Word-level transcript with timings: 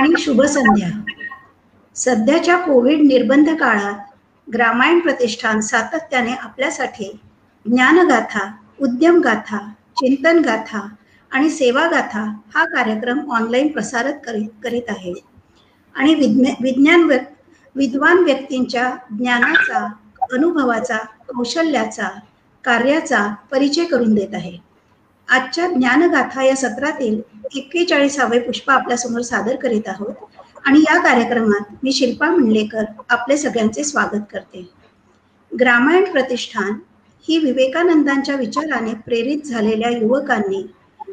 आणि 0.00 0.14
शुभ 0.18 0.42
संध्या 0.42 0.88
सध्याच्या 1.96 2.56
कोविड 2.56 3.00
निर्बंध 3.00 3.48
काळात 3.50 3.94
ग्रामायण 4.48 5.00
प्रतिष्ठान 5.00 5.60
सातत्याने 5.60 6.32
आपल्यासाठी 6.32 7.10
ज्ञानगाथा 7.66 8.50
उद्यमगाथा 8.80 9.58
चिंतनगाथा 9.96 10.88
आणि 11.32 11.50
सेवागाथा 11.50 12.20
हा 12.54 12.64
कार्यक्रम 12.64 13.20
ऑनलाईन 13.32 13.68
प्रसारित 13.68 14.14
करीत 14.26 14.48
करीत 14.62 14.88
आहे. 14.88 15.12
आणि 15.94 16.14
विज्ञा 16.14 16.52
विज्ञान 16.60 17.08
विद्वान 17.76 18.18
व्यक्तींच्या 18.18 18.90
ज्ञानाचा 19.10 19.86
अनुभवाचा 20.32 20.96
कौशल्याचा 21.28 22.08
कार्याचा 22.64 23.26
परिचय 23.50 23.84
करून 23.84 24.14
देत 24.14 24.34
आहे. 24.34 24.56
आजच्या 25.28 25.66
ज्ञानगाथा 25.66 26.42
या 26.42 26.56
सत्रातील 26.56 27.20
एक्केचाळीसावे 27.56 28.38
पुष्प 28.38 28.70
आपल्यासमोर 28.70 29.20
सादर 29.20 29.56
करीत 29.56 29.88
आहोत. 29.88 30.14
आणि 30.66 30.80
या 30.80 30.98
कार्यक्रमात 31.02 31.72
मी 31.82 31.92
शिल्पा 31.92 32.30
मंडलेकर 32.30 32.84
आपले 33.08 33.36
सगळ्यांचे 33.36 33.84
स्वागत 33.84 34.24
करते. 34.32 34.68
ग्रामायण 35.52 36.04
प्रतिष्ठान 36.12 36.72
ही 37.28 37.38
विवेकानंदांच्या 37.38 38.36
विचाराने 38.36 38.94
प्रेरित 38.94 39.46
झालेल्या 39.46 39.90
युवकांनी 39.90 40.66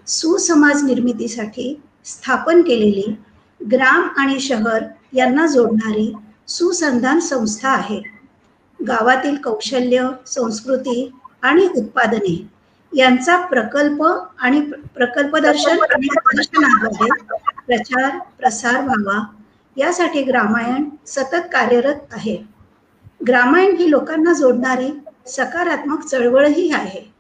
सुसमाज 0.07 0.84
निर्मितीसाठी 0.84 1.82
स्थापन 2.05 2.62
केलेली 2.62 3.16
ग्राम 3.62 4.07
आणि 4.18 4.40
शहर 4.40 4.84
यांना 5.13 5.45
जोडणारी 5.48 6.12
सुसंधान 6.48 7.20
संस्था 7.20 7.70
आहे. 7.70 8.02
गावातील 8.79 9.35
कौशल्य 9.35 10.07
संस्कृती 10.27 11.12
आणि 11.41 11.68
उत्पादने 11.76 12.35
यांचा 12.95 13.38
प्रकल्प 13.45 14.04
आणि 14.38 14.62
प्रकल्पदर्शन 14.95 15.80
आणि 15.94 16.08
प्रचार 17.68 18.18
प्रसार 18.40 18.81
व्हावा. 18.81 19.23
यासाठी 19.77 20.23
ग्रामायण 20.23 20.90
सतत 21.08 21.48
कार्यरत 21.54 22.13
आहे. 22.13 22.38
ग्रामायण 23.27 23.76
ही 23.76 23.91
लोकांना 23.91 24.34
जोडणारी 24.34 24.91
सकारात्मक 25.27 26.05
चळवळही 26.05 26.71
आहे. 26.71 27.12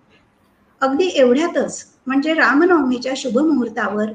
अगदी 0.81 1.07
एवढ्यातच 1.07 1.85
म्हणजे 2.07 2.33
रामनवमीच्या 2.33 3.13
शुभमुहूर्तावर 3.17 4.05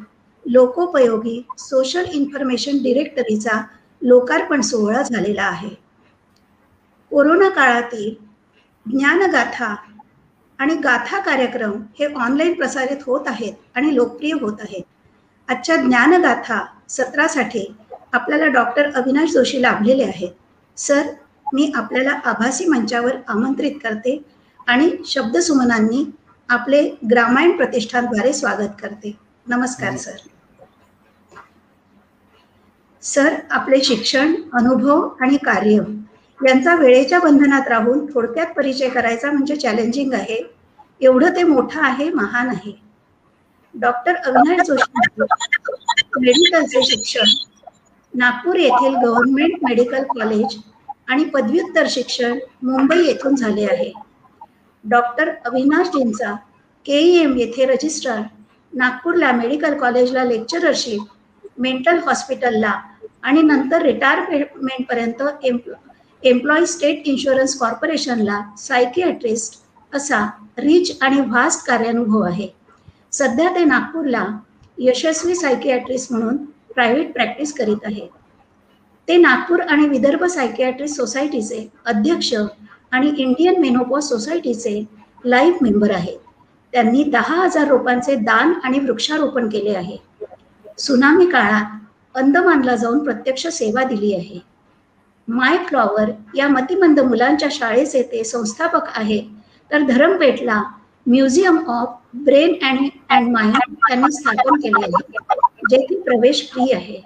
लोकोपयोगी 0.47 1.43
सोशल 1.59 2.05
इन्फॉर्मेशन 2.13 2.83
डिरेक्टरीचा 2.83 3.61
लोकार्पण 4.03 4.61
सोहळा 4.61 5.03
झालेला 5.03 5.43
आहे. 5.43 5.69
कोरोना 7.11 7.49
काळातील 7.49 8.15
ज्ञानगाथा 8.87 9.75
आणि 10.61 10.75
गाथा 10.75 11.19
कार्यक्रम 11.21 11.73
हे 11.99 12.07
ऑनलाईन 12.15 12.53
प्रसारित 12.55 13.03
होत 13.07 13.29
आहेत 13.29 13.53
आणि 13.75 13.95
लोकप्रिय 13.95 14.33
होत 14.41 14.61
आहेत. 14.61 14.83
आजच्या 15.49 15.77
ज्ञानगाथा 15.77 16.61
सत्रासाठी 16.89 17.67
आपल्याला 18.13 18.47
डॉक्टर 18.47 18.91
अविनाश 18.95 19.31
जोशी 19.31 19.63
लाभलेले 19.63 20.05
आहेत. 20.05 20.31
सर 20.77 21.07
मी 21.55 21.71
आपल्याला 21.75 22.19
आभासी 22.25 22.65
मंचावर 22.67 23.17
आमंत्रित 23.29 23.77
करते 23.85 24.17
आणि 24.69 24.91
शब्दसुमनांनी 25.07 26.05
आपले 26.49 26.83
ग्रामायण 27.11 27.57
प्रतिष्ठानद्वारे 27.57 28.33
स्वागत 28.33 28.81
करते. 28.83 29.17
नमस्कार 29.47 29.97
सर 29.97 30.17
सर 33.03 33.35
आपले 33.51 33.81
शिक्षण 33.85 34.35
अनुभव 34.53 35.09
आणि 35.21 35.37
कार्य 35.37 35.81
यांचा 36.41 36.75
वेळेच्या 36.75 37.19
बंधनात 37.21 37.69
राहून 37.69 38.05
थोडक्यात 38.07 38.53
परिचय 38.57 38.89
करायचा 38.89 39.31
म्हणजे 39.31 39.57
चॅलेंजिंग 39.57 40.13
आहे. 40.15 40.41
एवढं 41.01 41.37
ते 41.37 41.43
मोठं 41.43 41.81
आहे 41.83 42.09
महान 42.11 42.49
आहे. 42.49 42.73
डॉक्टर 43.75 44.15
अविनाश 44.17 44.67
जोशी 44.67 45.25
मेडिकलचे 46.19 46.83
शिक्षण 46.85 47.37
नागपूर 48.15 48.57
येथील 48.57 48.95
गव्हर्नमेंट 48.97 49.59
मेडिकल 49.63 50.03
कॉलेज 50.09 50.57
आणि 51.09 51.25
पदव्युत्तर 51.25 51.87
शिक्षण 51.91 52.39
मुंबई 52.63 53.05
येथून 53.05 53.35
झाले 53.35 53.65
आहे. 53.65 53.93
डॉक्टर 54.85 55.31
अविनाशजींचा 55.45 56.35
के 56.87 56.99
एम 57.23 57.37
येथे 57.37 57.67
रजिस्ट्रार 57.67 58.23
नागपूरला 58.73 59.31
मेडिकल 59.33 59.79
कॉलेजला 59.79 60.25
लेक्चररशिप 60.25 61.59
मेंटल 61.59 61.99
हॉस्पिटलला 62.07 62.75
आणि 63.23 63.43
नंतर 63.43 63.83
रिटायरमेंटपर्यंत 63.83 65.23
एम्प्लॉई 66.25 66.67
स्टेट 66.67 67.03
इन्शुरन्स 67.05 67.59
कॉर्पोरेशनला 67.59 68.41
सायकियाट्रिस्ट 68.59 69.55
असा 69.95 70.31
रिच 70.59 70.99
आणि 71.01 71.21
व्हास्ट 71.21 71.67
कार्यानुभव 71.67 72.23
आहे. 72.23 72.49
सध्या 73.13 73.55
ते 73.55 73.65
नागपूरला 73.65 74.27
यशस्वी 74.79 75.35
सायकियाट्रिस्ट 75.35 76.13
म्हणून 76.13 76.37
प्रायव्हेट 76.75 77.13
प्रॅक्टिस 77.13 77.53
करीत 77.53 77.77
आहे. 77.85 78.07
ते 79.09 79.17
नागपूर 79.17 79.61
आणि 79.61 79.89
विदर्भ 79.89 80.25
सायकियाट्रिस्ट 80.25 80.97
सोसायटीचे 80.97 81.71
अध्यक्ष 81.85 82.35
आणि 82.91 83.13
इंडियन 83.17 83.61
मेनोपॉज 83.61 84.05
सोसायटीचे 84.05 84.85
लाईव्ह 85.25 85.59
मेंबर 85.63 85.91
आहेत. 85.91 86.19
त्यांनी 86.73 87.05
दहा 87.05 87.35
हजार 87.35 87.69
रोपांचे 87.69 88.15
दान 88.15 88.53
आणि 88.65 88.79
वृक्षारोपण 88.79 89.49
केले 89.49 89.75
आहे. 89.75 89.97
सुनामी 90.79 91.27
काळात 91.27 91.65
अंदमानला 92.15 92.77
जाऊन 92.77 93.05
प्रत्यक्ष 93.05 93.47
सेवा 93.47 93.85
दिली 93.85 94.15
आहे. 94.15 94.50
माय 95.31 95.57
फ्लॉवर 95.59 96.11
या 96.35 96.49
मतिमंद 96.49 97.01
मुलांच्या 97.01 97.49
शाळेचे 97.53 98.03
ते 98.03 98.25
संस्थापक 98.25 98.89
आहे. 98.95 99.21
तर 99.71 99.83
धरमपेठला 99.83 100.63
museum 101.07 101.59
of 101.71 101.97
brain 102.15 102.55
and 102.63 102.89
and 103.09 103.31
mind 103.33 103.57
त्यांनी 103.89 104.13
स्थापन 104.13 104.61
केले 104.61 104.85
आहे 104.85 105.37
जेथे 105.71 106.01
प्रवेश 106.01 106.49
फ्री 106.53 106.73
आहे. 106.73 107.01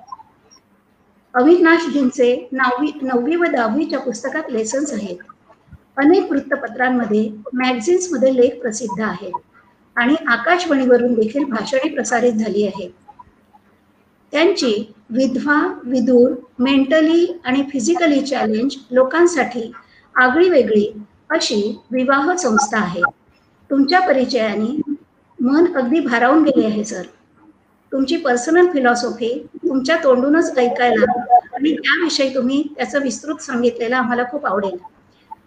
अविनाशजींचे 1.34 2.48
नववी 2.52 2.90
नववी 3.02 3.36
व 3.36 3.44
दहावीच्या 3.44 3.98
पुस्तकात 4.00 4.50
लेसन्स 4.50 4.92
आहेत. 4.92 5.16
अनेक 5.96 6.30
वृत्तपत्रांमध्ये 6.30 7.28
मॅगझिन्समध्ये 7.54 8.34
लेख 8.36 8.60
प्रसिद्ध 8.60 9.00
आहेत. 9.02 9.32
आणि 9.96 10.14
आकाशवाणीवरून 10.26 11.14
देखील 11.14 11.44
भाषणे 11.44 11.88
प्रसारित 11.88 12.32
झाली 12.32 12.66
आहेत. 12.66 12.90
त्यांची 14.34 14.94
विधवा 15.10 15.80
विदूर 15.84 16.30
मेंटली 16.58 17.26
आणि 17.44 17.62
फिजिकली 17.72 18.20
चॅलेंज 18.20 18.74
लोकांसाठी 18.90 19.72
आगळी 20.14 20.48
वेगळी 20.48 20.86
अशी 21.30 21.78
विवाह 21.90 22.34
संस्था 22.36 22.78
आहे. 22.78 23.02
तुमच्या 23.70 24.00
परिचयाने 24.00 24.92
मन 25.38 25.72
अगदी 25.76 26.00
भारावून 26.00 26.42
गेले 26.42 26.66
आहे 26.66 26.84
सर. 26.84 27.02
तुमची 27.92 28.16
पर्सनल 28.16 28.70
फिलॉसॉफी 28.72 29.46
तुमच्या 29.56 29.96
तोंडूनच 30.04 30.58
ऐकायला 30.58 31.12
आणि 31.54 31.76
त्याविषयी 31.76 32.34
तुम्ही 32.34 32.62
त्याचं 32.76 33.02
विस्तृत 33.02 33.42
सांगितलेलं 33.42 33.96
आम्हाला 33.96 34.24
खूप 34.30 34.46
आवडेल. 34.46 34.76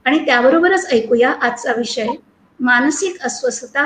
आणि 0.05 0.25
त्याबरोबरच 0.25 0.87
ऐकूया 0.93 1.31
आजचा 1.31 1.73
विषय 1.73 2.07
मानसिक 2.59 3.21
अस्वस्थता 3.21 3.85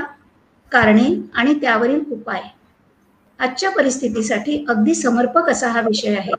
कारणे 0.71 1.09
आणि 1.33 1.53
त्यावरील 1.53 2.01
उपाय. 2.11 2.41
आजच्या 3.41 3.69
परिस्थितीसाठी 3.71 4.65
अगदी 4.69 4.93
समर्पक 4.95 5.49
असा 5.49 5.67
हा 5.67 5.81
विषय 5.81 6.15
आहे. 6.15 6.31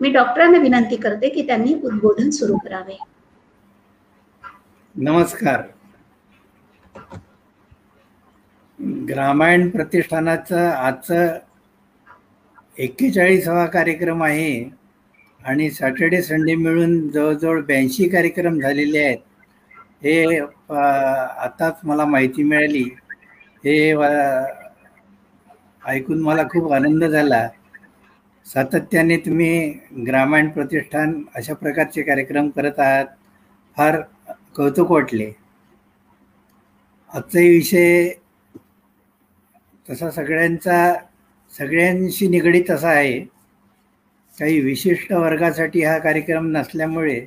मी 0.00 0.10
डॉक्टरांना 0.12 0.58
विनंती 0.58 0.96
करते 0.96 1.28
की 1.28 1.46
त्यांनी 1.46 1.74
उद्बोधन 1.74 2.30
सुरू 2.30 2.56
करावे. 2.56 2.96
नमस्कार. 4.94 5.62
ग्रामायण 9.08 9.68
प्रतिष्ठानाचं 9.70 10.68
आजचं 10.68 11.38
एक्केचाळीसावा 12.76 13.66
कार्यक्रम 13.66 14.22
आहे 14.22 14.70
आणि 15.40 15.70
सॅटर्डे 15.70 16.22
संडे 16.22 16.54
मिळून 16.54 17.08
जवळजवळ 17.10 17.60
ब्याऐंशी 17.62 18.08
कार्यक्रम 18.08 18.58
झालेले 18.60 19.04
आहेत. 19.04 19.18
हे 20.02 20.38
आताच 20.38 21.80
मला 21.84 22.04
माहिती 22.04 22.42
मिळाली. 22.42 22.82
हे 23.64 23.94
ऐकून 25.82 26.20
मला 26.22 26.42
खूप 26.50 26.72
आनंद 26.72 27.04
झाला. 27.04 27.46
सातत्याने 28.46 29.16
तुम्ही 29.16 29.52
ग्रामायण 30.06 30.48
प्रतिष्ठान 30.50 31.14
अशा 31.36 31.54
प्रकारचे 31.54 32.02
कार्यक्रम 32.02 32.48
करत 32.50 32.80
आहात 32.80 33.06
फार 33.76 34.00
कौतुक 34.56 34.90
वाटले. 34.90 35.32
आजचाही 37.10 37.48
विषय 37.48 38.08
तसा 39.86 40.10
सगळ्यांचा 40.10 40.76
सगळ्यांशी 41.52 42.28
निगडीत 42.28 42.70
असा 42.70 42.90
आहे. 42.90 43.18
काही 44.34 44.58
विशिष्ट 44.60 45.12
वर्गासाठी 45.12 45.82
हा 45.84 45.96
कार्यक्रम 45.98 46.46
नसल्यामुळे 46.50 47.18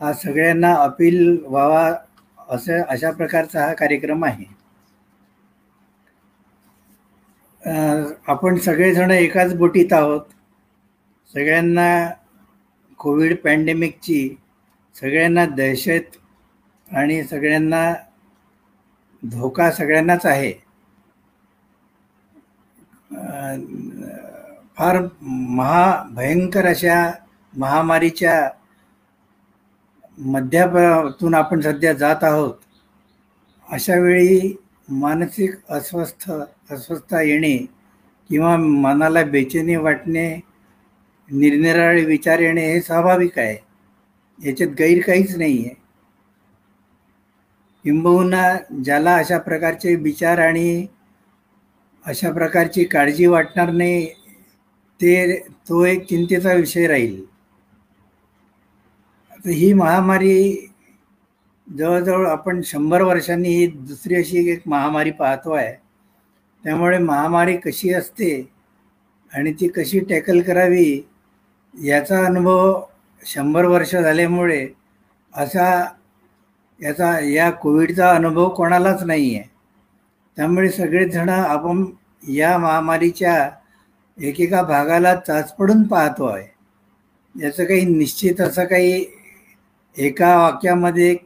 हा 0.00 0.12
सगळ्यांना 0.14 0.72
अपील 0.74 1.18
व्हावा 1.44 1.84
असं 2.48 2.82
अशा 2.84 3.10
प्रकारचा 3.10 3.66
हा 3.66 3.72
कार्यक्रम 3.74 4.24
आहे. 4.24 4.44
आपण 7.66 8.56
सगळेजण 8.56 9.10
एकाच 9.10 9.54
बोटीत 9.54 9.92
आहोत. 9.92 10.20
सगळ्यांना 11.34 11.88
कोविड 12.98 13.36
पॅन्डेमिकची 13.36 14.28
सगळ्यांना 14.96 15.44
दहशत 15.46 16.16
आणि 16.88 17.22
सगळ्यांना 17.24 17.82
धोका 19.22 19.70
सगळ्यांनाच 19.70 20.26
आहे. 20.26 20.52
फार 24.78 25.00
महाभयंकर 25.22 26.66
अशा 26.66 27.10
महामारीच्या 27.54 28.48
मध्यातून 30.18 31.34
आपण 31.34 31.60
सध्या 31.60 31.92
जात 31.92 32.24
आहोत. 32.24 32.54
अशा 33.68 33.94
वेळी 34.00 34.54
मानसिक 34.88 35.54
अस्वस्थ 35.68 36.30
अस्वस्थता 36.30 37.20
येणे 37.22 37.56
किंवा 38.30 38.56
मनाला 38.56 39.22
बेचैनी 39.24 39.76
वाटणे 39.76 40.28
निरनिराळे 41.28 42.04
विचार 42.04 42.38
येणे 42.40 42.66
हे 42.72 42.80
स्वाभाविक 42.80 43.38
आहे. 43.38 43.56
याच्यात 44.38 44.70
गैर 44.78 45.00
काहीच 45.06 45.36
नाही 45.36 45.58
आहे 45.58 45.74
किंबहुना 47.84 48.42
ज्याला 48.84 49.14
अशा 49.16 49.38
प्रकारचे 49.38 49.94
विचार 49.96 50.38
आणि 50.38 50.86
अशा 52.04 52.30
प्रकारची 52.32 52.84
काळजी 52.84 53.26
वाटणार 53.26 53.70
नाही 53.70 54.06
ते 55.00 55.38
तो 55.68 55.84
एक 55.84 56.04
चिंतेचा 56.08 56.52
विषय 56.52 56.86
राहील. 56.86 57.20
आता 59.30 59.50
ही 59.50 59.72
महामारी 59.72 60.68
जवळजवळ 61.68 62.26
आपण 62.26 62.60
शंभर 62.64 63.02
वर्षांनी 63.02 63.48
ही 63.48 63.66
दुसरी 63.66 64.14
अशी 64.14 64.48
एक 64.50 64.62
महामारी 64.66 65.10
पाहतो 65.10 65.52
आहे 65.52 65.72
त्यामुळे 66.64 66.98
महामारी 66.98 67.56
कशी 67.56 67.92
असते 67.94 68.30
आणि 69.32 69.52
ती 69.52 69.68
कशी 69.68 70.00
टॅकल 70.00 70.40
करावी 70.40 71.00
याचा 71.74 72.24
अनुभव 72.26 72.80
शंभर 73.22 73.64
वर्ष 73.64 73.94
झाल्यामुळे 73.96 74.66
असा 75.34 75.68
याचा 76.80 77.18
या 77.20 77.50
कोविडचा 77.52 78.10
अनुभव 78.10 78.48
कोणालाच 78.48 79.02
नाही 79.02 79.34
आहे 79.36 79.48
त्यामुळे 80.36 80.70
सगळेजणं 80.70 81.32
आपण 81.32 81.84
या 82.28 82.56
महामारीच्या 82.58 83.36
एकेका 84.18 84.62
भागाला 84.62 85.14
चाचपडून 85.16 85.82
पाहतो 85.82 86.26
आहे 86.26 86.46
याचं 87.34 87.64
काही 87.64 87.84
निश्चित 87.86 88.40
असं 88.40 88.64
काही 88.64 89.04
एका 89.96 90.36
वाक्यामध्ये 90.38 91.16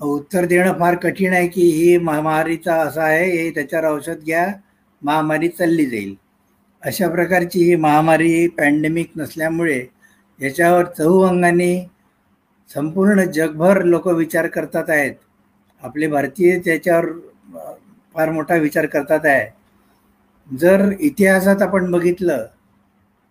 उत्तर 0.00 0.44
देणं 0.46 0.78
फार 0.78 0.94
कठीण 0.94 1.32
आहे 1.32 1.46
की 1.48 1.62
ही 1.70 1.96
महामारीचा 1.98 2.74
असं 2.82 3.00
आहे 3.00 3.24
हे 3.30 3.50
त्याच्यावर 3.50 3.86
औषध 3.88 4.24
घ्या 4.24 4.46
महामारी 5.02 5.48
चालली 5.48 5.86
जाईल. 5.86 6.14
अशा 6.82 7.08
प्रकारची 7.08 7.62
ही 7.64 7.76
महामारी 7.76 8.46
पॅन्डेमिक 8.48 9.10
नसल्यामुळे 9.16 9.78
याच्यावर 10.40 10.84
चहू 10.98 11.20
अंगाने 11.22 11.74
संपूर्ण 12.70 13.24
जगभर 13.24 13.82
लोक 13.84 14.06
विचार 14.08 14.46
करतात 14.46 14.90
आहेत. 14.90 15.14
आपले 15.82 16.06
भारतीय 16.06 16.58
त्याच्यावर 16.58 17.06
फार 18.14 18.30
मोठा 18.32 18.54
विचार 18.56 18.86
करतात 18.86 19.26
आहे. 19.26 19.46
जर 20.48 20.90
इतिहासात 21.00 21.62
आपण 21.62 21.90
बघितलं 21.90 22.46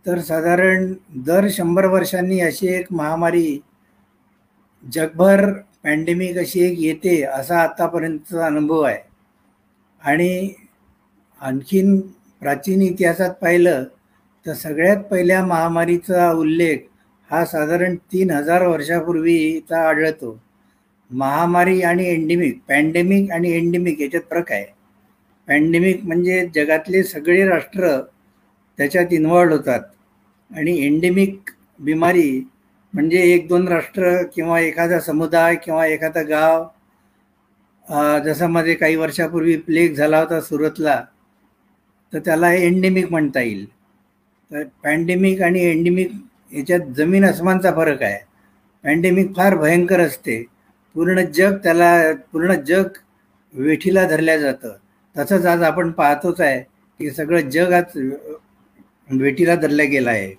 तर 0.06 0.19
साधारण 0.19 0.94
दर 1.25 1.48
शंभर 1.52 1.86
वर्षांनी 1.86 2.40
अशी 2.42 2.68
एक 2.68 2.92
महामारी 2.92 3.60
जगभर 4.84 5.52
पॅन्डेमिक 5.83 6.38
अशी 6.38 6.59
एक 6.59 6.79
येते 6.79 7.21
असा 7.24 7.59
आत्तापर्यंतचा 7.59 8.45
अनुभव 8.45 8.81
आहे. 8.81 8.97
आणि 10.01 10.53
आणखीन 11.41 12.00
प्राचीन 12.41 12.81
इतिहासात 12.81 13.33
पाहिलं 13.41 13.83
तर 14.45 14.53
सगळ्यात 14.53 14.97
पहिल्या 14.97 15.45
महामारीचा 15.45 16.31
उल्लेख 16.31 16.77
हा 17.31 17.45
साधारण 17.45 17.95
तीन 17.95 18.31
हजार 18.31 18.68
वर्षापूर्वीचा 18.68 19.88
आढळतो. 19.89 20.39
महामारी 21.12 21.81
आणि 21.81 22.06
एंडेमिक 22.06 22.59
पॅन्डेमिक 22.68 23.31
आणि 23.31 23.51
एंडेमिक 23.51 24.01
याच्यात 24.01 24.21
फरक 24.31 24.51
आहे. 24.51 24.65
पॅन्डेमिक 25.47 26.03
म्हणजे 26.03 26.50
जगातले 26.56 27.03
सगळे 27.03 27.45
राष्ट्र 27.45 28.00
त्याच्यात 28.77 29.13
इन्व्हॉल्ड 29.13 29.53
होतात. 29.53 29.81
आणि 30.51 30.85
एंडेमिक 30.85 31.50
बिमारी 31.80 32.44
म्हणजे 32.97 33.17
एक 33.33 33.47
दोन 33.47 33.67
राष्ट्र 33.67 34.11
किंवा 34.35 34.59
एखादा 34.59 34.99
समुदाय 34.99 35.55
किंवा 35.55 35.85
एखादा 35.85 36.21
गाव 36.29 36.63
जसं 38.25 38.47
मध्ये 38.51 38.73
काही 38.75 38.95
वर्षापूर्वी 38.95 39.55
प्लेग 39.65 39.94
झाला 39.95 40.19
होता 40.19 40.39
सुरतला 40.41 40.95
तर 42.13 42.19
त्याला 42.19 42.51
एंडेमिक 42.53 43.11
म्हणता 43.11 43.41
येईल. 43.41 43.65
तर 44.51 44.63
पॅन्डेमिक 44.83 45.41
आणि 45.41 45.63
एंडेमिक 45.65 46.11
याच्यात 46.51 46.88
जमीन 46.97 47.25
अस्मानचा 47.25 47.71
फरक 47.75 48.01
आहे. 48.03 48.17
पॅन्डेमिक 48.83 49.35
फार 49.38 49.55
भयंकर 49.55 49.99
असते. 49.99 50.41
पूर्ण 50.95 51.25
जग 51.35 51.57
त्याला 51.63 51.91
पूर्ण 52.31 52.53
जग 52.67 52.97
वेठीला 53.53 54.07
धरल्या 54.07 54.38
जातं. 54.38 54.75
तसंच 55.15 55.45
आज 55.45 55.63
आपण 55.63 55.91
पाहतोच 55.91 56.41
आहे 56.41 56.59
की 56.59 57.11
सगळं 57.11 57.49
जग 57.49 57.73
आज 57.73 57.97
वेठीला 59.09 59.55
धरलं 59.55 59.89
गेलं 59.91 60.09
आहे. 60.09 60.33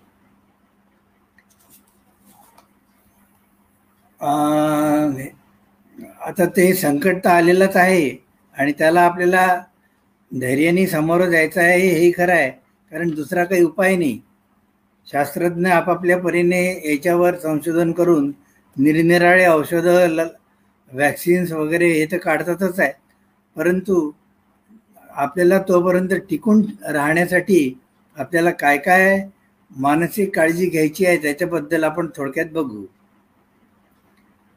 आता 6.20 6.46
ते 6.56 6.72
संकट 6.74 7.24
तर 7.24 7.30
आलेलंच 7.30 7.76
आहे 7.76 8.08
आणि 8.56 8.72
त्याला 8.78 9.00
आपल्याला 9.02 9.46
धैर्याने 10.32 10.86
समोर 10.86 11.24
जायचं 11.26 11.60
आहे 11.60 11.78
हेही 11.80 12.10
खरं 12.12 12.32
आहे. 12.32 12.50
कारण 12.92 13.10
दुसरा 13.10 13.44
काही 13.44 13.62
उपाय 13.64 13.96
नाही. 13.96 14.18
शास्त्रज्ञ 15.08 15.68
आपापल्या 15.70 16.18
परीने 16.18 16.62
याच्यावर 16.84 17.36
संशोधन 17.38 17.92
करून 17.92 18.30
निरनिराळे 18.76 19.46
औषधं 19.46 20.06
ल 20.10 20.26
वॅक्सिन्स 20.92 21.52
वगैरे 21.52 21.88
हे 21.92 22.04
तर 22.06 22.18
काढतातच 22.18 22.80
आहे. 22.80 22.92
परंतु 23.56 24.10
आपल्याला 25.10 25.58
तोपर्यंत 25.68 26.12
टिकून 26.30 26.62
राहण्यासाठी 26.88 27.60
आपल्याला 28.16 28.50
काय 28.60 28.76
काय 28.78 29.20
मानसिक 29.70 30.34
काळजी 30.34 30.66
घ्यायची 30.66 31.06
आहे 31.06 31.16
त्याच्याबद्दल 31.22 31.84
आपण 31.84 32.08
थोडक्यात 32.16 32.46
बघू. 32.52 32.84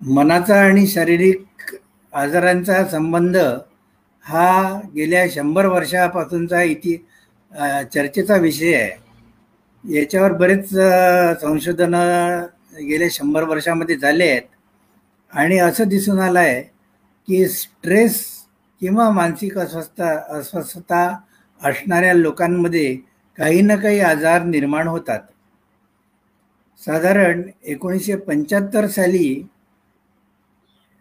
मनाचा 0.02 0.56
आणि 0.60 0.86
शारीरिक 0.88 1.76
आजारांचा 2.14 2.84
संबंध 2.90 3.38
हा 4.26 4.80
गेल्या 4.96 5.26
शंभर 5.32 5.66
वर्षापासूनचा 5.66 6.62
इति 6.62 6.96
चर्चेचा 7.94 8.36
विषय 8.36 8.74
आहे. 8.76 8.90
याच्यावर 9.84 10.34
बरेच 10.38 10.70
संशोधनं 11.42 12.46
गेल्या 12.88 13.08
शंभर 13.12 13.44
वर्षामध्ये 13.44 13.96
झाले 13.98 14.30
आहेत. 14.30 14.42
आणि 15.34 15.58
असं 15.60 15.88
दिसून 15.90 16.20
आलं 16.20 16.40
आहे 16.40 16.62
की 17.28 17.46
स्ट्रेस 17.48 18.20
किंवा 18.82 19.10
मानसिक 19.12 19.58
अस्वस्थता 19.58 20.14
अस्वस्थता 20.38 21.08
असणाऱ्या 21.62 22.14
लोकांमध्ये 22.14 22.96
काही 23.38 23.62
ना 23.62 23.76
काही 23.76 24.00
आजार 24.00 24.44
निर्माण 24.44 24.88
होतात. 24.88 25.20
साधारण 26.82 27.42
एकोणीसशे 27.64 28.16
पंच्याहत्तर 28.18 28.88
साली 28.88 29.44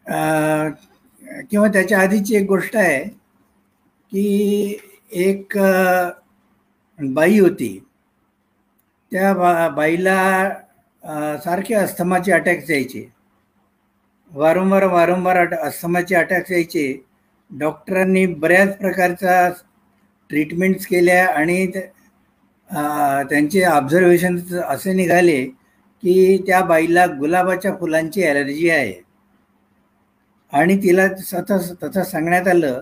किंवा 0.06 1.68
त्याच्या 1.72 2.00
आधीची 2.00 2.36
एक 2.36 2.46
गोष्ट 2.48 2.76
आहे 2.76 3.02
की 4.12 4.78
एक 5.26 5.56
बाई 6.98 7.38
होती. 7.38 7.78
त्या 9.12 9.32
बा 9.34 9.68
बाईला 9.76 10.18
सारखे 11.44 11.74
अस्थमाचे 11.74 12.32
अटॅक्स 12.32 12.70
यायचे. 12.70 13.08
वारंवार 14.32 14.84
वारंवार 14.86 15.36
अट 15.38 15.54
अस्थमाचे 15.54 16.14
अटॅक्स 16.14 16.50
यायचे. 16.52 16.92
डॉक्टरांनी 17.50 18.24
बऱ्याच 18.42 18.76
प्रकारचा 18.78 19.48
ट्रीटमेंट्स 20.30 20.86
केल्या 20.86 21.26
आणि 21.28 21.66
त्यांचे 23.30 23.62
ऑब्झर्वेशन 23.64 24.36
असे 24.68 24.92
निघाले 24.94 25.44
की 26.02 26.36
त्या 26.46 26.60
बाईला 26.64 27.06
गुलाबाच्या 27.18 27.74
फुलांची 27.80 28.22
ॲलर्जी 28.24 28.68
आहे. 28.70 28.92
आणि 30.52 30.76
तिला 30.82 31.06
स्वतः 31.14 31.58
तसं 31.82 32.02
सांगण्यात 32.02 32.48
आलं 32.48 32.80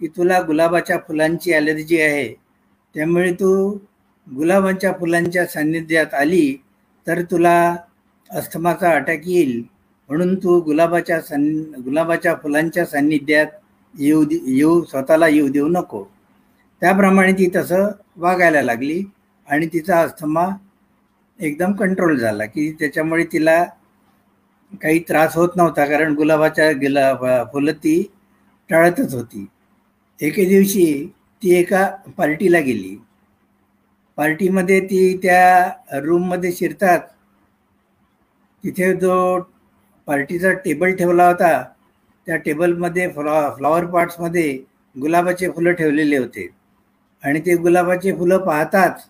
की 0.00 0.08
तुला 0.16 0.40
गुलाबाच्या 0.40 0.98
फुलांची 0.98 1.52
ॲलर्जी 1.52 2.00
आहे. 2.00 2.28
त्यामुळे 2.94 3.32
तू 3.32 3.70
गुलाबाच्या 4.26 4.92
फुलांच्या 4.92 5.46
सान्निध्यात 5.46 6.14
आली 6.14 6.56
तर 7.06 7.22
तुला 7.22 7.76
अस्थमाचा 8.30 8.90
अटॅक 8.90 9.26
येईल. 9.26 9.62
म्हणून 10.08 10.34
तू 10.34 10.60
गुलाबाच्या 10.60 11.20
सान 11.20 11.48
गुलाबाच्या 11.84 12.34
फुलांच्या 12.34 12.84
सान्निध्यात 12.86 13.46
येऊ 13.94 14.24
दे 14.24 14.38
येऊ 14.56 14.84
स्वतःला 14.84 15.28
येऊ 15.28 15.48
देऊ 15.48 15.68
नको. 15.68 16.02
त्याप्रमाणे 16.82 17.32
ती 17.32 17.48
तसं 17.56 17.88
वागायला 18.16 18.62
लागली 18.62 19.02
आणि 19.48 19.66
तिचा 19.72 20.00
अस्थमा 20.00 20.48
एकदम 21.40 21.72
कंट्रोल 21.72 22.16
झाला 22.18 22.44
की 22.44 22.70
त्याच्यामुळे 22.78 23.24
तिला 23.32 23.64
काही 24.72 24.98
त्रास 25.08 25.36
होत 25.36 25.56
नव्हता 25.56 25.84
कारण 25.86 26.14
गुलाबाच्या 26.14 26.70
गेला 26.72 27.12
फुलं 27.52 27.72
ती 27.72 28.02
टाळतच 28.70 29.14
होती. 29.14 29.46
एके 30.20 30.44
दिवशी 30.44 31.12
ती 31.42 31.54
एका 31.54 31.86
पार्टीला 32.16 32.60
गेली. 32.60 32.96
पार्टीमध्ये 34.18 34.80
ती 34.80 35.16
त्या 35.22 36.00
रूममध्ये 36.02 36.52
शिरतात. 36.52 37.00
तिथे 38.64 38.92
जो 38.96 39.40
पार्टीचा 40.08 40.52
टेबल 40.64 40.94
ठेवला 40.96 41.26
होता 41.28 41.62
त्या 42.26 42.36
टेबलमध्ये 42.36 43.08
फ्लॉ 43.12 43.50
फ्लॉवर 43.56 43.84
पॉट्समध्ये 43.86 44.52
गुलाबाचे 44.96 45.50
फुलं 45.50 45.72
ठेवलेले 45.72 46.16
होते. 46.18 46.48
आणि 47.22 47.40
ते 47.40 47.56
गुलाबाचे 47.56 48.12
फुलं 48.12 48.38
पाहताच 48.38 49.04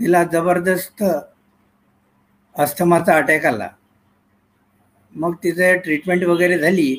तिला 0.00 0.22
जबरदस्त 0.24 1.04
अस्थमाचा 2.56 3.16
अटॅक 3.16 3.46
आला. 3.46 3.68
मग 5.14 5.34
तिचं 5.42 5.76
ट्रीटमेंट 5.76 6.24
वगैरे 6.24 6.58
झाली. 6.58 6.94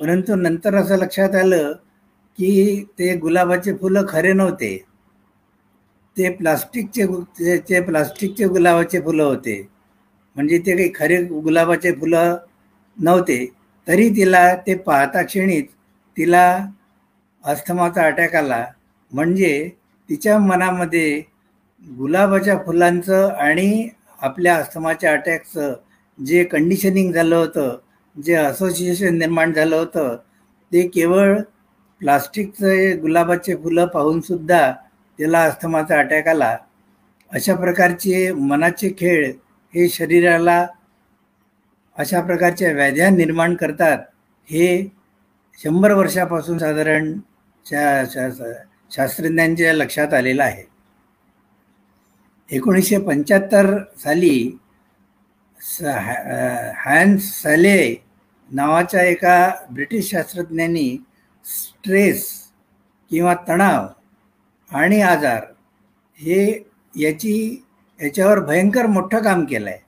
परंतु 0.00 0.34
नंतर 0.36 0.74
असं 0.74 0.96
लक्षात 0.96 1.34
आलं 1.34 1.72
की 2.38 2.50
ते 2.98 3.14
गुलाबाचे 3.16 3.72
फुलं 3.76 4.04
खरे 4.08 4.32
नव्हते. 4.32 4.76
ते 6.16 6.28
प्लास्टिकचे 6.30 7.06
ते 7.68 7.80
प्लास्टिकचे 7.80 8.46
गुलाबाचे 8.46 9.00
फुलं 9.00 9.22
होते. 9.22 9.56
म्हणजे 10.36 10.58
ते 10.58 10.76
काही 10.76 10.90
खरे 10.94 11.22
गुलाबाचे 11.24 11.92
फुलं 11.92 12.36
नव्हते. 12.96 13.44
तरी 13.86 14.08
तिला 14.10 14.54
ते 14.66 14.74
पाहता 14.76 15.22
क्षणीच 15.22 15.66
तिला 16.16 16.44
अस्थमाचा 17.44 18.06
अटॅक 18.06 18.34
आला. 18.34 18.64
म्हणजे 19.12 19.70
तिच्या 20.08 20.38
मनामध्ये 20.38 21.20
गुलाबाच्या 21.82 22.56
फुलांचं 22.58 23.28
आणि 23.38 23.88
आपल्या 24.20 24.56
अस्थमाच्या 24.56 25.12
अटॅकचं 25.12 25.74
जे 26.26 26.44
कंडिशनिंग 26.44 27.12
झालं 27.12 27.36
होतं 27.36 27.78
जे 28.16 28.34
असोसिएशन 28.34 29.18
निर्माण 29.18 29.52
झालं 29.52 29.76
होतं 29.76 30.16
ते 30.72 30.86
केवळ 30.88 31.40
प्लास्टिकचे 32.00 32.96
गुलाबाचे 32.96 33.54
फुलं 33.54 33.86
पाहूनसुद्धा 33.86 34.72
त्याला 35.18 35.42
अस्थमाचा 35.42 35.98
अटॅक 35.98 36.28
आला. 36.28 36.56
अशा 37.32 37.54
प्रकारचे 37.54 38.32
मनाचे 38.32 38.88
खेळ 38.98 39.32
हे 39.74 39.88
शरीराला 39.88 40.66
अशा 41.98 42.20
प्रकारच्या 42.20 42.72
व्याध्या 42.72 43.10
निर्माण 43.10 43.54
करतात. 43.54 43.98
हे 44.48 44.92
शंभर 45.62 45.92
वर्षापासून 45.92 46.58
साधारण 46.58 47.12
शा 47.66 48.04
शा 48.04 48.28
शास्त्रज्ञांच्या 48.90 49.72
लक्षात 49.72 50.14
आलेलं 50.14 50.42
आहे. 50.42 50.64
एकोणीसशे 52.50 52.98
पंच्याहत्तर 52.98 53.76
साली 53.98 54.58
हॅन्स 55.58 57.30
सॅले 57.42 57.94
नावाच्या 58.50 59.02
एका 59.02 59.50
ब्रिटिश 59.70 60.10
शास्त्रज्ञांनी 60.10 60.96
स्ट्रेस 61.44 62.26
किंवा 63.10 63.34
तणाव 63.48 63.86
आणि 64.70 65.00
आजार 65.02 65.44
हे 66.18 66.46
याची 66.94 67.64
याच्यावर 68.00 68.40
भयंकर 68.40 68.86
मोठं 68.86 69.22
काम 69.22 69.44
केलं 69.44 69.70
आहे 69.70 69.78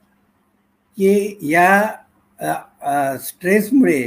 की 0.97 1.37
या 1.51 3.17
स्ट्रेसमुळे 3.17 4.01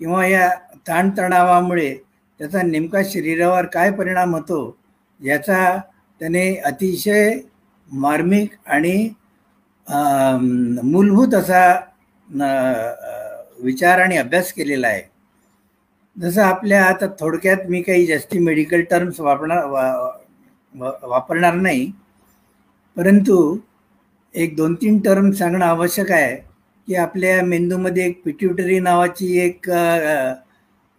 किंवा 0.00 0.26
या 0.26 0.48
ताणतणावामुळे 0.88 1.94
त्याचा 2.40 2.62
नेमका 2.62 3.02
शरीरावर 3.04 3.66
काय 3.66 3.90
परिणाम 3.90 4.34
होतो 4.34 4.76
याचा 5.20 5.76
त्याने 6.20 6.54
अतिशय 6.64 7.38
मार्मिक 7.88 8.54
आणि 8.66 9.08
मूलभूत 9.90 11.34
असा 11.34 11.62
विचार 13.62 14.00
आणि 14.00 14.16
अभ्यास 14.16 14.52
केलेला 14.52 14.88
आहे. 14.88 15.02
जसं 16.16 16.42
आपल्या 16.42 16.84
आता 16.84 17.06
थोडक्यात 17.20 17.66
मी 17.68 17.80
काही 17.82 18.06
जास्ती 18.06 18.38
मेडिकल 18.38 18.80
टर्म्स 18.90 19.20
वापरणार 19.20 19.64
वा 19.64 20.90
वापरणार 21.02 21.54
नाही. 21.54 21.90
परंतु 22.96 23.56
एक 24.34 24.54
दोन 24.56 24.74
तीन 24.74 24.98
टर्म 24.98 25.30
सांगणं 25.32 25.64
आवश्यक 25.64 26.10
आहे 26.12 26.36
की 26.88 26.94
आपल्या 26.94 27.42
मेंदूमध्ये 27.44 28.06
एक 28.06 28.22
पिट्युटरी 28.24 28.78
नावाची 28.80 29.38
एक 29.38 29.70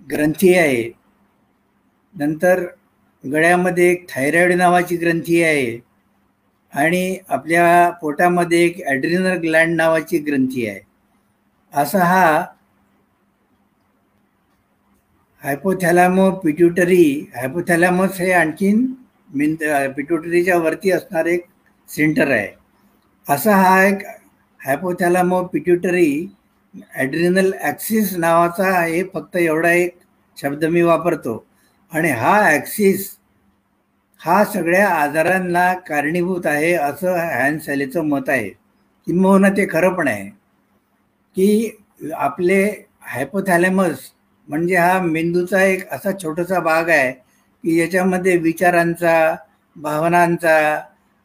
ग्रंथी 0.01 0.53
आहे. 0.55 0.83
नंतर 2.15 2.65
गळ्यामध्ये 3.23 3.89
एक 3.91 4.05
थायरॉईड 4.09 4.53
नावाची 4.53 4.95
ग्रंथी 4.97 5.41
आहे. 5.43 5.90
आणि 6.73 7.17
आपल्या 7.29 7.89
पोटामध्ये 8.01 8.63
एक 8.65 8.81
ॲड्रिनल 8.87 9.37
ग्लँड 9.41 9.75
नावाची 9.75 10.17
ग्रंथी 10.27 10.65
आहे. 10.67 10.79
असा 11.73 12.03
हा 12.05 12.45
हायपोथॅलॅमो 15.43 16.29
पिट्युटरी 16.43 17.05
हायपोथॅलॅमोस 17.35 18.19
हे 18.21 18.31
आणखीन 18.31 18.85
मिन 19.35 19.55
पिट्युटरीच्या 19.95 20.57
वरती 20.57 20.91
असणार 20.91 21.25
एक 21.25 21.45
सेंटर 21.89 22.31
आहे. 22.31 22.47
असा 23.27 23.55
हा 23.55 23.83
एक 23.85 24.03
हायपोथॅलॅमो 24.59 25.43
पिट्युटरी 25.53 26.27
ॲड्रिनल 26.95 27.51
ॲक्सिस 27.61 28.15
नावाचा 28.17 28.69
हे 28.81 29.03
फक्त 29.13 29.35
एवढा 29.37 29.71
एक 29.71 29.95
शब्द 30.37 30.65
मी 30.65 30.81
वापरतो. 30.81 31.43
आणि 31.91 32.09
हा 32.09 32.39
ॲक्सिस 32.49 33.09
हा 34.21 34.43
सगळ्या 34.43 34.87
आजारांना 34.89 35.73
कारणीभूत 35.73 36.45
आहे 36.45 36.73
असं 36.73 37.15
हॅन 37.17 37.57
मत 38.07 38.29
आहे. 38.29 38.49
किंबहुना 39.07 39.49
ते 39.49 39.65
खरं 39.71 39.93
पण 39.93 40.07
आहे. 40.07 40.29
की 41.37 41.77
आपले 42.15 42.63
हायपोथॅलेमस 43.03 44.09
म्हणजे 44.47 44.75
हा 44.75 44.99
मेंदूचा 45.01 45.61
एक 45.63 45.87
असा 45.93 46.11
छोटासा 46.23 46.59
भाग 46.59 46.89
आहे 46.89 47.11
की 47.11 47.79
याच्यामध्ये 47.79 48.37
विचारांचा 48.37 49.35
भावनांचा 49.75 50.55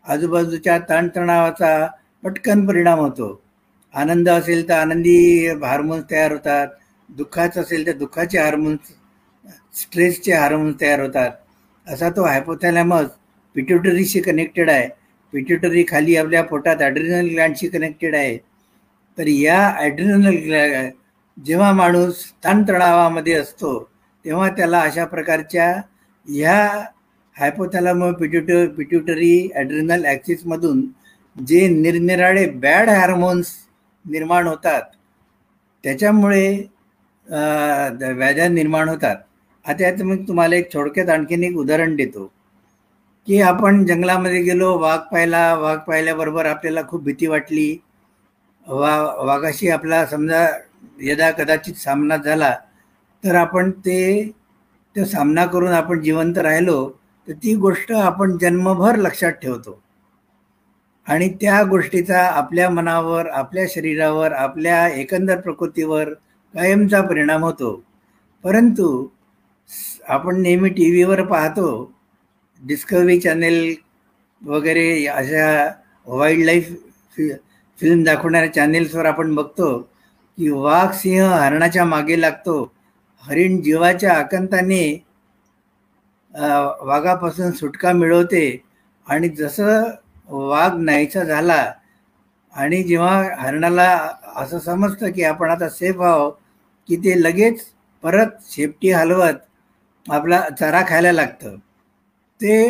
आजूबाजूच्या 0.05 0.79
ताणतणावाचा 0.79 1.87
पटकन 2.23 2.67
परिणाम 2.67 2.99
होतो. 2.99 3.29
आनंद 3.95 4.29
असेल 4.29 4.69
तर 4.69 4.75
आनंदी 4.75 5.47
हार्मोन्स 5.63 6.05
तयार 6.11 6.33
होतात. 6.33 6.69
दुःखाचं 7.09 7.61
असेल 7.61 7.87
तर 7.87 7.93
दुःखाचे 7.93 8.39
हार्मोन्स 8.39 8.93
स्ट्रेसचे 9.81 10.33
हार्मोन्स 10.33 10.81
तयार 10.81 11.01
होतात. 11.01 11.31
असा 11.87 12.09
तो 12.17 12.25
हायपोथॅलॅमस 12.25 13.07
पिट्युटरीशी 13.55 14.21
कनेक्टेड 14.21 14.71
आहे. 14.71 14.89
पिट्युटरी 15.33 15.85
खाली 15.89 16.17
आपल्या 16.17 16.43
पोटात 16.45 16.83
ॲड्रिनल 16.83 17.29
ग्लँडशी 17.29 17.69
कनेक्टेड 17.69 18.15
आहे. 18.15 18.37
तर 19.19 19.27
या 19.29 19.59
ॲड्रिनल 19.81 20.37
ग्लॅ 20.45 20.89
जेव्हा 21.37 21.73
माणूस 21.73 22.25
ताणतणावामध्ये 22.45 23.35
असतो 23.35 23.79
तेव्हा 24.25 24.49
त्याला 24.57 24.81
अशा 24.81 25.05
प्रकारच्या 25.05 25.71
ह्या 26.27 26.57
हायपोथॅलामो 27.37 28.13
पिट्युट 28.21 28.51
पिट्युटरी 28.77 29.49
ॲड्रिनल 29.55 30.05
ॲक्सिसमधून 30.07 30.81
जे 31.37 31.67
निरनिराळे 31.69 32.47
बॅड 32.61 32.89
हार्मोन्स 32.91 33.53
निर्माण 34.05 34.47
होतात 34.47 34.83
त्याच्यामुळे 35.85 36.49
व्याध्या 37.27 38.49
निर्माण 38.49 38.89
होतात. 38.89 39.17
आता 39.67 40.05
मी 40.05 40.17
तुम्हाला 40.17 40.57
एक 40.57 40.73
थोडक्यात 40.73 41.09
आणखीन 41.09 41.45
एक 41.45 41.57
उदाहरण 41.57 41.97
देतो. 41.97 42.33
की 43.27 43.41
आपण 43.41 43.85
जंगलामध्ये 43.87 44.43
गेलो 44.43 44.79
वाघ 44.79 44.99
पाहिला 45.13 45.55
वाघ 45.55 45.79
पाहिल्याबरोबर 45.79 46.47
आपल्याला 46.47 46.83
खूप 46.89 47.03
भीती 47.03 47.27
वाटली. 47.27 47.77
वा 48.69 49.25
वाघाशी 49.25 49.69
आपला 49.69 50.07
समजा 50.07 50.47
यदा 51.01 51.31
कदाचित 51.31 51.75
सामना 51.75 52.17
झाला 52.17 52.55
तर 53.25 53.35
आपण 53.35 53.71
ते 53.71 54.31
तो 54.97 55.05
सामना 55.05 55.47
करून 55.47 55.73
आपण 55.73 56.01
जिवंत 56.01 56.39
राहिलो 56.39 56.91
तर 57.29 57.33
ती 57.33 57.55
गोष्ट 57.55 57.93
आपण 57.93 58.39
जन्मभर 58.39 58.97
लक्षात 58.97 59.33
ठेवतो. 59.33 59.83
आणि 61.07 61.29
त्या 61.29 61.63
गोष्टीचा 61.63 62.23
आपल्या 62.23 62.71
मनावर 62.71 63.27
आपल्या 63.27 63.65
शरीरावर 63.69 64.33
आपल्या 64.33 64.89
एकंदर 64.89 65.41
प्रकृतीवर 65.41 66.13
कायमचा 66.55 67.03
परिणाम 67.03 67.45
होतो. 67.45 67.83
परंतु 68.45 69.09
आपण 70.07 70.41
नेहमी 70.43 70.69
टी 70.71 70.91
व्हीवर 70.91 71.23
पाहतो 71.27 71.69
डिस्कवरी 72.63 73.19
चॅनेल 73.21 73.75
वगैरे 74.43 74.87
अशा 75.07 75.47
वाईल्ड 76.07 76.45
लाईफ 76.45 76.69
फि 77.17 77.29
फिल्म 77.79 78.03
दाखवणाऱ्या 78.05 78.53
चॅनेल्सवर 78.55 79.07
आपण 79.07 79.35
बघतो 79.35 79.69
की 80.39 80.51
वाघ 80.51 80.91
सिंह 80.95 81.25
हरणाच्या 81.25 81.85
मागे 81.85 82.21
लागतो. 82.21 82.63
हरिण 83.25 83.61
जीवाच्या 83.63 84.13
आकंताने 84.15 84.83
वाघापासून 86.87 87.51
सुटका 87.53 87.93
मिळवते 87.93 88.45
आणि 89.07 89.29
जसं 89.29 89.83
वाघ 90.29 90.73
नाहीसा 90.75 91.25
झाला 91.25 91.65
आणि 92.55 92.83
जेव्हा 92.83 93.23
हरणाला 93.39 93.89
असं 94.37 94.59
समजतं 94.59 95.11
की 95.13 95.23
आपण 95.25 95.51
आता 95.51 95.69
सेफ 95.69 96.01
आहो 96.01 96.31
की 96.89 96.97
ते 96.97 97.23
लगेच 97.23 97.65
परत 98.05 98.43
शेपटी 98.51 98.91
हलवत 98.93 99.35
आपला 100.07 100.41
चारा 100.61 100.83
खायला 100.89 101.13
लागतं. 101.13 101.57
ते 102.41 102.69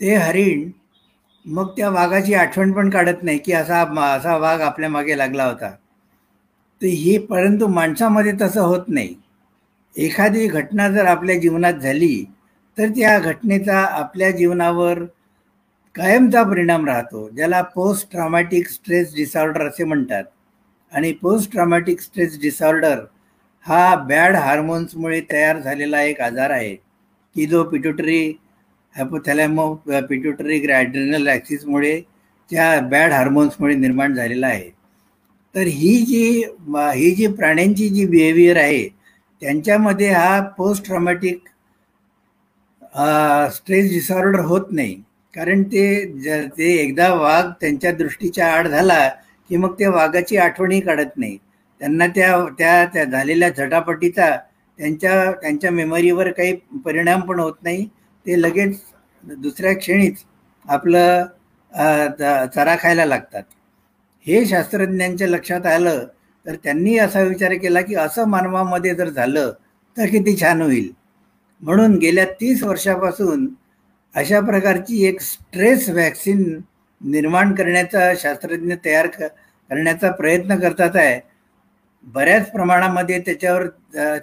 ते 0.00 0.14
हरिण 0.14 0.70
मग 1.46 1.68
त्या 1.76 1.88
वाघाची 1.90 2.34
आठवण 2.34 2.72
पण 2.72 2.90
काढत 2.90 3.22
नाही 3.22 3.38
की 3.38 3.52
असा 3.52 3.80
असा 4.06 4.36
वाघ 4.36 4.60
आपल्या 4.60 4.88
मागे 4.90 5.16
लागला 5.18 5.44
होता. 5.44 5.70
तर 6.80 6.86
ही 6.86 7.16
परंतु 7.18 7.66
माणसामध्ये 7.68 8.32
तसं 8.40 8.60
होत 8.60 8.88
नाही. 8.88 9.14
एखादी 9.96 10.46
घटना 10.46 10.88
जर 10.88 11.06
आपल्या 11.06 11.38
जीवनात 11.40 11.74
झाली 11.74 12.24
तर 12.78 12.88
त्या 12.88 13.18
घटनेचा 13.18 13.78
आपल्या 13.78 14.30
जीवनावर 14.30 15.04
कायमचा 15.94 16.42
परिणाम 16.42 16.86
राहतो 16.86 17.28
ज्याला 17.28 17.62
पोस्ट 17.74 18.10
ट्रॉमॅटिक 18.10 18.68
स्ट्रेस 18.68 19.14
डिसऑर्डर 19.14 19.66
असे 19.68 19.84
म्हणतात. 19.84 20.24
आणि 20.92 21.12
पोस्ट 21.12 21.50
ट्रॉमॅटिक 21.52 22.00
स्ट्रेस 22.00 22.40
डिसऑर्डर 22.40 23.04
हा 23.68 23.94
बॅड 24.08 24.36
हार्मोन्समुळे 24.36 25.20
तयार 25.32 25.58
झालेला 25.60 26.02
एक 26.02 26.20
आजार 26.20 26.50
आहे. 26.50 26.74
की 27.36 27.46
जो 27.46 27.62
पिट्युटरी 27.70 28.20
हॅपोथॅलॅमो 28.94 29.72
पिट्युटरी 30.08 30.58
ग्रॅड्रिनल 30.60 31.28
ॲक्सिसमुळे 31.28 32.00
त्या 32.50 32.80
बॅड 32.90 33.12
हार्मोन्समुळे 33.12 33.74
निर्माण 33.74 34.14
झालेला 34.14 34.46
आहे. 34.46 34.70
तर 35.54 35.66
ही 35.66 35.96
जी 36.06 36.42
ही 36.94 37.10
जी 37.14 37.26
प्राण्यांची 37.36 37.88
जी 37.88 38.06
बिहेवियर 38.06 38.56
आहे 38.56 38.86
त्यांच्यामध्ये 39.42 40.10
हा 40.10 40.40
पोस्ट 40.56 40.84
ट्रॉमॅटिक 40.84 41.48
स्ट्रेस 43.54 43.90
डिसऑर्डर 43.90 44.38
होत 44.44 44.72
नाही. 44.72 44.94
कारण 45.34 45.62
ते 45.64 45.84
ज 46.20 46.38
ते 46.58 46.72
एकदा 46.74 47.12
वाघ 47.14 47.44
त्यांच्या 47.60 47.92
दृष्टीच्या 47.92 48.52
आड 48.52 48.68
झाला 48.68 49.08
की 49.50 49.56
मग 49.56 49.74
ते 49.78 49.86
वाघाची 49.88 50.36
आठवणही 50.36 50.80
काढत 50.80 51.16
नाही. 51.16 51.36
त्यांना 51.80 52.06
त्या 52.14 52.36
त्या 52.58 52.84
त्या 52.94 53.04
झालेल्या 53.04 53.48
झटापटीचा 53.50 54.30
त्यांच्या 54.78 55.30
त्यांच्या 55.32 55.70
मेमरीवर 55.70 56.30
काही 56.32 56.52
परिणाम 56.84 57.20
पण 57.20 57.40
होत 57.40 57.54
नाही. 57.62 57.86
ते 58.26 58.40
लगेच 58.42 58.80
दुसऱ्या 59.24 59.72
क्षणीच 59.74 60.24
आपलं 60.66 61.24
चरा 62.54 62.76
खायला 62.80 63.04
लागतात. 63.04 63.42
हे 64.26 64.44
शास्त्रज्ञांच्या 64.46 65.28
लक्षात 65.28 65.66
आलं 65.66 66.04
तर 66.46 66.54
त्यांनी 66.64 66.96
असा 66.98 67.20
विचार 67.22 67.54
केला 67.54 67.80
की 67.80 67.94
असं 67.96 68.28
मानवामध्ये 68.28 68.94
जर 68.94 69.08
झालं 69.10 69.50
तर 69.96 70.06
किती 70.06 70.36
छान 70.36 70.62
होईल. 70.62 70.90
म्हणून 71.62 71.96
गेल्या 71.98 72.24
तीस 72.40 72.62
वर्षापासून 72.62 73.46
अशा 74.14 74.40
प्रकारची 74.40 75.04
एक 75.06 75.20
स्ट्रेस 75.20 75.88
व्हॅक्सिन 75.88 76.42
निर्माण 77.00 77.54
करण्याचा 77.54 78.12
शास्त्रज्ञ 78.18 78.74
तयार 78.84 79.06
करण्याचा 79.06 80.10
प्रयत्न 80.12 80.58
करतात 80.60 80.96
आहे. 80.96 81.20
बऱ्याच 82.14 82.50
प्रमाणामध्ये 82.52 83.18
त्याच्यावर 83.18 83.66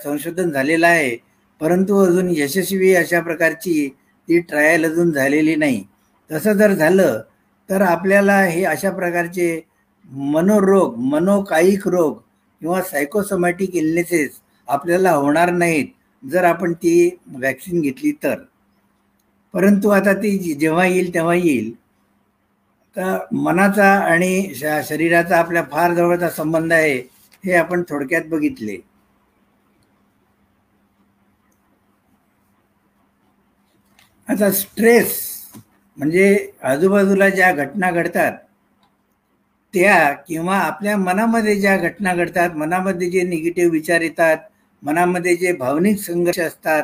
संशोधन 0.03 0.51
झालेलं 0.51 0.87
आहे. 0.87 1.15
परंतु 1.61 1.97
अजून 2.05 2.29
यशस्वी 2.29 2.93
अशा 2.95 3.19
प्रकारची 3.21 3.87
ती 4.27 4.39
ट्रायल 4.39 4.85
अजून 4.85 5.11
झालेली 5.11 5.55
नाही. 5.55 5.83
तसं 6.29 6.53
जर 6.53 6.73
झालं 6.73 7.21
तर 7.69 7.81
आपल्याला 7.81 8.39
हे 8.41 8.63
अशा 8.65 8.91
प्रकारचे 8.91 9.47
मनोरोग 10.09 10.95
मनोकायिक 11.03 11.87
रोग 11.87 12.13
किंवा 12.61 12.81
सायकोसोमॅटिक 12.81 13.75
इलनेसेस 13.75 14.39
आपल्याला 14.67 15.11
होणार 15.11 15.51
नाहीत 15.51 15.87
जर 16.23 16.43
आपण 16.43 16.73
ती 16.73 16.95
वॅक्सिन 17.39 17.81
घेतली 17.81 18.11
तर. 18.23 18.35
परंतु 19.53 19.89
आता 19.89 20.13
ती 20.13 20.37
जेव्हा 20.53 20.85
येईल 20.85 21.13
तेव्हा 21.13 21.35
येईल. 21.35 21.73
तर 22.95 23.17
मनाचा 23.35 23.87
आणि 24.03 24.53
शरीराचा 24.83 25.37
आपल्या 25.37 25.63
फार 25.71 25.93
जवळचा 25.93 26.29
संबंध 26.29 26.73
आहे. 26.73 26.97
हे 27.45 27.53
आपण 27.55 27.83
थोडक्यात 27.89 28.25
बघितले. 28.29 28.77
आता 34.27 34.49
स्ट्रेस 34.51 35.13
म्हणजे 35.97 36.25
आजूबाजूला 36.63 37.29
ज्या 37.29 37.51
घटना 37.53 37.91
घडतात 37.91 38.37
त्या 39.73 40.11
किंवा 40.27 40.57
आपल्या 40.57 40.95
मनामध्ये 40.97 41.55
ज्या 41.55 41.75
घटना 41.77 42.13
घडतात 42.15 42.55
मनामध्ये 42.55 43.09
जे 43.09 43.23
निगेटिव्ह 43.23 43.71
विचार 43.71 44.01
येतात 44.01 44.37
मनामध्ये 44.83 45.35
जे 45.35 45.51
भावनिक 45.53 45.99
संघर्ष 45.99 46.39
असतात 46.39 46.83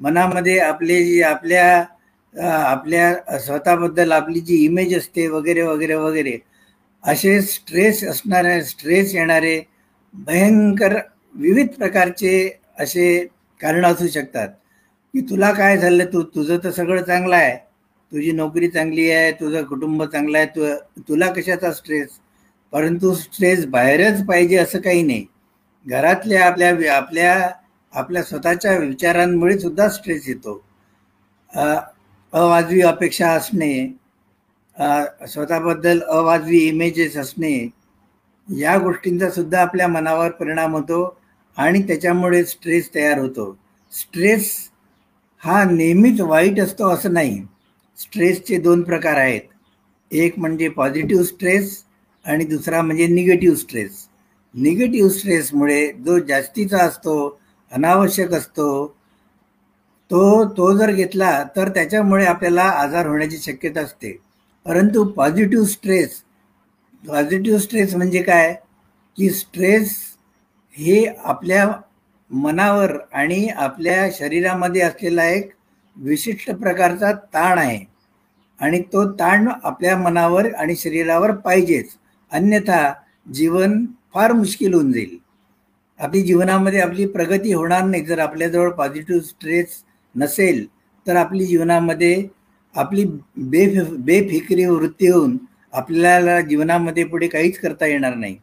मनामध्ये 0.00 0.58
आपले 0.60 1.02
जे 1.04 1.22
आपल्या 1.24 1.84
आपल्या 2.34 3.38
स्वतःबद्दल 3.40 4.12
आपली 4.12 4.40
जी 4.40 4.56
इमेज 4.64 4.96
असते 4.96 5.26
वगैरे 5.28 5.62
वगैरे 5.62 5.94
वगैरे 5.96 6.38
असे 7.04 7.40
स्ट्रेस 7.42 8.02
असणारे 8.04 8.62
स्ट्रेस 8.64 9.14
येणारे 9.14 9.60
भयंकर 10.14 10.96
विविध 11.34 11.68
प्रकारचे 11.68 12.34
असे 12.78 13.06
कारण 13.60 13.84
असू 13.84 14.06
शकतात 14.08 14.48
की 15.14 15.20
तुला 15.20 15.50
काय 15.52 15.76
झालं 15.76 16.04
तू 16.12 16.22
तुझं 16.34 16.58
तर 16.64 16.70
सगळं 16.70 17.02
चांगलं 17.02 17.36
आहे 17.36 17.56
तुझी 18.12 18.32
नोकरी 18.32 18.68
चांगली 18.68 19.10
आहे 19.10 19.30
तुझं 19.32 19.64
कुटुंब 19.64 20.02
चांगलं 20.04 20.38
आहे 20.38 20.46
तु 20.56 21.00
तुला 21.08 21.30
कशाचा 21.32 21.72
स्ट्रेस 21.72 22.18
परंतु 22.72 23.12
स्ट्रेस 23.14 23.64
बाहेरच 23.68 24.24
पाहिजे 24.26 24.56
असं 24.56 24.80
काही 24.80 25.02
नाही. 25.02 25.24
घरातल्या 25.86 26.46
आपल्या 26.46 26.94
आपल्या 26.96 27.50
आपल्या 27.92 28.22
स्वतःच्या 28.22 28.76
विचारांमुळे 28.78 29.58
सुद्धा 29.58 29.88
स्ट्रेस 29.88 30.28
येतो. 30.28 30.62
अवाजवी 32.32 32.80
अपेक्षा 32.82 33.30
असणे 33.32 33.74
स्वतःबद्दल 35.28 36.00
अवाजवी 36.08 36.58
इमेजेस 36.58 37.16
असणे 37.16 37.54
या 38.48 38.76
गोष्टींचा 38.78 39.30
सुद्धा 39.30 39.60
आपल्या 39.62 39.88
मनावर 39.88 40.30
परिणाम 40.30 40.74
होतो 40.74 41.16
आणि 41.56 41.82
त्याच्यामुळे 41.82 42.44
स्ट्रेस 42.44 42.88
तयार 42.94 43.18
होतो. 43.18 43.56
स्ट्रेस 43.92 44.50
हा 45.42 45.62
नेहमीच 45.64 46.20
वाईट 46.20 46.60
असतो 46.60 46.88
असं 46.88 47.12
नाही. 47.12 47.42
स्ट्रेसचे 47.98 48.56
दोन 48.56 48.82
प्रकार 48.82 49.16
आहेत. 49.16 49.40
एक 50.10 50.38
म्हणजे 50.38 50.68
पॉझिटिव्ह 50.68 51.24
स्ट्रेस 51.24 51.82
आणि 52.24 52.44
दुसरा 52.44 52.82
म्हणजे 52.82 53.06
निगेटिव्ह 53.06 53.56
स्ट्रेस 53.56 54.06
निगेटिव्ह 54.54 55.10
स्ट्रेसमुळे 55.10 55.86
जो 56.06 56.18
जास्तीचा 56.18 56.78
असतो 56.78 57.16
अनावश्यक 57.72 58.32
असतो 58.32 58.66
तो 60.10 60.44
तो 60.48 60.72
जर 60.78 60.90
घेतला 60.90 61.42
तर 61.56 61.68
त्याच्यामुळे 61.68 62.24
आपल्याला 62.26 62.62
आजार 62.62 63.06
होण्याची 63.06 63.38
शक्यता 63.38 63.80
असते. 63.80 64.18
परंतु 64.66 65.04
पॉझिटिव्ह 65.04 65.66
स्ट्रेस 65.66 66.22
पॉझिटिव्ह 67.08 67.58
स्ट्रेस 67.58 67.94
म्हणजे 67.94 68.22
काय? 68.22 68.54
की 69.16 69.30
स्ट्रेस 69.30 69.96
हे 70.72 71.06
आपल्या 71.24 71.70
मनावर 72.30 72.92
आणि 73.12 73.48
आपल्या 73.48 74.08
शरीरामध्ये 74.12 74.82
असलेला 74.82 75.24
एक 75.24 75.50
विशिष्ट 75.96 76.50
प्रकारचा 76.50 77.12
ताण 77.12 77.58
आहे. 77.58 77.84
आणि 78.60 78.80
तो 78.80 79.12
ताण 79.12 79.48
आपल्या 79.62 79.96
मनावर 79.96 80.54
आणि 80.54 80.76
शरीरावर 80.76 81.32
पाहिजेच. 81.32 81.88
अन्यथा 82.32 82.92
जीवन 83.34 83.86
फार 84.14 84.32
मुश्किल 84.32 84.74
होऊन 84.74 84.92
जाईल. 84.92 85.18
आपली 85.98 86.22
जीवनामध्ये 86.22 86.80
आपली 86.80 87.06
प्रगती 87.06 87.52
होणार 87.52 87.84
नाही. 87.84 88.04
जर 88.04 88.18
आपल्याजवळ 88.18 88.70
पॉझिटिव्ह 88.70 89.22
स्ट्रेस 89.22 89.66
नसेल 90.16 90.66
तर 91.06 91.16
आपली 91.16 91.46
जीवनामध्ये 91.46 92.28
आपली 92.74 93.04
बेफ 93.36 93.82
बेफिक्री 93.90 94.64
वृत्ती 94.64 95.08
होऊन 95.08 95.36
आपल्याला 95.74 96.40
जीवनामध्ये 96.40 97.04
पुढे 97.04 97.28
काहीच 97.28 97.58
करता 97.58 97.86
येणार 97.86 98.14
नाही. 98.14 98.34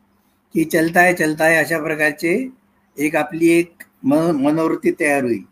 की 0.56 0.64
चलताय 0.64 1.14
चलताय 1.14 1.56
अशा 1.58 1.80
प्रकारचे 1.84 2.34
एक 2.98 3.16
आपली 3.16 3.50
एक 3.50 3.84
मन 4.04 4.32
मनोवृत्ती 4.36 4.92
तयार 5.00 5.24
होईल. 5.24 5.44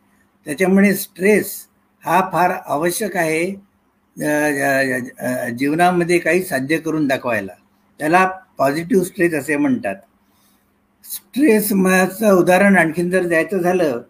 त्याच्यामुळे 0.48 0.94
स्ट्रेस 0.96 1.54
हा 2.04 2.20
फार 2.34 2.52
आवश्यक 2.52 3.16
आहे 3.18 3.46
जीवनामध्ये 5.58 6.18
काही 6.20 6.44
साध्य 6.44 6.78
करून 6.78 7.08
दाखवायला. 7.08 7.54
त्याला 8.00 8.26
पॉझिटिव्ह 8.58 9.04
स्ट्रेस 9.06 9.34
असे 9.34 9.58
म्हणतात. 9.58 9.96
स्ट्रेसचं 11.06 12.32
उदाहरण 12.32 12.78
आणखीन 12.78 13.10
जर 13.10 13.28
द्यायचं 13.28 13.58
झालं 13.58 14.02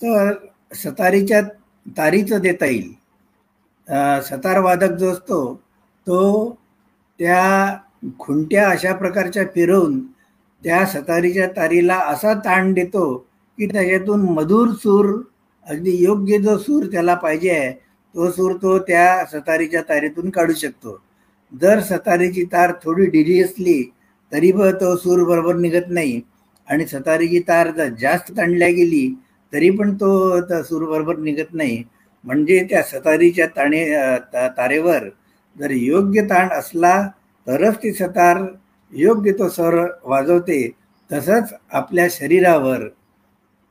तर 0.00 0.32
सतारीच्या 0.74 1.40
तारीचं 1.96 2.40
देता 2.40 2.66
येईल. 2.66 2.92
सतारवादक 4.24 4.92
जो 4.98 5.12
असतो 5.12 5.38
तो 6.06 6.20
त्या 7.20 7.76
खुंट्या 8.18 8.68
अशा 8.70 8.92
प्रकारच्या 8.94 9.44
फिरवून 9.54 10.00
त्या 10.62 10.84
सतारीच्या 10.86 11.46
तारीला 11.56 11.96
असा 12.08 12.32
ताण 12.44 12.72
देतो 12.74 13.14
की 13.58 13.66
त्याच्यातून 13.66 14.20
मधुर 14.34 14.70
सूर 14.82 15.06
अगदी 15.66 15.96
योग्य 16.04 16.38
जो 16.38 16.56
सूर 16.58 16.84
त्याला 16.92 17.14
पाहिजे 17.14 17.50
आहे 17.50 17.70
तो 18.14 18.30
सूर 18.30 18.52
तो 18.62 18.78
त्या 18.78 19.24
सतारीच्या 19.32 19.82
तारीतून 19.88 20.30
काढू 20.30 20.52
शकतो. 20.52 20.98
जर 21.52 21.80
सतारीची 21.80 22.44
तार 22.52 22.72
थोडी 22.82 23.06
ढिली 23.10 23.42
असली 23.42 23.82
तरी 24.32 24.50
पण 24.52 24.74
तो 24.80 24.96
सूर 24.96 25.24
बरोबर 25.28 25.54
निघत 25.56 25.88
नाही. 25.88 26.20
आणि 26.68 26.86
सतारीची 26.86 27.40
तार 27.48 27.70
जर 27.70 27.88
जास्त 28.00 28.30
ताणल्या 28.36 28.68
गेली 28.68 29.08
तरी 29.52 29.70
पण 29.70 29.94
तो 29.94 30.62
सूर 30.62 30.84
बरोबर 30.90 31.16
निघत 31.18 31.54
नाही. 31.54 31.82
म्हणजे 32.24 32.66
त्या 32.70 32.82
सतारीच्या 32.82 33.46
ताणे 33.56 33.84
तारेवर 34.56 35.08
जर 35.56 35.70
योग्य 35.70 36.22
ताण 36.30 36.48
असला 36.58 37.00
तरच 37.46 37.76
ती 37.82 37.92
सतार 37.92 38.42
योग्य 38.92 39.32
तो 39.38 39.48
स्वर 39.48 39.74
वाजवते 40.04 40.60
तसंच 41.10 41.52
आपल्या 41.72 42.06
शरीरावर 42.10 42.86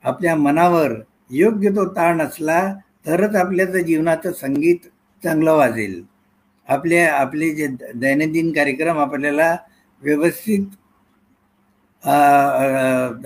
आपल्या 0.03 0.35
मनावर 0.35 0.93
योग्य 1.31 1.69
तो 1.75 1.85
ताण 1.95 2.21
असला 2.21 2.61
तरच 3.07 3.35
आपल्याचं 3.35 3.79
जीवनाचं 3.79 4.31
संगीत 4.31 4.87
चांगलं 5.23 5.53
वाजेल. 5.57 6.01
आपल्या 6.69 7.13
आपले 7.15 7.49
जे 7.55 7.67
दैनंदिन 7.95 8.51
कार्यक्रम 8.53 8.97
आपल्याला 8.99 9.55
व्यवस्थित 10.01 10.65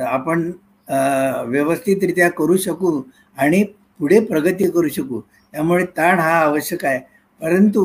आपण 0.02 0.52
व्यवस्थितरित्या 1.48 2.30
करू 2.32 2.58
शकू 2.58 3.02
आणि 3.38 3.64
पुढे 4.00 4.20
प्रगती 4.26 4.70
करू 4.72 4.88
शकू. 4.88 5.20
त्यामुळे 5.54 5.86
ताण 5.98 6.20
हा 6.20 6.32
आवश्यक 6.40 6.86
आहे. 6.86 7.00
परंतु 7.42 7.82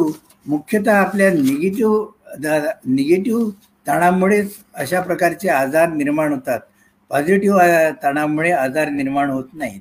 मुख्यतः 0.47 0.97
आपल्या 0.97 1.31
निगेटिव्ह 1.33 2.47
निगेटिव्ह 2.95 3.51
ताणामुळेच 3.87 4.57
अशा 4.83 5.01
प्रकारचे 5.03 5.49
आजार 5.51 5.89
निर्माण 5.93 6.33
होतात. 6.33 6.61
पॉझिटिव्ह 7.11 7.91
ताणामुळे 8.03 8.51
आजार 8.53 8.89
निर्माण 8.91 9.31
होत 9.31 9.49
नाहीत. 9.55 9.81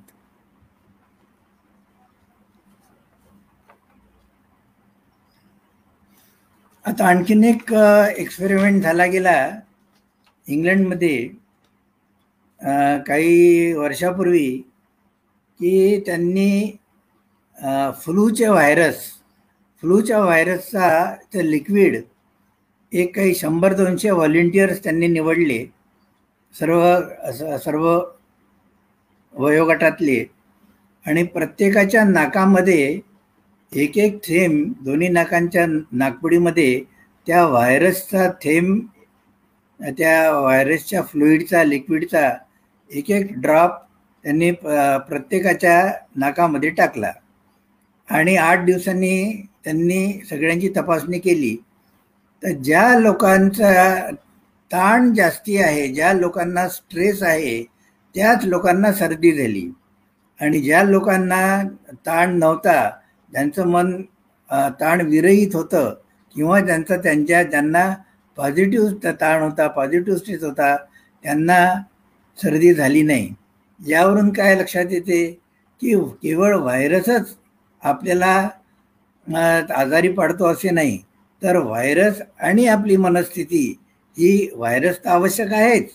आता 6.86 7.06
आणखीन 7.08 7.44
एक 7.44 7.74
एक्सपेरिमेंट 7.74 8.82
झाला 8.84 9.06
गेला. 9.06 9.36
इंग्लंडमध्ये 10.48 11.28
काही 13.08 13.74
वर्षापूर्वी 13.74 14.48
की 15.60 16.00
त्यांनी 16.06 16.78
फ्लूचे 18.04 18.48
व्हायरस 18.48 19.00
फ्लूच्या 19.84 20.20
व्हायरसचा 20.20 20.88
तर 21.34 21.42
लिक्विड 21.44 21.96
एक 22.92 23.16
काही 23.16 23.34
शंभर 23.36 23.74
दोनशे 23.74 24.10
व्हॉलेंटियर्स 24.12 24.84
त्यांनी 24.84 25.08
निवडले. 25.08 25.64
सर्व 26.56 27.58
सर्व 27.64 27.88
वयोगटातले. 29.34 30.24
आणि 31.06 31.24
प्रत्येकाच्या 31.24 32.04
नाकामध्ये 32.04 33.00
एक 33.72 33.98
एक 33.98 34.18
थेंब 34.24 34.74
दोन्ही 34.84 35.08
नाकांच्या 35.10 35.66
नागपुडीमध्ये 35.92 36.84
त्या 37.28 37.46
व्हायरसचा 37.48 38.28
थेंब 38.44 38.80
त्या 39.98 40.32
व्हायरसच्या 40.32 41.02
फ्लुईडचा 41.02 41.64
लिक्विडचा 41.64 42.30
एक 42.92 43.12
एक 43.12 43.32
ड्रॉप 43.42 43.80
त्यांनी 44.24 44.52
प्रत्येकाच्या 44.52 45.76
नाकामध्ये 46.16 46.70
टाकला. 46.70 47.12
आणि 48.12 48.36
आठ 48.36 48.64
दिवसांनी 48.66 49.48
त्यांनी 49.64 50.22
सगळ्यांची 50.30 50.70
तपासणी 50.78 51.20
केली. 51.20 51.56
तर 52.44 52.52
ज्या 52.64 53.00
लोकांचा 53.00 54.12
ताण 54.72 55.14
जास्ती 55.14 55.58
आहे 55.58 55.88
ज्या 55.88 56.14
लोकांना 56.14 56.68
स्ट्रेस 56.70 57.22
आहे 57.24 57.62
त्याच 58.16 58.46
लोकांना 58.46 58.92
सर्दी 58.94 59.32
झाली. 59.32 59.70
आणि 60.40 60.60
ज्या 60.60 60.84
लोकांना 60.84 61.42
ताण 62.06 62.38
नव्हता 62.40 62.90
ज्यांचं 63.32 63.68
मन 63.68 64.02
ताण 64.80 65.02
विरहित 65.02 65.56
होतं 65.56 65.94
किंवा 66.36 66.60
ज्यांचा 66.60 66.96
त्यांच्या 66.96 67.42
ज्यांना 67.44 67.90
पॉझिटिव्ह 68.38 69.12
ताण 69.12 69.42
होता 69.44 69.68
पॉझिटिव्ह 69.68 70.18
स्ट्रेस 70.20 70.44
होता 70.44 70.76
त्यांना 71.24 71.60
सर्दी 72.40 72.74
झाली 72.74 73.02
नाही. 73.04 73.30
यावरून 73.80 74.30
काय 74.34 74.56
लक्षात 74.56 74.92
येते 74.92 75.26
की 75.82 75.96
केवळ 76.24 76.56
व्हायरसच 76.56 77.36
आपल्याला 77.84 78.34
आजारी 79.76 80.10
पडतो 80.12 80.46
असे 80.46 80.70
नाही 80.70 80.98
तर 81.42 81.58
व्हायरस 81.58 82.22
आणि 82.40 82.66
आपली 82.68 82.96
मनस्थिती 82.98 83.66
ही 84.18 84.50
व्हायरस 84.56 84.98
तर 85.04 85.10
आवश्यक 85.10 85.54
आहेच. 85.54 85.90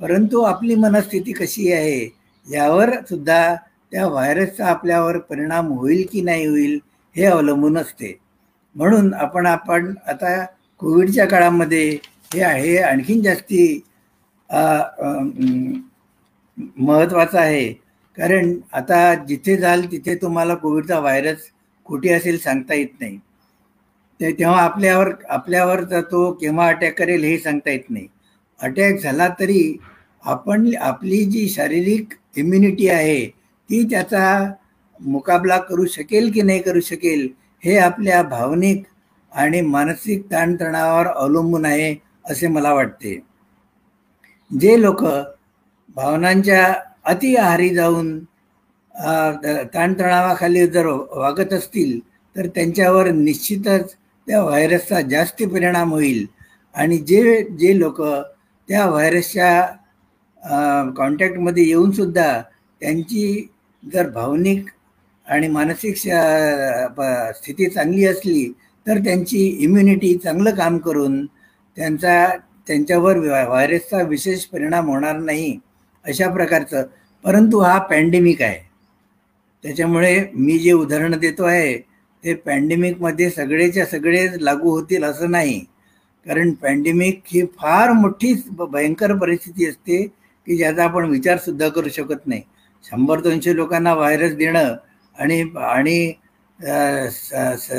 परंतु 0.00 0.40
आपली 0.42 0.74
मनस्थिती 0.74 1.32
कशी 1.32 1.72
आहे 1.72 2.04
यावर 2.46 2.90
सुद्धा 3.08 3.54
त्या 3.92 4.06
व्हायरसचा 4.06 4.66
आपल्यावर 4.66 5.18
परिणाम 5.20 5.66
होईल 5.72 6.04
की 6.12 6.22
नाही 6.22 6.46
होईल 6.46 6.78
हे 7.16 7.24
अवलंबून 7.24 7.78
असते. 7.78 8.12
म्हणून 8.76 9.12
आपण 9.14 9.46
आपण 9.46 9.94
आता 10.06 10.44
कोविडच्या 10.80 11.26
काळामध्ये 11.26 11.88
हे 12.34 12.42
आहे 12.42 12.76
आणखीन 12.78 13.22
जास्ती 13.22 13.80
महत्त्वाचं 16.78 17.38
आहे 17.38 17.72
कारण 18.18 18.54
आता 18.72 19.14
जिथे 19.28 19.56
जाल 19.56 19.84
तिथे 19.92 20.14
तुम्हाला 20.14 20.54
कोविडचा 20.54 20.98
व्हायरस 21.00 21.48
कुठे 21.86 22.12
असेल 22.12 22.38
सांगता 22.38 22.74
येत 22.74 23.00
नाही. 23.00 23.16
ते 24.20 24.32
तेव्हा 24.32 24.60
आपल्यावर 24.62 25.10
आपल्यावर 25.28 25.82
तो 26.02 26.30
केव्हा 26.32 26.68
अटॅक 26.68 26.98
करेल 26.98 27.24
हे 27.24 27.38
सांगता 27.38 27.70
येत 27.70 27.90
नाही. 27.90 28.06
अटॅक 28.60 29.00
झाला 29.02 29.28
तरी 29.40 29.76
आपण 30.24 30.70
आपली 30.80 31.24
जी 31.24 31.48
शारीरिक 31.48 32.14
इम्युनिटी 32.36 32.88
आहे 32.88 33.26
ती 33.68 33.82
त्याचा 33.90 34.52
मुकाबला 35.00 35.58
करू 35.58 35.86
शकेल 35.86 36.30
की 36.32 36.42
नाही 36.42 36.60
करू 36.62 36.80
शकेल 36.80 37.28
हे 37.62 37.76
आपल्या 37.78 38.22
भावनिक 38.22 38.82
आणि 39.32 39.60
मानसिक 39.60 40.24
ताणतणावावर 40.32 41.06
अवलंबून 41.06 41.64
आहे 41.64 41.94
असे 42.24 42.48
मला 42.48 42.72
वाटते. 42.72 43.18
जे 44.50 44.80
लोक 44.80 45.02
भावनांच्या 45.96 46.72
अति 47.04 47.34
आहारी 47.36 47.68
जाऊन 47.70 48.18
ताणतणावाखाली 49.74 50.66
जर 50.66 50.86
वागत 51.12 51.52
असतील 51.52 51.98
तर 52.36 52.46
त्यांच्यावर 52.46 53.10
निश्चितच 53.12 53.94
त्या 54.26 54.42
व्हायरसचा 54.42 55.00
जास्त 55.08 55.42
परिणाम 55.44 55.92
होईल. 55.92 56.24
आणि 56.74 56.96
जे 57.00 57.42
जे 57.58 57.78
लोक 57.78 58.00
त्या 58.68 58.86
व्हायरसच्या 58.86 59.60
कॉन्टॅक्टमध्ये 60.96 61.64
येऊनसुद्धा 61.66 62.30
त्यांची 62.82 63.48
जर 63.82 64.08
भावनिक 64.10 64.68
आणि 65.26 65.48
मानसिक 65.48 65.96
स्थिती 65.96 67.66
चांगली 67.66 68.04
असली 68.06 68.48
तर 68.86 68.98
त्यांची 69.04 69.46
इम्युनिटी 69.60 70.14
चांगलं 70.18 70.54
काम 70.54 70.78
करून 70.78 71.24
त्यांचा 71.76 72.26
त्यांच्यावर 72.68 73.16
व्हायरसचा 73.18 74.02
विशेष 74.04 74.44
परिणाम 74.46 74.88
होणार 74.88 75.16
नाही. 75.18 75.58
अशा 76.04 76.28
प्रकारचं. 76.30 76.82
परंतु 77.24 77.58
हा 77.58 77.78
पॅन्डेमिक 77.90 78.42
आहे. 78.42 78.58
त्याच्यामुळे 79.64 80.18
मी 80.34 80.58
जे 80.58 80.72
उदाहरण 80.72 81.18
देतो 81.18 81.44
आहे 81.44 81.76
ते 82.24 82.34
पॅन्डेमिकमध्ये 82.34 83.28
सगळेच्या 83.30 83.84
सगळे 83.86 84.26
लागू 84.40 84.70
होतील 84.70 85.04
असं 85.04 85.30
नाही. 85.30 85.58
कारण 86.26 86.50
पॅन्डेमिक 86.62 87.20
ही 87.26 87.44
फार 87.58 87.92
मोठी 87.92 88.32
भयंकर 88.58 89.14
परिस्थिती 89.18 89.66
असते 89.68 90.02
की 90.46 90.56
ज्याचा 90.56 90.84
आपण 90.84 91.04
विचारसुद्धा 91.10 91.68
करू 91.68 91.88
शकत 91.88 92.26
नाही. 92.26 92.42
शंभर 92.84 93.20
दोनशे 93.20 93.54
लोकांना 93.56 93.94
व्हायरस 93.94 94.34
देणं 94.36 94.74
आणि 95.16 95.40
आणि 95.56 96.12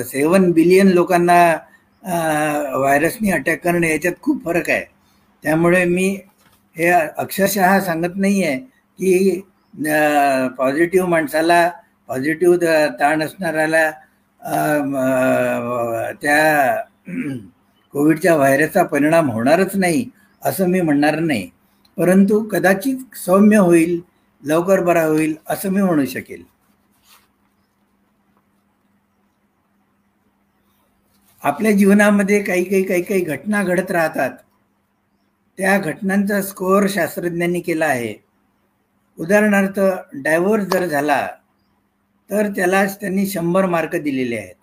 सेवन 0.04 0.52
बिलियन 0.52 0.88
लोकांना 0.88 1.38
व्हायरसनी 2.78 3.32
अटॅक 3.32 3.64
करणं 3.64 3.88
याच्यात 3.88 4.14
खूप 4.22 4.44
फरक 4.46 4.70
आहे. 4.70 4.84
त्यामुळे 5.44 5.84
मी 5.86 6.18
हे 6.76 6.90
अक्षरशः 6.92 7.80
सांगत 7.80 8.16
नाही 8.16 8.44
आहे 8.44 8.58
की 9.00 9.42
पॉझिटिव्ह 10.58 11.08
माणसाला 11.10 11.68
पॉझिटिव्ह 12.10 12.56
ताण 13.00 13.24
असणाऱ्याला 13.24 13.90
त्या 16.22 16.76
कोविडच्या 17.94 18.36
व्हायरसचा 18.36 18.84
परिणाम 18.84 19.30
होणारच 19.32 19.76
नाही 19.76 20.06
असं 20.42 20.68
मी 20.70 20.82
म्हणणार 20.82 21.20
नाही. 21.20 21.50
परंतु 21.98 22.40
कदाचित 22.52 23.16
सौम्य 23.18 23.58
होईल 23.58 24.00
लवकर 24.44 24.82
बरा 24.84 25.04
होईल 25.04 25.36
असं 25.50 25.72
मी 25.72 25.82
म्हणू 25.82 26.06
शकेल. 26.06 26.44
आपल्या 31.42 31.72
जीवनामध्ये 31.72 32.42
काही 32.44 32.64
काही 32.64 32.84
काही 32.84 33.02
काही 33.04 33.22
घटना 33.22 33.64
घडत 33.64 33.92
राहतात. 33.92 34.32
त्या 35.58 35.78
घटनांचा 35.78 36.42
स्कोअर 36.42 36.88
शास्त्रज्ञांनी 36.90 37.60
केला 37.62 37.86
आहे. 37.86 38.14
उदाहरणार्थ 39.18 39.80
डायव्होर्स 40.24 40.66
जर 40.74 40.86
झाला 40.86 41.26
तर 42.30 42.48
त्यालाच 42.56 43.00
त्यांनी 43.00 43.26
शंभर 43.28 43.66
मार्क 43.66 43.96
दिलेले 43.96 44.38
आहेत. 44.38 44.56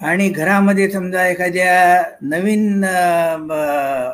आणि 0.00 0.28
घरामध्ये 0.28 0.90
समजा 0.90 1.26
एखाद्या 1.28 2.02
नवीन 2.22 2.80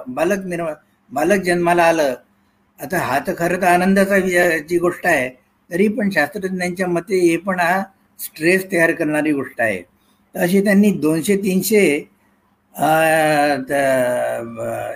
बालक 0.08 0.44
निर्मा 0.46 0.72
बालक 1.12 1.42
जन्माला 1.44 1.84
आलं 1.84 2.14
आता 2.78 2.98
हा 2.98 3.18
तर 3.26 3.34
खरं 3.38 3.60
तर 3.62 3.66
आनंदाचा 3.66 4.18
जी 4.68 4.78
गोष्ट 4.78 5.06
आहे 5.06 5.28
तरी 5.70 5.86
पण 5.88 6.10
शास्त्रज्ञांच्या 6.10 6.86
मते 6.86 7.18
हे 7.20 7.36
पण 7.36 7.60
हा 7.60 7.82
स्ट्रेस 8.18 8.66
तयार 8.72 8.92
करणारी 8.92 9.32
गोष्ट 9.32 9.60
आहे. 9.60 9.82
अशी 10.34 10.60
त्यांनी 10.64 10.90
दोनशे 11.00 11.36
तीनशे 11.36 11.82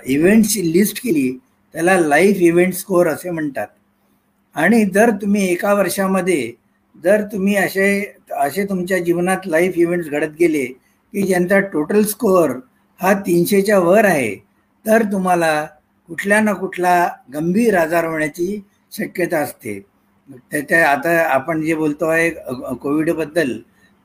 इव्हेंट्सची 0.05 0.71
लिस्ट 0.73 0.99
केली 1.03 1.31
त्याला 1.73 1.97
लाईफ 1.99 2.37
इव्हेंट 2.41 2.73
स्कोअर 2.73 3.07
असे 3.07 3.29
म्हणतात. 3.29 3.67
आणि 4.55 4.83
जर 4.85 5.09
तुम्ही 5.21 5.47
एका 5.51 5.73
वर्षामध्ये 5.73 6.51
जर 6.95 7.21
तुम्ही 7.31 7.55
असे 7.55 7.87
असे 8.37 8.63
तुमच्या 8.65 8.97
जीवनात 8.97 9.47
लाईफ 9.47 9.77
इव्हेंट्स 9.77 10.09
घडत 10.09 10.35
गेले 10.39 10.65
की 10.65 11.21
ज्यांचा 11.21 11.59
टोटल 11.73 12.03
स्कोअर 12.03 12.51
हा 12.99 13.13
तीनशेच्या 13.25 13.79
वर 13.79 14.05
आहे 14.05 14.35
तर 14.85 15.03
तुम्हाला 15.11 15.65
कुठल्या 16.09 16.39
ना 16.41 16.53
कुठला 16.53 17.07
गंभीर 17.33 17.77
आजार 17.77 18.05
होण्याची 18.05 18.61
शक्यता 18.91 19.39
असते. 19.39 19.79
त्याच्या 20.51 20.89
आता 20.89 21.17
आपण 21.25 21.61
जे 21.61 21.75
बोलतो 21.75 22.05
आहे 22.05 22.29
कोविडबद्दल 22.81 23.57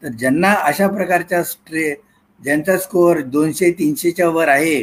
तर 0.02 0.08
ज्यांना 0.08 0.52
अशा 0.54 0.88
प्रकारच्या 0.88 1.42
स्ट्रे 1.44 1.94
ज्यांचा 2.40 2.77
स्कोअर 2.79 3.20
दोनशे 3.22 3.70
तीनशेच्या 3.79 4.29
वर 4.29 4.48
आहे 4.48 4.83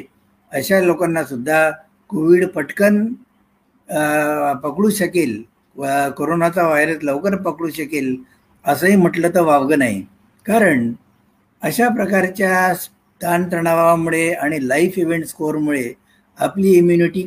अशा 0.51 0.79
लोकांना 0.81 1.23
सुद्धा 1.23 1.69
कोविड 2.09 2.47
पटकन 2.47 3.05
पकडू 4.63 4.89
शकेल. 4.89 5.41
कोरोनाचा 6.17 6.67
व्हायरस 6.67 7.03
लवकर 7.03 7.35
पकडू 7.43 7.69
शकेल 7.69 8.15
असंही 8.65 8.95
म्हटलं 8.95 9.29
तर 9.35 9.41
वावगं 9.41 9.79
नाही. 9.79 10.01
कारण 10.45 10.91
अशा 11.61 11.87
प्रकारच्या 11.95 12.73
ताणतणावामुळे 13.21 14.31
आणि 14.33 14.67
लाईफ 14.67 14.97
इव्हेंट 14.99 15.25
स्कोअरमुळे 15.25 15.91
आपली 16.39 16.71
इम्युनिटी 16.77 17.23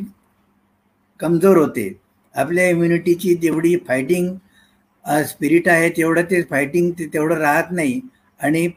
कमजोर 1.19 1.57
होते. 1.57 1.91
आपल्या 2.35 2.67
इम्युनिटीची 2.69 3.33
जेवढी 3.35 3.75
फायटिंग 3.87 4.35
स्पिरिट 5.27 5.67
आहे 5.69 5.89
तेवढं 5.97 6.23
ते 6.31 6.41
फायटिंग 6.49 6.91
ते 6.99 7.05
तेवढं 7.13 7.37
राहत 7.37 7.71
नाही. 7.71 7.99
आणि 8.39 8.67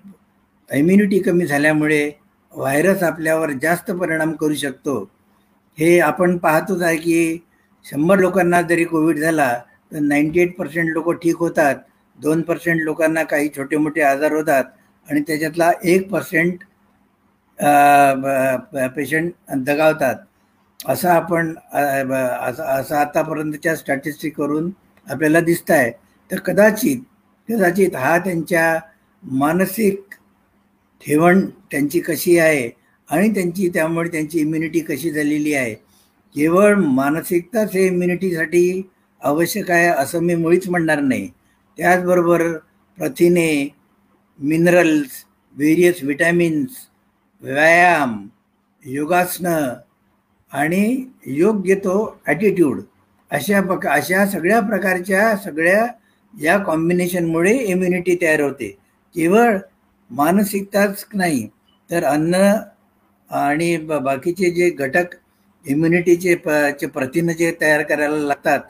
इम्युनिटी 0.70 1.18
कमी 1.20 1.46
झाल्यामुळे 1.46 2.10
व्हायरस 2.52 3.02
आपल्यावर 3.02 3.50
जास्त 3.62 3.90
परिणाम 3.90 4.32
करू 4.40 4.54
शकतो. 4.54 4.98
हे 5.78 5.98
आपण 6.00 6.36
पाहतोच 6.38 6.82
आहे 6.82 6.96
की 6.96 7.38
शंभर 7.86 8.18
लोकांना 8.18 8.60
जरी 8.62 8.84
कोविड 8.84 9.18
झाला 9.18 9.52
तर 9.92 9.98
नाईंटी 10.00 10.40
एट 10.40 10.56
पर्सेंट 10.56 10.90
लोक 10.90 11.10
ठीक 11.22 11.36
होतात 11.36 11.76
दोन 12.18 12.42
पर्सेंट 12.42 12.80
लोकांना 12.82 13.22
काही 13.24 13.48
छोटे 13.56 13.76
मोठे 13.76 14.02
आजार 14.02 14.32
होतात 14.32 14.64
आणि 15.08 15.20
त्याच्यातला 15.26 15.70
एक 15.84 16.08
पर्सेंट 16.10 16.64
पेशंट 18.94 19.32
दगावतात. 19.58 20.14
असं 20.80 21.08
आपण 21.08 21.52
असं 21.72 22.62
असं 22.62 22.94
आतापर्यंतच्या 22.96 23.74
स्टॅटिस्टिक 23.76 24.36
करून 24.36 24.70
आपल्याला 25.06 25.40
दिसत 25.40 25.70
आहे 25.70 25.90
तर 26.30 26.38
कदाचित 26.44 26.98
कदाचित 27.48 27.96
हा 27.96 28.16
त्यांच्या 28.18 28.78
मानसिक 29.22 30.14
ठेवण 31.02 31.44
त्यांची 31.70 32.00
कशी 32.00 32.38
आहे 32.38 32.70
आणि 33.08 33.28
त्यांची 33.34 33.68
त्यामुळे 33.68 34.08
त्यांची 34.08 34.40
इम्युनिटी 34.40 34.80
कशी 34.80 35.10
झालेली 35.10 35.54
आहे. 35.54 35.74
केवळ 36.34 36.74
मानसिकताच 36.74 37.74
हे 37.74 37.86
इम्युनिटीसाठी 37.86 38.90
आवश्यक 39.22 39.70
आहे 39.70 39.86
असं 39.86 40.20
मी 40.22 40.34
मुळीच 40.34 40.68
म्हणणार 40.68 41.00
नाही. 41.00 41.28
त्याचबरोबर 41.78 42.42
प्रथिने 42.98 43.74
मिनरल्स 44.38 45.24
व्हेरियस 45.56 46.02
विटॅमिन्स 46.02 46.70
व्यायाम 47.42 48.26
योगासनं 48.84 49.72
आणि 50.52 51.04
योग्य 51.26 51.74
तो 51.74 51.94
ॲटिट्यूड 52.26 52.80
अशा 53.30 53.60
प्रक 53.60 53.86
अशा 53.86 54.26
सगळ्या 54.26 54.60
प्रकारच्या 54.60 55.36
सगळ्या 55.36 55.86
या 56.34 56.56
कॉम्बिनेशनमुळे 56.58 57.56
इम्युनिटी 57.58 58.16
तयार 58.22 58.40
होते. 58.40 58.68
केवळ 59.14 59.56
मानसिकताच 60.12 61.04
नाही 61.14 61.46
तर 61.90 62.04
अन्न 62.06 62.34
आणि 63.30 63.76
बाकीचे 63.88 64.50
जे 64.52 64.68
घटक 64.72 65.14
इम्युनिटीचे 65.66 66.34
प 66.38 66.48
चे 66.80 66.86
प्रथिनं 66.88 67.32
जे 67.34 67.50
तयार 67.60 67.82
करायला 67.84 68.16
लागतात 68.24 68.60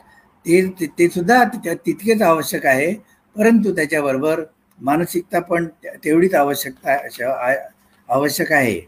ते 0.47 0.87
ते 0.99 1.09
सुद्धा 1.09 1.43
तितकेच 1.55 2.23
आवश्यक 2.23 2.67
आहे. 2.67 2.93
परंतु 3.37 3.75
त्याच्याबरोबर 3.75 4.43
मानसिकता 4.79 5.41
पण 5.43 5.67
तेवढीच 6.05 6.35
आवश्यकता 6.35 6.97
आवश्यक 8.09 8.53
आहे. 8.53 8.81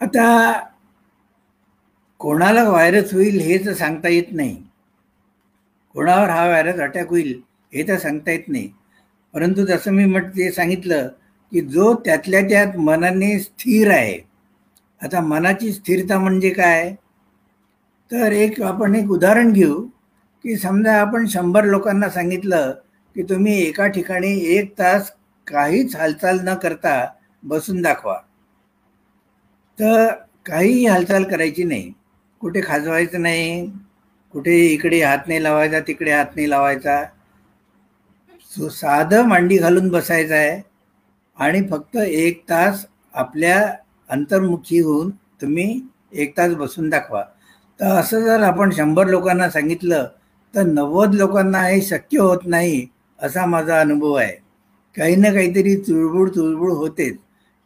आता 0.00 0.24
कोणाला 2.20 2.62
व्हायरस 2.64 3.12
होईल 3.14 3.38
हे 3.40 3.58
तर 3.66 3.72
सांगता 3.74 4.08
येत 4.08 4.32
नाही. 4.32 4.56
कोणावर 5.94 6.30
हा 6.30 6.46
व्हायरस 6.46 6.80
अटॅक 6.80 7.08
होईल 7.08 7.40
हे 7.74 7.88
तर 7.88 7.96
सांगता 7.98 8.30
येत 8.30 8.48
नाही. 8.48 8.70
परंतु 9.34 9.64
जसं 9.66 9.90
मी 9.90 10.04
म्हट 10.04 10.26
ते 10.26 10.50
सांगितलं 10.52 11.08
की 11.52 11.60
जो 11.60 11.94
त्यातल्या 11.94 12.40
त्यात 12.40 12.76
मनाने 12.76 13.38
स्थिर 13.38 13.90
आहे. 13.90 14.18
आता 15.02 15.20
मनाची 15.20 15.72
स्थिरता 15.72 16.18
म्हणजे 16.18 16.50
काय? 16.50 16.94
तर 18.10 18.32
एक 18.32 18.62
आपण 18.62 18.94
एक 18.94 19.10
उदाहरण 19.10 19.52
घेऊ 19.52 19.80
की 20.44 20.56
समजा 20.56 21.00
आपण 21.00 21.26
शंभर 21.26 21.64
लोकांना 21.64 22.08
सांगितलं 22.08 22.72
की 23.16 23.22
तुम्ही 23.22 23.62
एका 23.62 23.86
ठिकाणी 23.86 24.38
एक 24.46 24.72
तास 24.78 25.12
काहीच 25.46 25.96
हालचाल 25.96 26.38
न 26.42 26.54
करता 26.54 27.06
बसून 27.42 27.82
दाखवा. 27.82 28.18
तर 29.78 30.06
काहीही 30.46 30.86
हालचाल 30.86 31.24
करायची 31.24 31.64
नाही. 31.64 31.92
कुठे 32.40 32.60
खाजवायचं 32.64 33.22
नाही. 33.22 33.66
कुठे 34.34 34.56
इकडे 34.66 35.02
हात 35.02 35.18
नाही 35.26 35.42
लावायचा 35.42 35.80
तिकडे 35.80 36.12
हात 36.12 36.36
नाही 36.36 36.50
लावायचा. 36.50 37.04
सो 38.50 38.68
साधं 38.68 39.22
मांडी 39.22 39.56
घालून 39.56 39.88
बसायचं 39.88 40.34
आहे. 40.34 40.62
आणि 41.36 41.60
फक्त 41.70 41.96
एक 41.96 42.42
तास 42.50 42.86
आपल्या 43.14 43.74
अंतर्मुखी 44.08 44.78
होऊन 44.78 45.10
तुम्ही 45.10 45.80
एक 46.12 46.36
तास 46.36 46.54
बसून 46.54 46.88
दाखवा. 46.88 47.22
तर 47.80 47.86
असं 47.86 48.20
जर 48.20 48.42
आपण 48.42 48.70
शंभर 48.70 49.06
लोकांना 49.06 49.50
सांगितलं 49.50 50.08
तर 50.54 50.62
नव्वद 50.62 51.14
लोकांना 51.14 51.62
हे 51.62 51.80
शक्य 51.82 52.18
होत 52.18 52.38
नाही 52.44 52.86
असा 53.18 53.46
माझा 53.46 53.80
अनुभव 53.80 54.12
आहे. 54.12 54.32
काही 54.96 55.16
ना 55.16 55.32
काहीतरी 55.32 55.76
चुळबुळ 55.76 56.28
चुळबुळ 56.28 56.72
होतेच. 56.72 57.16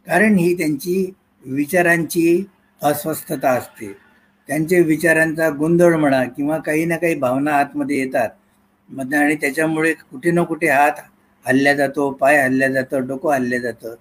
कारण 0.07 0.37
ही 0.37 0.57
त्यांची 0.57 1.13
विचारांची 1.45 2.45
अस्वस्थता 2.83 3.49
असते. 3.49 4.08
त्यांचे 4.49 4.79
विचारांचा 4.81 5.49
गोंधळ 5.49 5.95
म्हणा 5.95 6.23
किंवा 6.25 6.57
काही 6.57 6.85
ना 6.85 6.97
काही 6.97 7.15
भावना 7.15 7.51
आतमध्ये 7.53 7.97
येतात. 7.99 8.29
मग 8.89 9.13
आणि 9.13 9.35
त्याच्यामुळे 9.35 9.93
कुठे 9.93 10.31
ना 10.31 10.43
कुठे 10.43 10.69
हात 10.69 11.01
हल्ल्या 11.45 11.73
जातो 11.73 12.09
पाय 12.11 12.37
हल्ल्या 12.37 12.69
जातं 12.69 13.05
डोकं 13.07 13.33
हल्ल्या 13.33 13.59
जातं. 13.59 13.95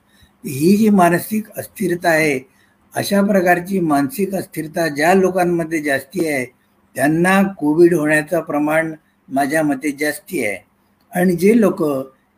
ही 0.45 0.77
जी 0.77 0.89
मानसिक 0.89 1.51
अस्थिरता 1.57 2.11
आहे 2.11 2.39
अशा 2.95 3.23
प्रकारची 3.23 3.81
मानसिक 3.81 4.35
अस्थिरता 4.35 4.87
ज्या 4.89 5.15
लोकांमध्ये 5.15 5.81
जास्ती 5.83 6.27
आहे 6.27 6.45
त्यांना 6.97 7.43
कोविड 7.59 7.95
होण्याचं 7.95 8.41
प्रमाण 8.41 8.93
माझ्या 9.29 9.63
मते 9.63 9.91
जास्ती 9.93 10.45
आहे. 10.45 10.57
आणि 11.13 11.37
जे 11.37 11.61
लोक 11.61 11.83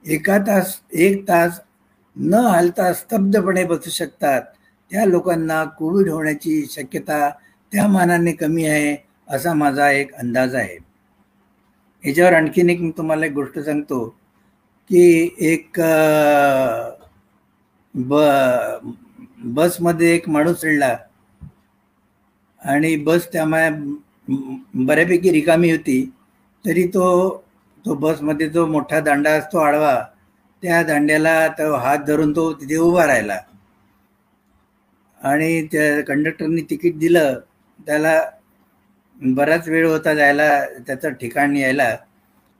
एका 0.05 0.39
तास 0.39 0.79
एक 0.93 1.29
तास 1.29 1.61
न 2.17 2.35
हालता 2.35 2.93
स्तब्धपणे 2.93 3.65
बसू 3.65 3.91
शकतात 3.91 4.43
त्या 4.91 5.05
लोकांना 5.05 5.65
कोविड 5.79 6.09
होण्याची 6.09 6.65
शक्यता 6.71 7.29
त्या 7.73 7.87
मानाने 7.89 8.33
कमी 8.33 8.65
आहे 8.67 8.97
असा 9.29 9.53
माझा 9.55 9.91
एक 9.91 10.15
अंदाज 10.15 10.55
आहे. 10.55 10.77
याच्यावर 12.05 12.33
आणखीन 12.33 12.71
एक 12.71 12.81
मी 12.81 12.91
तुम्हाला 12.99 13.27
एक 13.27 13.33
गोष्ट 13.33 13.59
सांगतो 13.59 14.05
की 14.91 15.37
एक 15.51 15.81
ब 17.95 18.15
बसमध्ये 19.55 20.15
एक 20.15 20.29
माणूस 20.29 20.61
चढला 20.61 20.97
आणि 22.63 22.95
बस 23.05 23.29
त्यामुळे 23.33 23.69
बऱ्यापैकी 24.87 25.31
रिकामी 25.33 25.71
होती 25.71 26.01
तरी 26.65 26.87
तो 26.95 27.07
तो 27.85 27.95
बसमध्ये 27.95 28.49
जो 28.49 28.67
मोठा 28.67 29.01
दांडा 29.01 29.31
असतो 29.39 29.59
आडवा 29.59 29.99
त्या 30.63 30.83
दांड्याला 30.83 31.47
तो 31.59 31.75
हात 31.77 31.99
धरून 32.07 32.33
तो 32.37 32.53
तिथे 32.61 32.77
उभा 32.77 33.07
राहिला. 33.07 33.39
आणि 35.21 35.63
त्या 35.73 36.03
कंडक्टरनी 36.05 36.63
तिकीट 36.71 36.99
दिलं 36.99 37.39
त्याला 37.87 38.21
बराच 39.21 39.69
वेळ 39.69 39.87
होता 39.87 40.15
जायला 40.15 40.49
त्याचं 40.79 41.13
ठिकाण 41.13 41.57
यायला. 41.57 41.95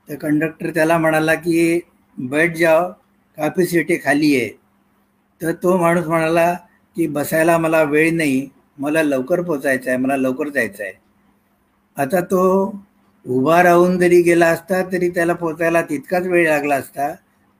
तर 0.07 0.15
कंडक्टर 0.15 0.69
त्याला 0.69 0.97
म्हणाला 0.97 1.33
की 1.35 1.79
बैठ 2.17 2.55
जाओ 2.57 2.89
कॅपॅसिटी 3.37 3.65
सीटे 3.67 3.99
खाली 4.03 4.35
आहे. 4.35 4.49
तर 5.41 5.51
तो 5.63 5.77
माणूस 5.77 6.05
म्हणाला 6.07 6.51
की 6.97 7.07
बसायला 7.07 7.57
मला 7.57 7.81
वेळ 7.83 8.11
नाही 8.11 8.47
मला 8.79 9.03
लवकर 9.03 9.41
पोचायचं 9.41 9.89
आहे 9.89 9.97
मला 9.97 10.15
लवकर 10.17 10.49
जायचं 10.49 10.83
आहे. 10.83 10.93
आता 11.97 12.21
तो 12.21 12.41
उभा 13.25 13.61
राहून 13.63 13.97
जरी 13.99 14.21
गेला 14.21 14.47
असता 14.47 14.81
तरी 14.91 15.09
त्याला 15.09 15.33
पोचायला 15.33 15.81
तितकाच 15.81 16.27
वेळ 16.27 16.47
लागला 16.49 16.75
असता 16.75 17.07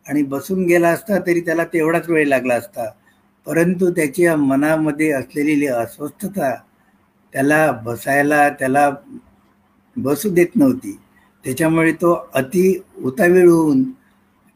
आणि 0.05 0.23
बसून 0.23 0.63
गेला 0.65 0.89
असता 0.89 1.19
तरी 1.19 1.41
त्याला 1.41 1.63
तेवढाच 1.63 2.09
वेळ 2.09 2.27
लागला 2.27 2.55
असता. 2.55 2.89
परंतु 3.47 3.89
त्याच्या 3.91 4.35
मनामध्ये 4.37 5.11
असलेली 5.11 5.67
अस्वस्थता 5.67 6.53
त्याला 7.33 7.71
बसायला 7.83 8.47
त्याला 8.49 8.89
बसू 9.95 10.29
देत 10.29 10.55
नव्हती. 10.55 10.97
त्याच्यामुळे 11.45 11.91
तो 11.93 12.13
अति 12.33 12.63
उतावीळ 13.03 13.49
होऊन 13.49 13.83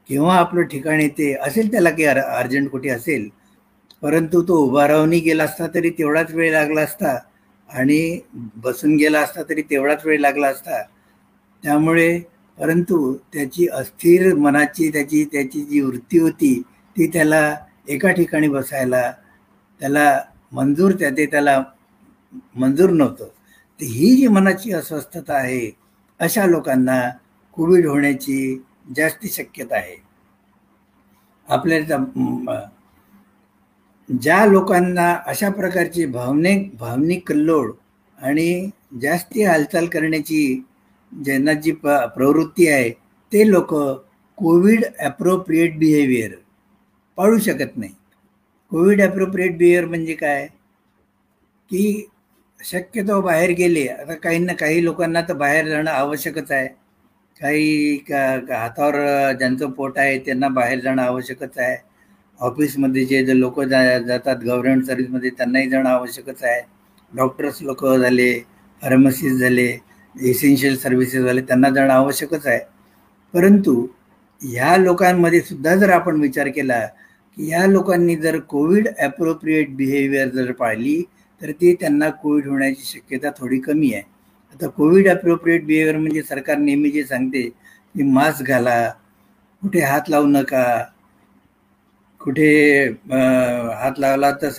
केव्हा 0.09 0.37
आपलं 0.39 0.61
ठिकाण 0.63 0.99
येते 0.99 1.33
असेल 1.37 1.71
त्याला 1.71 1.89
की 1.91 2.03
अर 2.05 2.17
अर्जंट 2.19 2.69
कुठे 2.69 2.89
असेल 2.89 3.27
परंतु 4.03 4.41
तो 4.41 4.57
उभा 4.57 4.87
राहूनही 4.87 5.19
गेला 5.19 5.43
असता 5.43 5.67
तरी 5.67 5.89
तेवढाच 5.89 6.33
वेळ 6.33 6.51
लागला 6.51 6.81
असता 6.81 7.17
आणि 7.69 8.19
बसून 8.55 8.95
गेला 8.95 9.19
असता 9.19 9.43
तरी 9.49 9.61
तेवढाच 9.61 10.05
वेळ 10.05 10.19
लागला 10.19 10.47
असता. 10.47 10.81
त्यामुळे 11.63 12.19
परंतु 12.57 12.97
त्याची 13.33 13.67
अस्थिर 13.73 14.33
मनाची 14.35 14.89
त्याची 14.89 15.23
त्याची 15.31 15.61
जी 15.63 15.79
वृत्ती 15.81 16.19
होती 16.19 16.53
ती 16.95 17.07
त्याला 17.07 17.41
एका 17.87 18.11
ठिकाणी 18.11 18.47
बसायला 18.47 19.11
त्याला 19.81 20.05
मंजूर 20.51 20.91
त्या 20.91 21.09
ते 21.09 21.25
त्याला 21.25 21.61
मंजूर 22.55 22.89
नव्हतं. 22.91 23.25
तर 23.79 23.85
ही 23.85 24.15
जी 24.15 24.27
मनाची 24.27 24.71
अस्वस्थता 24.73 25.33
आहे 25.37 25.69
अशा 26.19 26.45
लोकांना 26.45 26.99
कोविड 27.57 27.87
होण्याची 27.87 28.37
जास्ती 28.95 29.27
शक्यता 29.29 29.75
आहे. 29.75 29.95
आपल्या 31.47 31.79
ज्या 34.09 34.45
लोकांना 34.45 35.11
अशा 35.27 35.49
प्रकारची 35.49 36.05
भावनिक 36.05 36.69
भावनिक 36.77 37.27
कल्लोळ 37.27 37.71
आणि 38.17 38.69
जास्ती 39.01 39.43
हालचाल 39.43 39.85
करण्याची 39.93 40.41
ज्यांना 41.11 41.53
जी 41.53 41.71
प 41.83 41.87
प्रवृत्ती 42.15 42.67
आहे 42.67 42.89
ते 43.31 43.49
लोक 43.51 43.73
कोविड 44.37 44.83
ॲप्रोप्रिएट 44.99 45.77
बिहेवियर 45.79 46.33
पाळू 47.17 47.37
शकत 47.39 47.77
नाही 47.77 47.93
कोविड 48.71 49.01
ॲप्रोप्रिएट 49.01 49.57
बिहेवियर 49.57 49.85
म्हणजे 49.85 50.13
काय? 50.13 50.47
की 51.71 52.05
शक्यतो 52.59 53.21
बाहेर 53.21 53.51
गेले. 53.57 53.87
आता 53.87 54.13
काही 54.23 54.39
ना 54.39 54.53
काही 54.59 54.83
लोकांना 54.83 55.21
तर 55.21 55.33
बाहेर 55.37 55.67
जाणं 55.69 55.91
आवश्यकच 55.91 56.51
आहे. 56.51 56.67
काही 57.41 57.97
का 58.09 58.57
हातावर 58.57 58.95
ज्यांचं 59.37 59.71
पोट 59.71 59.97
आहे 59.99 60.17
त्यांना 60.25 60.47
बाहेर 60.49 60.79
जाणं 60.81 61.01
आवश्यकच 61.01 61.57
आहे. 61.57 61.75
ऑफिसमध्ये 62.39 63.03
जे 63.05 63.39
लोक 63.39 63.59
जा 63.63 63.97
जातात 63.99 64.35
गव्हर्नमेंट 64.45 64.85
सर्व्हिसमध्ये 64.85 65.29
त्यांनाही 65.37 65.69
जाणं 65.69 65.89
आवश्यकच 65.89 66.43
आहे. 66.43 66.61
डॉक्टर्स 67.13 67.61
लोक 67.61 67.85
झाले 67.87 68.31
फार्मसिस्ट 68.81 69.39
झाले 69.39 69.67
एसेन्शियल 70.15 70.77
सर्व्हिसेस 70.77 71.23
झाले 71.23 71.41
त्यांना 71.41 71.69
जाणं 71.69 71.93
आवश्यकच 71.93 72.47
आहे. 72.47 72.59
परंतु 73.33 73.85
ह्या 74.41 74.75
लोकांमध्ये 74.77 75.39
सुद्धा 75.41 75.75
जर 75.75 75.89
आपण 75.89 76.19
विचार 76.21 76.47
केला 76.55 76.85
की 77.37 77.47
ह्या 77.47 77.65
लोकांनी 77.67 78.15
जर 78.15 78.37
कोविड 78.49 78.87
ॲप्रोप्रिएट 78.97 79.75
बिहेवियर 79.75 80.27
जर 80.29 80.51
पाळली 80.51 81.01
तर 81.41 81.51
ती 81.51 81.73
त्यांना 81.79 82.09
कोविड 82.21 82.47
होण्याची 82.47 82.83
शक्यता 82.85 83.29
थोडी 83.37 83.59
कमी 83.59 83.93
आहे. 83.93 84.03
आता 84.51 84.67
कोविड 84.77 85.07
अप्रोप्रिएट 85.09 85.65
बिहेवियर 85.65 85.97
म्हणजे 85.97 86.21
सरकार 86.23 86.57
नेहमी 86.57 86.89
जे 86.91 87.03
सांगते 87.05 87.41
की 87.95 88.03
मास्क 88.11 88.45
घाला 88.45 88.77
कुठे 89.63 89.79
हात 89.81 90.09
लावू 90.09 90.27
नका 90.27 90.65
कुठे 92.21 92.49
हात 93.73 93.99
लावला 93.99 94.31
तर 94.41 94.49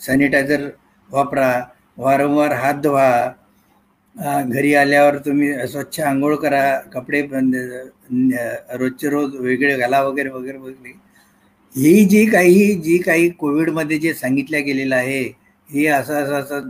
सॅनिटायझर 0.00 0.68
वापरा 1.10 1.48
वारंवार 1.98 2.52
हात 2.54 2.74
धुवा 2.82 3.08
घरी 4.42 4.74
आल्यावर 4.74 5.16
तुम्ही 5.18 5.52
स्वच्छ 5.68 6.00
आंघोळ 6.02 6.34
करा 6.36 6.62
कपडे 6.92 7.20
रोजचे 8.78 9.08
रोज 9.10 9.34
वेगळे 9.36 9.76
घाला 9.76 10.02
वगैरे 10.02 10.28
वगैरे 10.30 10.58
वगैरे. 10.58 10.92
ही 11.74 12.04
जी 12.04 12.24
काही 12.26 12.74
जी 12.82 12.96
काही 12.98 13.28
कोविडमध्ये 13.32 13.98
जे 13.98 14.12
सांगितलं 14.14 14.64
गेलेलं 14.64 14.94
आहे 14.96 15.22
ही 15.74 15.86
असं 15.86 16.14
असं 16.14 16.34
असं 16.34 16.68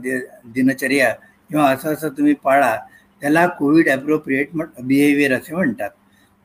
दिनचर्या 0.54 1.12
किंवा 1.50 1.68
असं 1.70 1.92
असं 1.92 2.08
तुम्ही 2.18 2.34
पाळा 2.44 2.76
त्याला 3.22 3.46
कोविड 3.58 3.88
ॲप्रोप्रिएट 3.88 4.50
बिहेवियर 4.78 5.32
असे 5.32 5.54
म्हणतात. 5.54 5.90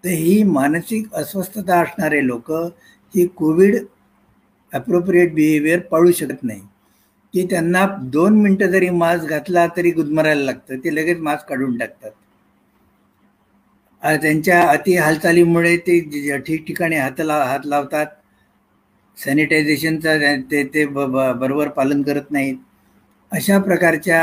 तर 0.03 0.09
ही 0.09 0.43
मानसिक 0.43 1.13
अस्वस्थता 1.13 1.79
असणारे 1.81 2.25
लोक 2.27 2.51
ही 3.13 3.25
कोविड 3.37 3.75
ॲप्रोप्रिएट 4.71 5.33
बिहेवियर 5.33 5.79
पाळू 5.91 6.11
शकत 6.11 6.43
नाही. 6.43 6.61
की 7.33 7.45
त्यांना 7.49 7.85
दोन 8.11 8.39
मिनटं 8.41 8.71
जरी 8.71 8.89
मास्क 8.89 9.29
घातला 9.29 9.65
तरी 9.77 9.91
गुदमरायला 9.91 10.43
लागतं. 10.45 10.77
ते 10.83 10.95
लगेच 10.95 11.19
मास्क 11.21 11.47
काढून 11.49 11.77
टाकतात. 11.77 12.11
त्यांच्या 14.03 14.61
अति 14.69 14.95
हालचालीमुळे 14.97 15.75
ते 15.87 15.99
ठिकठिकाणी 16.37 16.95
हात 16.97 17.21
लाव 17.21 17.41
हात 17.43 17.65
लावतात. 17.65 18.05
सॅनिटायझेशनचा 19.19 20.15
ते 20.51 20.63
ते 20.73 20.85
बरोबर 20.87 21.67
पालन 21.71 22.01
करत 22.03 22.31
नाहीत. 22.31 22.57
अशा 23.31 23.57
प्रकारच्या 23.61 24.21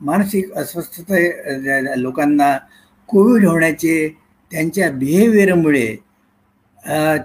मानसिक 0.00 0.52
अस्वस्थता 0.54 1.94
लोकांना 1.96 2.56
कोविड 3.08 3.44
होण्याचे 3.46 4.08
त्यांच्या 4.52 4.90
बिहेवियरमुळे 4.92 5.86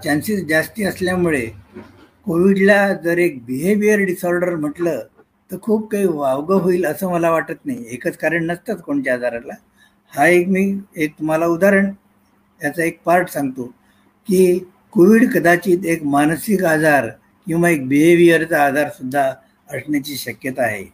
चान्सेस 0.04 0.44
जास्ती 0.46 0.84
असल्यामुळे 0.84 1.44
कोविडला 2.26 2.76
जर 3.04 3.18
एक 3.18 3.44
बिहेवियर 3.46 4.00
डिसऑर्डर 4.06 4.54
म्हटलं 4.56 5.00
तर 5.50 5.56
खूप 5.62 5.90
काही 5.90 6.06
वावगं 6.06 6.60
होईल 6.62 6.84
असं 6.86 7.10
मला 7.10 7.30
वाटत 7.30 7.64
नाही. 7.64 7.84
एकच 7.86 8.16
कारण 8.18 8.44
नसतंच 8.46 8.80
कोणत्या 8.82 9.14
आजाराला. 9.14 9.54
हा 10.12 10.26
एक 10.28 10.48
मी 10.48 10.62
एक 10.96 11.12
तुम्हाला 11.18 11.46
उदाहरण 11.48 11.90
याचा 12.60 12.84
एक 12.84 12.98
पार्ट 13.04 13.28
सांगतो 13.28 13.66
की 14.28 14.44
कोविड 14.94 15.32
कदाचित 15.32 15.84
एक 15.84 16.02
मानसिक 16.06 16.64
आजार 16.64 17.08
किंवा 17.46 17.68
एक 17.70 17.86
बिहेवियरचा 17.88 18.64
आजारसुद्धा 18.64 19.22
असण्याची 19.68 20.16
शक्यता 20.16 20.62
आहे. 20.62 20.84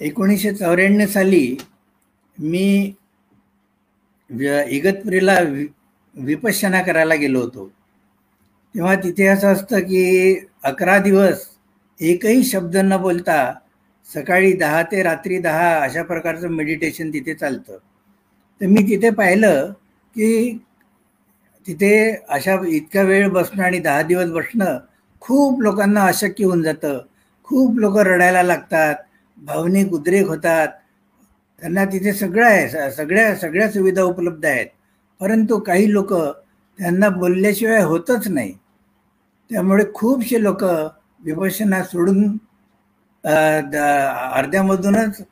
एकोणीसशे 0.00 0.52
चौऱ्याण्णव 0.54 1.06
साली 1.06 1.56
मी 2.38 2.92
इगतपुरीला 4.30 5.38
वि 5.40 5.66
विपश्यना 6.14 6.80
करायला 6.82 7.14
गेलो 7.14 7.40
होतो. 7.40 7.70
तेव्हा 8.74 8.94
तिथे 8.94 9.26
असं 9.26 9.52
असतं 9.52 9.80
की 9.80 10.34
अकरा 10.64 10.98
दिवस 10.98 11.46
एकही 12.00 12.44
शब्द 12.44 12.76
न 12.76 12.96
बोलता 12.96 13.52
सकाळी 14.14 14.52
दहा 14.52 14.82
ते 14.82 15.02
रात्री 15.02 15.38
दहा 15.38 15.68
अशा 15.82 16.02
प्रकारचं 16.02 16.48
मेडिटेशन 16.48 17.10
तिथे 17.10 17.34
चालतं. 17.34 17.76
तर 18.60 18.66
मी 18.66 18.82
तिथे 18.82 19.10
पाहिलं 19.10 19.72
की 20.16 20.58
तिथे 21.66 21.94
अशा 22.28 22.56
इतका 22.68 23.02
वेळ 23.02 23.28
बसणं 23.28 23.62
आणि 23.64 23.78
दहा 23.78 24.02
दिवस 24.02 24.30
बसणं 24.30 24.78
खूप 25.22 25.60
लोकांना 25.60 26.04
अशक्य 26.04 26.44
होऊन 26.44 26.62
जातं. 26.62 26.98
खूप 27.44 27.78
लोक 27.78 27.98
रडायला 27.98 28.42
लागतात 28.42 28.94
भावनिक 29.38 29.92
उद्रेक 29.92 30.28
होतात. 30.28 30.68
त्यांना 31.62 31.84
तिथे 31.84 32.12
सगळं 32.12 32.46
आहे 32.46 32.90
सगळ्या 32.92 33.34
सगळ्या 33.36 33.70
सुविधा 33.70 34.02
उपलब्ध 34.02 34.46
आहेत. 34.46 34.66
परंतु 35.20 35.58
काही 35.58 35.92
लोक 35.92 36.12
त्यांना 36.14 37.08
बोलल्याशिवाय 37.08 37.82
होतच 37.82 38.28
नाही. 38.28 38.52
त्यामुळे 39.50 39.84
खूपसे 39.94 40.42
लोक 40.42 40.62
विपशना 41.22 41.82
सोडून 41.84 42.36
अर्ध्यामधूनच 44.34 45.22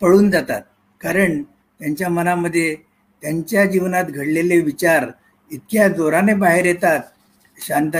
पळून 0.00 0.30
जातात. 0.30 0.62
कारण 1.00 1.42
त्यांच्या 1.42 2.08
मनामध्ये 2.08 2.74
त्यांच्या 3.22 3.64
जीवनात 3.66 4.04
घडलेले 4.04 4.58
विचार 4.60 5.06
इतक्या 5.50 5.88
जोराने 5.88 6.34
बाहेर 6.34 6.64
येतात 6.66 7.00
शांत 7.58 7.96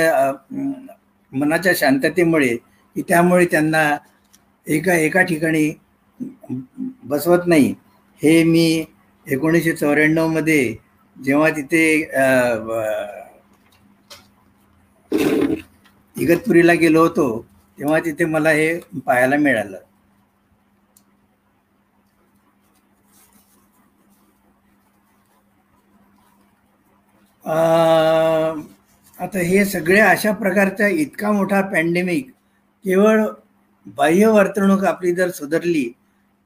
मनाच्या 1.32 1.72
शांततेमुळे 1.76 2.54
की 2.96 3.02
त्यामुळे 3.08 3.44
त्यांना 3.50 3.84
एका 4.66 4.94
एका 4.94 5.22
ठिकाणी 5.22 5.72
बसवत 7.04 7.46
नाही. 7.46 7.74
हे 8.22 8.42
मी 8.44 8.84
एकोणीसशे 9.26 9.72
चौऱ्याण्णवमध्ये 9.72 10.76
जेव्हा 11.16 11.48
तिथे 11.50 11.84
इगतपुरीला 16.16 16.72
गेलो 16.74 17.00
होतो 17.02 17.26
तेव्हा 17.78 17.98
तिथे 18.04 18.24
मला 18.26 18.50
हे 18.52 18.68
पाहायला 18.96 19.36
मिळालं. 19.38 19.78
आता 29.18 29.38
हे 29.40 29.64
सगळ्या 29.64 30.08
अशा 30.10 30.32
प्रकारचा 30.34 30.88
इतका 31.02 31.32
मोठा 31.32 31.60
पॅन्डेमिक 31.70 32.30
केवळ 32.84 33.22
बाह्य 33.96 34.26
वर्तणूक 34.28 34.84
आपली 34.84 35.12
जर 35.14 35.30
सुधारली 35.30 35.88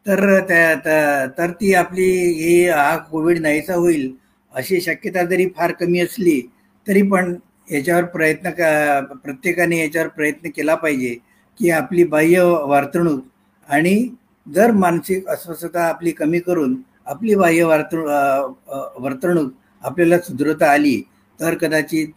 तर 0.06 0.38
त्या 0.48 1.26
तर 1.38 1.50
ती 1.60 1.72
आपली 1.74 2.04
ही 2.34 2.66
हा 2.68 2.96
कोविड 3.10 3.38
नाहीसा 3.38 3.74
होईल 3.74 4.10
अशी 4.54 4.80
शक्यता 4.80 5.22
जरी 5.24 5.46
फार 5.56 5.72
कमी 5.72 6.00
असली 6.00 6.40
तरी 6.86 7.02
पण 7.10 7.34
याच्यावर 7.68 8.04
प्रयत्न 8.04 8.50
का 8.50 9.00
प्रत्येकाने 9.14 9.78
याच्यावर 9.78 10.08
प्रयत्न 10.08 10.50
केला 10.56 10.74
पाहिजे 10.74 11.14
की 11.58 11.70
आपली 11.70 12.04
बाह्य 12.04 12.42
वर्तणूक 12.68 13.24
आणि 13.68 14.08
जर 14.46 14.70
मानसिक 14.72 15.26
अस्वस्थता 15.28 15.88
आपली 15.88 16.10
कमी 16.10 16.38
करून 16.40 16.76
आपली 17.06 17.34
बाह्य 17.34 17.64
वर्तणूक 17.64 18.98
वर्तणूक 19.00 19.52
आपल्याला 19.82 20.18
सुदृढता 20.18 20.70
आली 20.72 21.00
तर 21.38 21.54
कदाचित 21.54 22.08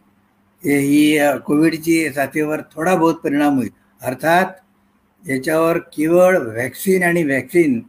ही 0.64 1.18
कोविडची 1.46 2.10
साथीवर 2.14 2.62
थोडा 2.76 2.96
बहुत 2.96 3.16
परिणाम 3.24 3.58
होईल. 3.58 3.70
अर्थात 4.02 4.46
याच्यावर 5.26 5.78
केवळ 5.94 6.38
व्हॅक्सिन 6.38 7.04
आणि 7.04 7.23
व्हॅक्सिन 7.23 7.80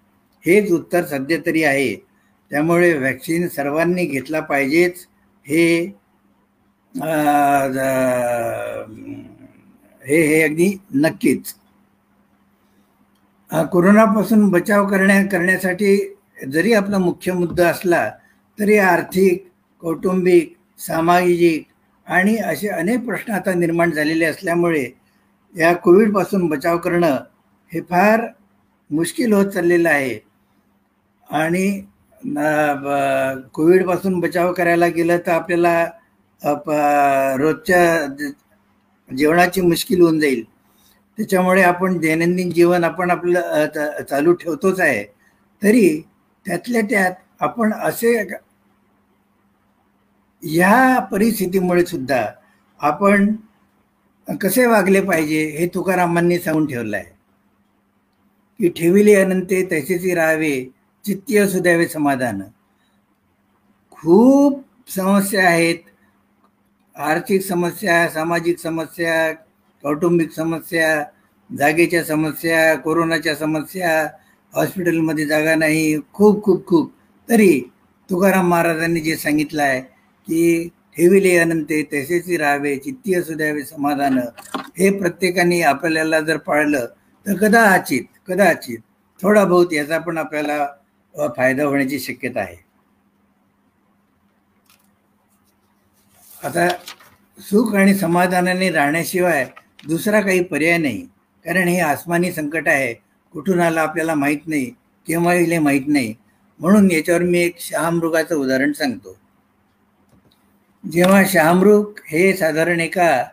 हेच 0.45 0.71
उत्तर 0.73 1.05
सध्या 1.05 1.39
तरी 1.47 1.63
आहे. 1.65 1.95
त्यामुळे 2.51 2.93
व्हॅक्सिन 2.99 3.49
सर्वांनी 3.49 4.05
घेतला 4.05 4.41
पाहिजेच 4.41 5.07
हे 5.47 5.87
हे 10.03 10.21
हे 10.23 10.43
अगदी 10.43 10.69
नक्कीच. 10.95 11.55
कोरोनापासून 13.51 14.49
बचाव 14.51 14.87
करण्या 14.89 15.23
करण्यासाठी 15.27 15.97
जरी 16.53 16.73
आपला 16.73 16.99
मुख्य 16.99 17.33
मुद्दा 17.33 17.69
असला 17.69 18.09
तरी 18.59 18.77
आर्थिक 18.79 19.47
कौटुंबिक 19.83 20.55
सामाजिक 20.79 21.67
आणि 22.07 22.37
असे 22.37 22.69
अनेक 22.69 23.05
प्रश्न 23.07 23.33
आता 23.33 23.55
निर्माण 23.55 23.91
झालेले 23.91 24.25
असल्यामुळे 24.25 24.85
या 25.55 25.73
कोविडपासून 25.75 26.47
बचाव 26.49 26.79
करणं 26.79 27.17
हे 27.73 27.81
फार 27.81 28.27
मुश्किल 28.91 29.33
होत 29.33 29.47
चाललेलं 29.47 29.89
आहे. 29.89 30.19
आणि 31.27 31.81
कोविडपासून 33.55 34.19
बचाव 34.21 34.53
करायला 34.53 34.87
गेलं 34.87 35.19
तर 35.27 35.33
आपल्याला 35.33 35.85
रोजच्या 36.43 38.07
जेवणाची 39.11 39.61
मुश्किल 39.61 40.01
होऊन 40.01 40.19
जाईल. 40.21 40.43
त्याच्यामुळे 41.19 41.63
आपण 41.63 41.99
दैनंदिन 41.99 42.51
जीवन 42.53 42.85
आपण 42.85 43.11
आपलं 43.11 44.03
चालू 44.11 44.33
ठेवतोच 44.33 44.81
आहे. 44.81 45.05
तरी 45.63 46.01
त्यातल्या 46.47 46.83
त्यात 46.91 47.15
आपण 47.41 47.73
असे 47.75 48.17
ह्या 50.43 50.99
परिस्थितीमुळे 51.13 51.85
सुद्धा 51.87 52.25
आपण 52.81 53.35
कसे 54.41 54.67
वागले 54.67 55.01
पाहिजे 55.01 55.45
हे 55.59 55.67
तुकारामांनी 55.75 56.39
सांगून 56.39 56.67
ठेवलं 56.67 56.97
आहे. 56.97 57.05
की 58.61 58.69
ठेविले 58.77 59.15
अनंते 59.15 59.63
तसेची 59.73 60.15
राहावे 60.15 60.53
चित्तीय 61.05 61.47
सुद्यावे 61.49 61.87
समाधान. 61.89 62.41
खूप 63.91 64.65
समस्या 64.91 65.47
आहेत. 65.49 65.79
आर्थिक 67.01 67.43
समस्या 67.43 68.09
सामाजिक 68.15 68.59
समस्या 68.59 69.33
कौटुंबिक 69.83 70.33
समस्या 70.33 70.89
जागेच्या 71.51 72.03
समस्या 72.05 72.75
कोरोनाच्या 72.79 73.35
समस्या 73.35 73.93
हॉस्पिटलमध्ये 74.55 75.27
जागा 75.27 75.55
नाही 75.55 75.97
खूप 76.13 76.43
खूप 76.45 76.67
खूप. 76.67 76.93
तरी 77.29 77.61
तुकाराम 78.11 78.49
महाराजांनी 78.49 79.01
जे 79.01 79.17
सांगितलं 79.17 79.63
आहे 79.63 79.81
की 79.81 80.69
ठेविले 80.97 81.37
अनंते 81.39 81.83
तसेच 81.93 82.31
राहावे 82.41 82.75
असू 83.15 83.35
द्यावे 83.35 83.63
समाधान. 83.65 84.19
हे 84.79 84.91
प्रत्येकाने 84.99 85.61
आपल्याला 85.63 86.21
जर 86.21 86.37
पाळलं 86.37 86.87
तर 87.27 87.37
कदाचित 87.41 88.05
कदाचित 88.29 88.79
थोडा 89.23 89.45
बहुत 89.45 89.73
याचा 89.73 89.99
पण 89.99 90.19
आपल्याला 90.19 90.67
फायदा 91.37 91.65
होण्याची 91.65 91.99
शक्यता 91.99 92.41
आहे. 92.41 92.57
आता 96.45 96.69
सुख 97.39 97.75
आणि 97.77 97.95
समाधानाने 97.95 98.69
राहण्याशिवाय 98.71 99.45
दुसरा 99.89 100.21
काही 100.21 100.43
पर्याय 100.45 100.77
नाही. 100.79 101.01
कारण 101.45 101.69
हे 101.69 101.79
आसमानी 101.81 102.31
संकट 102.33 102.69
आहे. 102.69 102.93
कुठून 103.35 103.61
आलं 103.61 103.81
आपल्याला 103.81 104.15
माहीत 104.15 104.47
नाही. 104.47 104.71
केव्हा 105.07 105.35
येईल 105.35 105.53
हे 105.53 105.59
माहीत 105.59 105.87
नाही. 105.87 106.15
म्हणून 106.61 106.91
याच्यावर 106.91 107.23
मी 107.23 107.39
एक 107.41 107.61
शहामृगाचं 107.61 108.37
उदाहरण 108.37 108.73
सांगतो. 108.73 109.17
जेव्हा 110.85 111.23
शहामृग 111.29 112.01
हे 112.09 112.33
साधारण 112.37 112.81
एका 112.81 113.25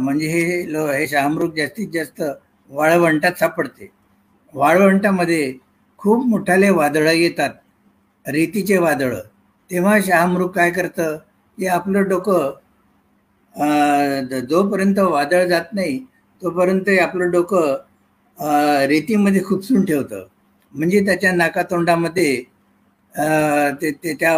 म्हणजे 0.00 0.26
हे 0.28 0.72
लो 0.72 0.86
हे 0.86 1.06
शहामृग 1.08 1.54
जास्तीत 1.56 1.88
जास्त 1.94 2.22
वाळवंटात 2.70 3.38
सापडते. 3.38 3.90
वाळवंटामध्ये 4.54 5.52
खूप 5.98 6.26
मोठाले 6.26 6.70
वादळं 6.70 7.12
येतात. 7.12 7.50
रेतीचे 8.26 8.78
वादळं. 8.78 9.20
तेव्हा 9.70 9.98
शहामृग 10.06 10.48
काय 10.54 10.70
करतं? 10.70 11.16
की 11.58 11.66
आपलं 11.68 12.08
डोकं 12.08 12.50
जोपर्यंत 14.48 14.98
वादळ 14.98 15.44
जात 15.48 15.72
नाही 15.74 15.98
तोपर्यंत 16.42 16.88
आपलं 17.02 17.30
डोकं 17.30 17.74
रेतीमध्ये 18.88 19.42
खुपसून 19.44 19.84
ठेवतं. 19.84 20.24
म्हणजे 20.74 21.04
त्याच्या 21.06 21.32
नाकातोंडामध्ये 21.32 22.34
ते 23.80 23.90
त्याच्या 23.92 24.12
त्या 24.20 24.36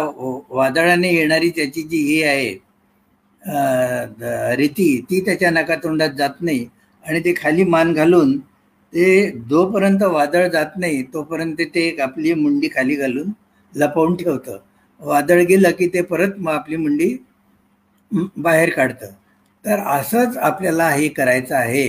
वादळाने 0.49 1.09
येणारी 1.13 1.49
त्याची 1.55 1.81
जी 1.83 1.97
हे 2.07 2.23
आहे 2.23 2.51
रेती 4.57 4.89
ती 5.09 5.19
त्याच्या 5.25 5.49
नाकातोंडात 5.51 6.09
जात 6.17 6.41
नाही. 6.41 6.65
आणि 7.03 7.19
ते 7.25 7.33
खाली 7.37 7.63
मान 7.65 7.93
घालून 7.93 8.37
ते 8.93 9.29
जोपर्यंत 9.49 10.03
वादळ 10.03 10.47
जात 10.49 10.77
नाही 10.77 11.01
तोपर्यंत 11.13 11.61
ते 11.75 11.89
आपली 12.01 12.33
मुंडी 12.33 12.67
खाली 12.75 12.95
घालून 12.95 13.31
लपवून 13.73 14.15
ठेवतं. 14.15 14.57
वादळ 15.01 15.41
गेलं 15.43 15.71
की 15.71 15.87
ते 15.87 16.01
परत 16.03 16.35
मग 16.37 16.51
आपली 16.51 16.77
मुंडी 16.77 17.15
बाहेर 18.37 18.69
काढतं. 18.69 19.11
तर 19.65 19.79
असंच 19.89 20.37
आपल्याला 20.39 20.89
हे 20.89 21.07
करायचं 21.09 21.55
आहे. 21.55 21.87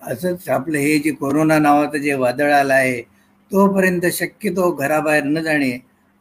असंच 0.00 0.48
आपलं 0.48 0.78
हे 0.78 0.98
जे 0.98 1.10
कोरोना 1.12 1.58
नावाचं 1.58 1.98
जे 1.98 2.14
वादळ 2.14 2.52
आलं 2.52 2.74
आहे 2.74 3.00
तोपर्यंत 3.50 4.06
शक्यतो 4.12 4.70
घराबाहेर 4.72 5.24
न 5.24 5.42
जाणे 5.42 5.72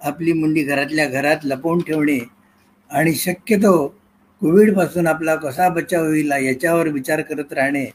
आपली 0.01 0.33
मुंडी 0.33 0.63
घरातल्या 0.63 1.07
घरात 1.07 1.45
लपवून 1.45 1.81
ठेवणे 1.81 2.19
आणि 2.91 3.13
शक्यतो 3.15 3.75
कोविडपासून 4.41 5.07
आपला 5.07 5.35
कसा 5.35 5.67
बचाव 5.69 6.05
होईल 6.05 6.31
याच्यावर 6.33 6.87
विचार 6.89 7.21
करत 7.21 7.53
राहणे 7.53 7.85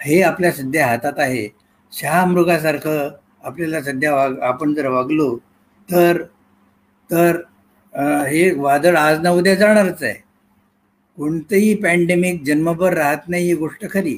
हे 0.00 0.20
आपल्या 0.22 0.52
सध्या 0.52 0.86
हातात 0.86 1.18
आहे. 1.18 1.48
शहामृगासारखं 1.92 3.08
आपल्याला 3.44 3.80
सध्या 3.82 4.14
वाग 4.14 4.38
आपण 4.42 4.74
जर 4.74 4.86
वागलो 4.88 5.34
तर 5.88 6.22
तर 7.10 7.36
हे 8.28 8.50
वादळ 8.56 8.96
आज 8.96 9.20
ना 9.22 9.30
उद्या 9.30 9.54
जाणारच 9.54 10.02
आहे. 10.02 10.14
कोणतंही 11.18 11.74
पॅन्डेमिक 11.82 12.42
जन्मभर 12.44 12.94
राहत 12.94 13.28
नाही 13.28 13.46
ही 13.46 13.54
गोष्ट 13.54 13.84
खरी. 13.90 14.14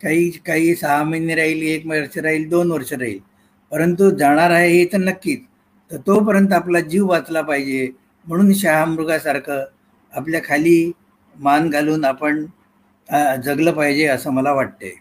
काही 0.00 0.28
काही 0.46 0.74
सहा 0.76 1.02
महिने 1.04 1.34
राहील 1.34 1.62
एक 1.68 1.86
वर्ष 1.86 2.18
राहील 2.18 2.48
दोन 2.48 2.70
वर्ष 2.72 2.92
राहील. 2.92 3.18
परंतु 3.72 4.10
जाणार 4.18 4.50
आहे 4.50 4.68
हे 4.70 4.84
तर 4.92 4.98
नक्कीच. 4.98 5.40
तर 5.90 5.96
तोपर्यंत 6.06 6.52
आपला 6.52 6.80
जीव 6.80 7.06
वाचला 7.08 7.40
पाहिजे. 7.42 7.90
म्हणून 8.26 8.52
शहामृगासारखं 8.54 9.64
आपल्या 10.14 10.40
खाली 10.44 10.92
मान 11.36 11.68
घालून 11.70 12.04
आपण 12.04 12.44
जगलं 13.44 13.72
पाहिजे 13.72 14.06
असं 14.06 14.32
मला 14.32 14.52
वाटते 14.52 14.94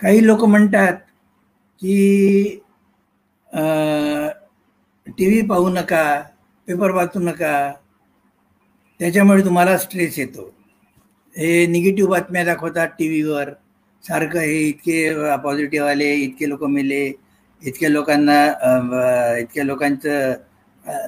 काही 0.00 0.26
लोक 0.26 0.44
म्हणतात 0.44 0.94
की 1.82 2.60
टी 5.18 5.26
व्ही 5.26 5.40
पाहू 5.48 5.68
नका 5.70 6.02
पेपर 6.68 6.90
वाचू 6.94 7.20
नका 7.20 7.52
त्याच्यामुळे 9.00 9.44
तुम्हाला 9.44 9.76
स्ट्रेस 9.78 10.18
येतो. 10.18 10.42
हे 11.34 11.66
निगेटिव्ह 11.66 12.10
बातम्या 12.10 12.44
दाखवतात 12.44 12.88
टी 12.98 13.08
व्हीवर 13.08 13.50
सारखं 14.04 14.38
हे 14.40 14.58
इतके 14.68 15.36
पॉझिटिव्ह 15.42 15.88
आले 15.88 16.12
इतके 16.14 16.48
लोक 16.48 16.64
मेले 16.66 17.04
इतक्या 17.62 17.88
लोकांना 17.90 18.36
इतक्या 19.38 19.64
लोकांचं 19.64 20.32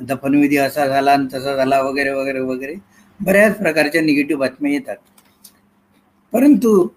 दफनविधी 0.07 0.57
असा 0.57 0.87
झाला 0.87 1.13
आणि 1.13 1.27
तसा 1.35 1.55
झाला 1.57 1.81
वगैरे 1.83 2.11
वगैरे 2.11 2.41
वगैरे 2.41 2.75
बऱ्याच 3.21 3.57
प्रकारच्या 3.59 4.01
निगेटिव्ह 4.03 4.41
बातम्या 4.41 4.73
येतात. 4.73 4.97
परंतु 6.33 6.89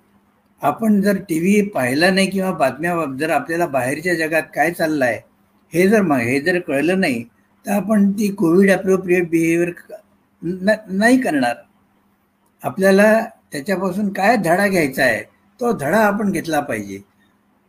आपण 0.62 1.00
जर 1.02 1.18
टी 1.30 1.40
व्ही 1.40 1.62
पाहिला 1.70 2.10
नाही 2.12 2.30
किंवा 2.30 2.52
बातम्या 2.58 3.06
जर 3.20 3.30
आपल्याला 3.30 3.66
बाहेरच्या 3.68 4.14
जगात 4.16 4.44
काय 4.56 4.72
चाललं 4.72 5.06
आहे 5.06 5.20
हे 5.76 5.88
जर 5.88 6.12
हे 6.14 6.40
जर 6.42 6.60
कळलं 6.68 7.00
नाही 7.00 7.24
तर 7.66 7.72
आपण 7.72 8.12
ती 8.12 8.28
कोविड 8.36 8.72
अप्रोप्रिएट 8.72 9.30
बिहेवियर 9.30 9.72
नाही 10.90 11.20
करणार. 11.22 11.56
आपल्याला 12.64 13.20
त्याच्यापासून 13.52 14.12
काय 14.14 14.36
धडा 14.38 14.68
घ्यायचा 14.68 15.04
आहे 15.04 15.22
तो 15.60 15.72
धडा 15.78 16.00
आपण 16.00 16.32
घेतला 16.32 16.60
पाहिजे. 16.60 17.00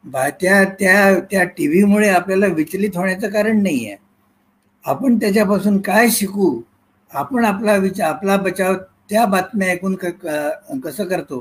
बा 0.05 0.29
त्या 0.41 0.63
त्या 0.81 1.19
त्या 1.31 1.45
टी 1.57 1.67
व्हीमुळे 1.69 2.09
आपल्याला 2.09 2.47
विचलित 2.47 2.97
होण्याचं 2.97 3.31
कारण 3.31 3.63
नाही 3.63 3.87
आहे 3.87 3.97
आपण 4.85 5.17
त्याच्यापासून 5.19 5.79
काय 5.81 6.09
शिकू? 6.11 6.61
आपण 7.11 7.45
आपला 7.45 7.75
विचार 7.77 8.09
आपला 8.09 8.37
बचाव 8.37 8.75
त्या 9.11 9.25
बातम्या 9.27 9.69
ऐकून 9.71 9.95
क 9.95 10.07
कसं 10.85 11.05
करतो? 11.05 11.41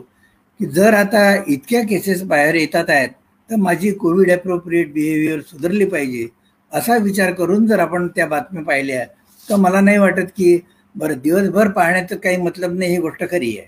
की 0.60 0.66
जर 0.68 0.94
आता 0.94 1.22
इतक्या 1.48 1.82
केसेस 1.88 2.24
बाहेर 2.24 2.56
येतात 2.56 2.90
आहेत 2.90 3.10
तर 3.50 3.56
माझी 3.62 3.92
कोविड 3.94 4.32
अप्रोप्रिएट 4.32 4.92
बिहेवियर 4.94 5.42
सुधारली 5.42 5.86
पाहिजे. 5.86 6.28
असा 6.76 6.98
विचार 6.98 7.32
करून 7.34 7.66
जर 7.68 7.80
आपण 7.80 8.08
त्या 8.08 8.26
बातम्या 8.28 8.64
पाहिल्या 8.64 9.04
तर 9.48 9.56
मला 9.56 9.82
नाही 9.82 9.98
वाटत 9.98 10.32
की 10.38 10.60
बरं 10.96 11.20
दिवसभर 11.24 11.68
पाहण्याचं 11.68 12.16
काही 12.16 12.38
मतलब 12.38 12.78
नाही 12.80 12.92
ही 12.92 12.98
गोष्ट 12.98 13.24
खरी 13.32 13.58
आहे. 13.58 13.68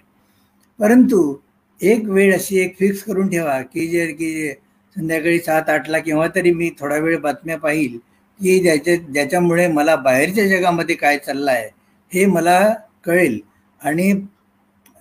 परंतु 0.80 1.36
एक 1.80 2.06
वेळ 2.06 2.34
अशी 2.36 2.60
एक 2.60 2.78
फिक्स 2.80 3.04
करून 3.04 3.30
ठेवा 3.30 3.60
की 3.64 3.88
जे 3.88 4.06
की 4.14 4.50
संध्याकाळी 4.96 5.40
सात 5.40 5.70
आठला 5.70 6.00
केव्हा 6.00 6.28
तरी 6.36 6.52
मी 6.54 6.70
थोडा 6.80 6.98
वेळ 6.98 7.18
बातम्या 7.20 7.58
पाहिल 7.58 7.98
की 8.40 8.60
ज्याच्या 8.60 8.96
ज्याच्यामुळे 8.96 9.68
मला 9.68 9.96
बाहेरच्या 9.96 10.48
जगामध्ये 10.48 10.96
काय 10.96 11.18
चाललं 11.18 11.52
आहे 11.52 11.70
हे 12.12 12.26
मला 12.26 12.60
कळेल. 13.06 13.40
आणि 13.82 14.12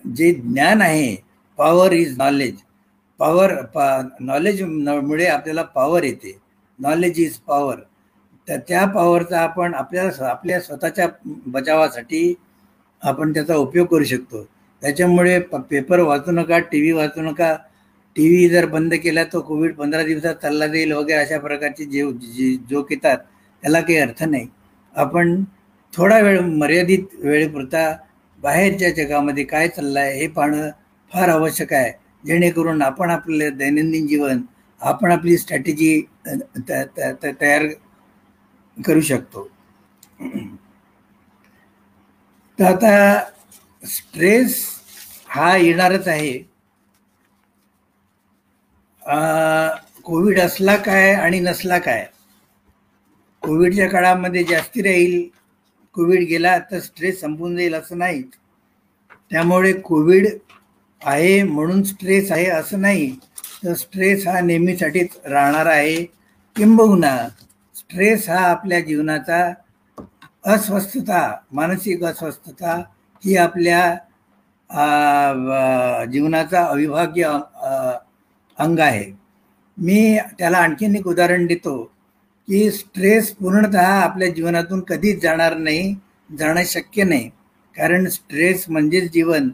जे 0.05 0.33
ज्ञान 0.35 0.83
आहे 0.83 1.15
पॉवर 1.59 1.93
इज 1.93 2.17
नॉलेज 2.19 2.55
पॉवर 3.19 3.55
पा 3.65 3.87
नॉलेजमुळे 4.21 5.27
आपल्याला 5.27 5.63
पॉवर 5.65 6.03
येते. 6.05 6.37
नॉलेज 6.79 7.19
इज 7.19 7.37
पॉवर 7.47 7.77
तर 8.49 8.59
त्या 8.69 8.85
पॉवरचा 8.87 9.41
आपण 9.41 9.75
आपल्याला 9.75 10.29
आपल्या 10.29 10.61
स्वतःच्या 10.61 11.07
बचावासाठी 11.47 12.35
आपण 13.03 13.33
त्याचा 13.35 13.55
उपयोग 13.57 13.87
करू 13.87 14.05
शकतो. 14.05 14.43
त्याच्यामुळे 14.83 15.39
प 15.41 15.57
पेपर 15.71 16.01
वाचू 16.01 16.33
नका 16.33 16.59
टी 16.59 16.81
व्ही 16.81 16.93
वाचू 16.93 17.23
नका. 17.23 17.55
टी 18.17 18.29
व्ही 18.29 18.49
जर 18.49 18.67
बंद 18.67 18.95
केला 19.03 19.25
तर 19.33 19.39
कोविड 19.39 19.75
पंधरा 19.77 20.03
दिवसात 20.05 20.35
चालला 20.43 20.67
जाईल 20.67 20.93
वगैरे 20.93 21.21
अशा 21.21 21.39
प्रकारचे 21.39 21.85
जे 21.85 22.55
जोक 22.71 22.93
येतात 22.93 23.19
त्याला 23.63 23.81
काही 23.81 23.99
अर्थ 23.99 24.23
नाही. 24.25 24.47
आपण 24.95 25.43
थोडा 25.93 26.19
वेळ 26.21 26.41
मर्यादित 26.41 27.15
वेळेपुरता 27.23 27.91
बाहेरच्या 28.39 28.91
जगामध्ये 28.95 29.45
काय 29.45 29.69
चाललं 29.69 30.01
आहे 30.01 30.19
हे 30.21 30.27
पाहणं 30.29 30.69
फार 31.13 31.29
आवश्यक 31.29 31.73
आहे. 31.73 31.93
जेणेकरून 32.25 32.83
आपण 32.83 33.11
आपलं 33.11 33.57
दैनंदिन 33.59 34.07
जीवन 34.07 34.41
आपण 34.81 35.13
आपली 35.13 35.37
स्ट्रॅटेजी 35.39 36.01
तयार 36.69 37.67
करू 38.77 39.01
शकतो. 39.03 39.49
तर 42.59 42.65
आता 42.65 42.93
स्ट्रेस 43.83 44.57
हा 45.29 45.55
येणारच 45.57 46.09
आहे. 46.09 46.39
कोविड 50.05 50.41
असला 50.41 50.77
काय 50.77 51.13
आणि 51.15 51.41
नसला 51.41 51.79
काय? 51.79 52.07
कोविडच्या 53.43 53.89
काळामध्ये 53.89 54.43
जास्ती 54.45 54.83
राहील. 54.83 55.29
कोविड 55.95 56.23
गेला 56.29 56.59
तर 56.71 56.81
स्ट्रेस 56.81 57.21
संपून 57.21 57.57
जाईल 57.57 57.75
असं 57.75 57.99
नाही. 57.99 58.23
त्यामुळे 59.31 59.73
कोविड 59.81 60.27
आहे 61.03 61.43
म्हणून 61.43 61.83
स्ट्रेस 61.83 62.31
आहे 62.33 62.47
असं 62.47 62.81
नाही. 62.81 63.11
तर 63.65 63.75
स्ट्रेस 63.75 64.27
हा 64.27 64.41
नेहमीसाठीच 64.41 65.17
राहणार 65.27 65.67
आहे. 65.67 66.05
किंबहुना 66.57 67.17
स्ट्रेस 67.91 68.29
हा 68.29 68.39
आपल्या 68.47 68.79
जीवनाचा 68.81 69.39
अस्वस्थता 70.53 71.21
मानसिक 71.55 72.03
अस्वस्थता 72.05 72.73
ही 73.23 73.37
आपल्या 73.37 73.83
जीवनाचा 76.13 76.65
अविभाग्य 76.65 77.29
अंग 78.59 78.79
आहे. 78.81 79.05
मी 79.79 80.19
त्याला 80.39 80.59
आणखीन 80.59 80.97
एक 80.97 81.07
उदाहरण 81.07 81.47
देतो 81.47 81.83
की 82.49 82.71
स्ट्रेस 82.71 83.31
पूर्णत 83.37 83.75
आपल्या 83.77 84.29
जीवनातून 84.35 84.81
कधीच 84.89 85.23
जाणार 85.23 85.57
नाही 85.57 85.95
जाणं 86.31 86.63
शक्य 86.67 87.05
नाही. 87.05 87.29
कारण 87.75 88.07
स्ट्रेस 88.09 88.65
म्हणजेच 88.69 89.11
जीवन 89.13 89.51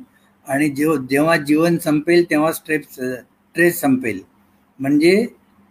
आणि 0.46 0.68
जेव 0.68 0.96
जेव्हा 1.10 1.36
जीवन 1.36 1.78
संपेल 1.78 2.30
तेव्हा 2.30 2.52
स्ट्रेस 2.52 2.84
स्ट्रेस 2.94 3.80
संपेल. 3.80 4.20
म्हणजे 4.80 5.26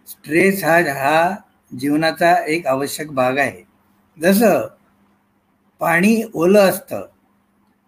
स्ट्रेस 0.07 0.63
हा 0.63 0.77
हा 0.95 1.35
जीवनाचा 1.71 2.33
एक 2.45 2.67
आवश्यक 2.67 3.11
भाग 3.11 3.37
आहे. 3.37 3.63
जसं 4.17 4.67
पाणी 5.81 6.21
ओलं 6.33 6.69
असतं 6.69 7.05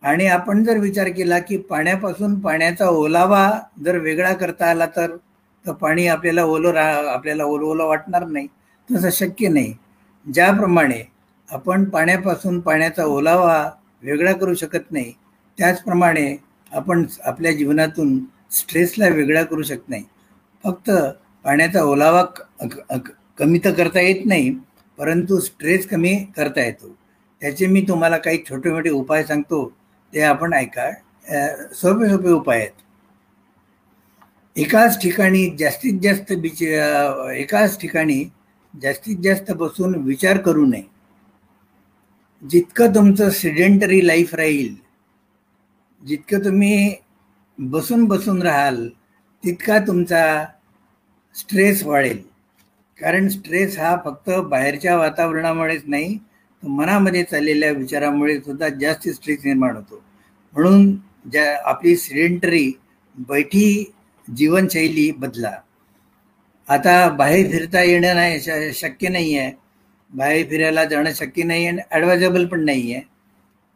आणि 0.04 0.26
आपण 0.28 0.64
जर 0.64 0.78
विचार 0.78 1.08
केला 1.08 1.40
की 1.40 1.58
पाण्यापासून 1.70 2.40
पाण्याचा 2.40 2.88
ओलावा 2.90 3.50
जर 3.86 3.98
वेगळा 3.98 4.34
करता 4.34 4.70
आला 4.70 4.86
तर 4.96 5.72
पाणी 5.74 6.08
आपल्याला 6.08 6.44
ओलं 6.46 6.72
राह 6.72 7.08
आपल्याला 7.08 7.44
ओलं 7.44 7.66
ओलं 7.66 7.86
वाटणार 7.86 8.26
नाही. 8.26 8.48
तसं 8.90 9.10
शक्य 9.12 9.48
नाही. 9.48 9.74
ज्याप्रमाणे 10.26 11.02
आपण 11.50 11.84
पाण्यापासून 11.90 12.60
पाण्याचा 12.60 13.06
ओलावा 13.06 13.70
वेगळा 14.04 14.34
करू 14.34 14.54
शकत 14.54 14.92
नाही 14.92 15.12
त्याचप्रमाणे 15.58 16.36
आपण 16.72 17.06
आपल्या 17.26 17.52
जीवनातून 17.52 18.18
स्ट्रेसला 18.52 19.08
वेगळा 19.08 19.44
करू 19.44 19.64
शकत 19.64 19.90
नाही. 19.90 20.04
फक्त 20.64 20.90
पाण्याचा 21.46 21.84
ओलावा 21.84 22.24
कमी 23.38 23.60
तर 23.66 23.74
करता 23.74 24.02
येत 24.02 24.26
नाही 24.26 24.50
परंतु 24.98 25.40
स्ट्रेस 25.40 25.88
कमी 25.90 26.16
करता 26.36 26.64
येतो. 26.66 26.96
त्याचे 27.42 27.68
मी 27.68 27.82
तुम्हाला 27.88 28.18
काही 28.18 28.38
छोटे 28.50 28.72
मोठे 28.72 28.90
उपाय 28.90 29.24
सांगतो 29.24 29.66
ते 30.14 30.22
आपण 30.22 30.54
ऐका. 30.54 30.90
सोपे 31.74 32.10
सोपे 32.10 32.32
उपाय 32.32 32.60
आहेत. 32.60 32.72
एकाच 34.56 35.02
ठिकाणी 35.02 35.50
जास्तीत 35.60 36.00
जास्त 36.04 36.34
बिच 36.42 36.62
एकाच 36.62 37.80
ठिकाणी 37.82 38.24
जास्तीत 38.74 39.18
जास्त 39.24 39.52
बसून 39.52 39.96
विचार 40.06 40.38
करू 40.42 40.66
नये. 40.66 40.84
जितकं 42.44 42.94
तुमचं 42.96 43.30
सिडेंटरी 43.30 44.06
लाईफ 44.08 44.34
राहील 44.36 44.74
जितकं 46.02 46.44
तुम्ही 46.46 46.96
बसून 47.58 48.06
बसून 48.06 48.42
राहाल 48.42 48.88
तितका 49.44 49.78
तुमचा 49.88 50.24
स्ट्रेस 51.36 51.84
वाढेल. 51.84 52.22
कारण 53.00 53.28
स्ट्रेस 53.30 53.78
हा 53.80 53.96
फक्त 54.06 54.30
बाहेरच्या 54.50 54.96
वातावरणामुळेच 54.98 55.84
नाही 55.88 56.18
तर 56.18 56.68
मनामध्ये 56.68 57.24
चाललेल्या 57.24 57.72
विचारामुळे 57.72 58.40
सुद्धा 58.40 58.70
जास्त 58.82 59.08
स्ट्रेस 59.10 59.40
निर्माण 59.46 59.76
होतो. 59.76 60.04
म्हणून 60.56 60.96
ज्या 61.32 61.46
आपली 61.70 61.96
सिडेंटरी 61.98 62.72
बैठी 63.18 63.92
जीवनशैली 64.28 65.10
बदला. 65.18 65.52
आता 66.68 67.10
बाहेर 67.18 67.50
फिरता 67.52 67.82
येणं 67.84 68.16
नाही 68.16 68.74
शक्य 68.74 69.10
नाही 69.10 69.38
आहे 69.38 69.52
बाहेर 70.12 70.46
फिरायला 70.50 70.84
जाणं 70.86 71.14
शक्य 71.16 71.44
नाही 71.44 71.66
आणि 71.68 71.82
ॲडवायजेबल 71.92 72.46
पण 72.48 72.64
नाही 72.66 72.94
आहे 72.94 73.02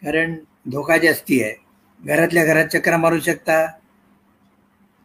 कारण 0.04 0.36
धोका 0.72 0.98
जास्ती 0.98 1.42
आहे. 1.44 1.54
घरातल्या 2.02 2.46
घरात 2.46 2.66
चक्रा 2.74 2.98
मारू 2.98 3.20
शकता. 3.20 3.66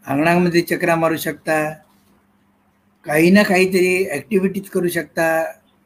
अंगणामध्ये 0.05 0.61
चक्रा 0.63 0.97
मारू 0.97 1.17
शकता. 1.17 1.57
काही 3.07 3.31
ना 3.31 3.43
काहीतरी 3.43 4.05
ॲक्टिव्हिटीज 4.11 4.69
करू 4.71 4.89
शकता 4.89 5.27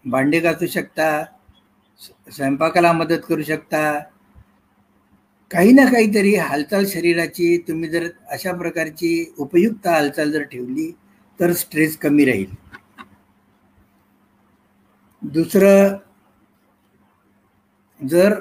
भांडे 0.04 0.40
घासू 0.40 0.66
शकता 0.66 1.08
स्वयंपाकाला 2.00 2.92
मदत 2.92 3.24
करू 3.28 3.42
शकता. 3.42 3.98
काही 5.50 5.72
ना 5.72 5.84
काहीतरी 5.92 6.34
हालचाल 6.36 6.86
शरीराची 6.86 7.56
तुम्ही 7.68 7.88
जर 7.88 8.06
अशा 8.32 8.52
प्रकारची 8.52 9.10
उपयुक्त 9.38 9.86
हालचाल 9.86 10.30
जर 10.32 10.42
ठेवली 10.42 10.90
तर 11.40 11.52
स्ट्रेस 11.52 11.96
कमी 11.98 12.24
राहील. 12.24 12.54
दुसरं 15.22 15.96
जर 18.00 18.34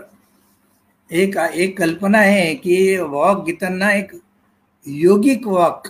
एक 1.09 1.37
एक 1.37 1.77
कल्पना 1.77 2.17
आहे 2.19 2.53
की 2.55 2.97
वॉक 2.99 3.45
घेताना 3.45 3.91
एक 3.93 4.11
योगिक 4.87 5.47
वॉक 5.47 5.87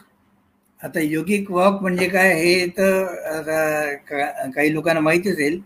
आता 0.81 0.99
योगिक 1.01 1.49
वॉक 1.51 1.81
म्हणजे 1.81 2.07
काय 2.09 2.33
हे 2.33 2.65
तर 2.77 3.95
काही 4.55 4.73
लोकांना 4.73 4.99
माहिती 5.01 5.29
असेल 5.29 5.59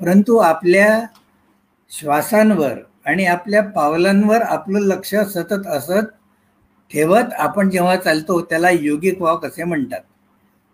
परंतु 0.00 0.36
आपल्या 0.38 0.88
श्वासांवर 1.90 2.78
आणि 3.06 3.24
आपल्या 3.26 3.62
पावलांवर 3.70 4.42
आपलं 4.42 4.86
लक्ष 4.86 5.14
सतत 5.34 5.66
असत 5.68 6.12
ठेवत 6.90 7.32
आपण 7.38 7.70
जेव्हा 7.70 7.96
चालतो 7.96 8.40
त्याला 8.40 8.70
योगिक 8.70 9.22
वॉक 9.22 9.44
असे 9.44 9.64
म्हणतात. 9.64 10.00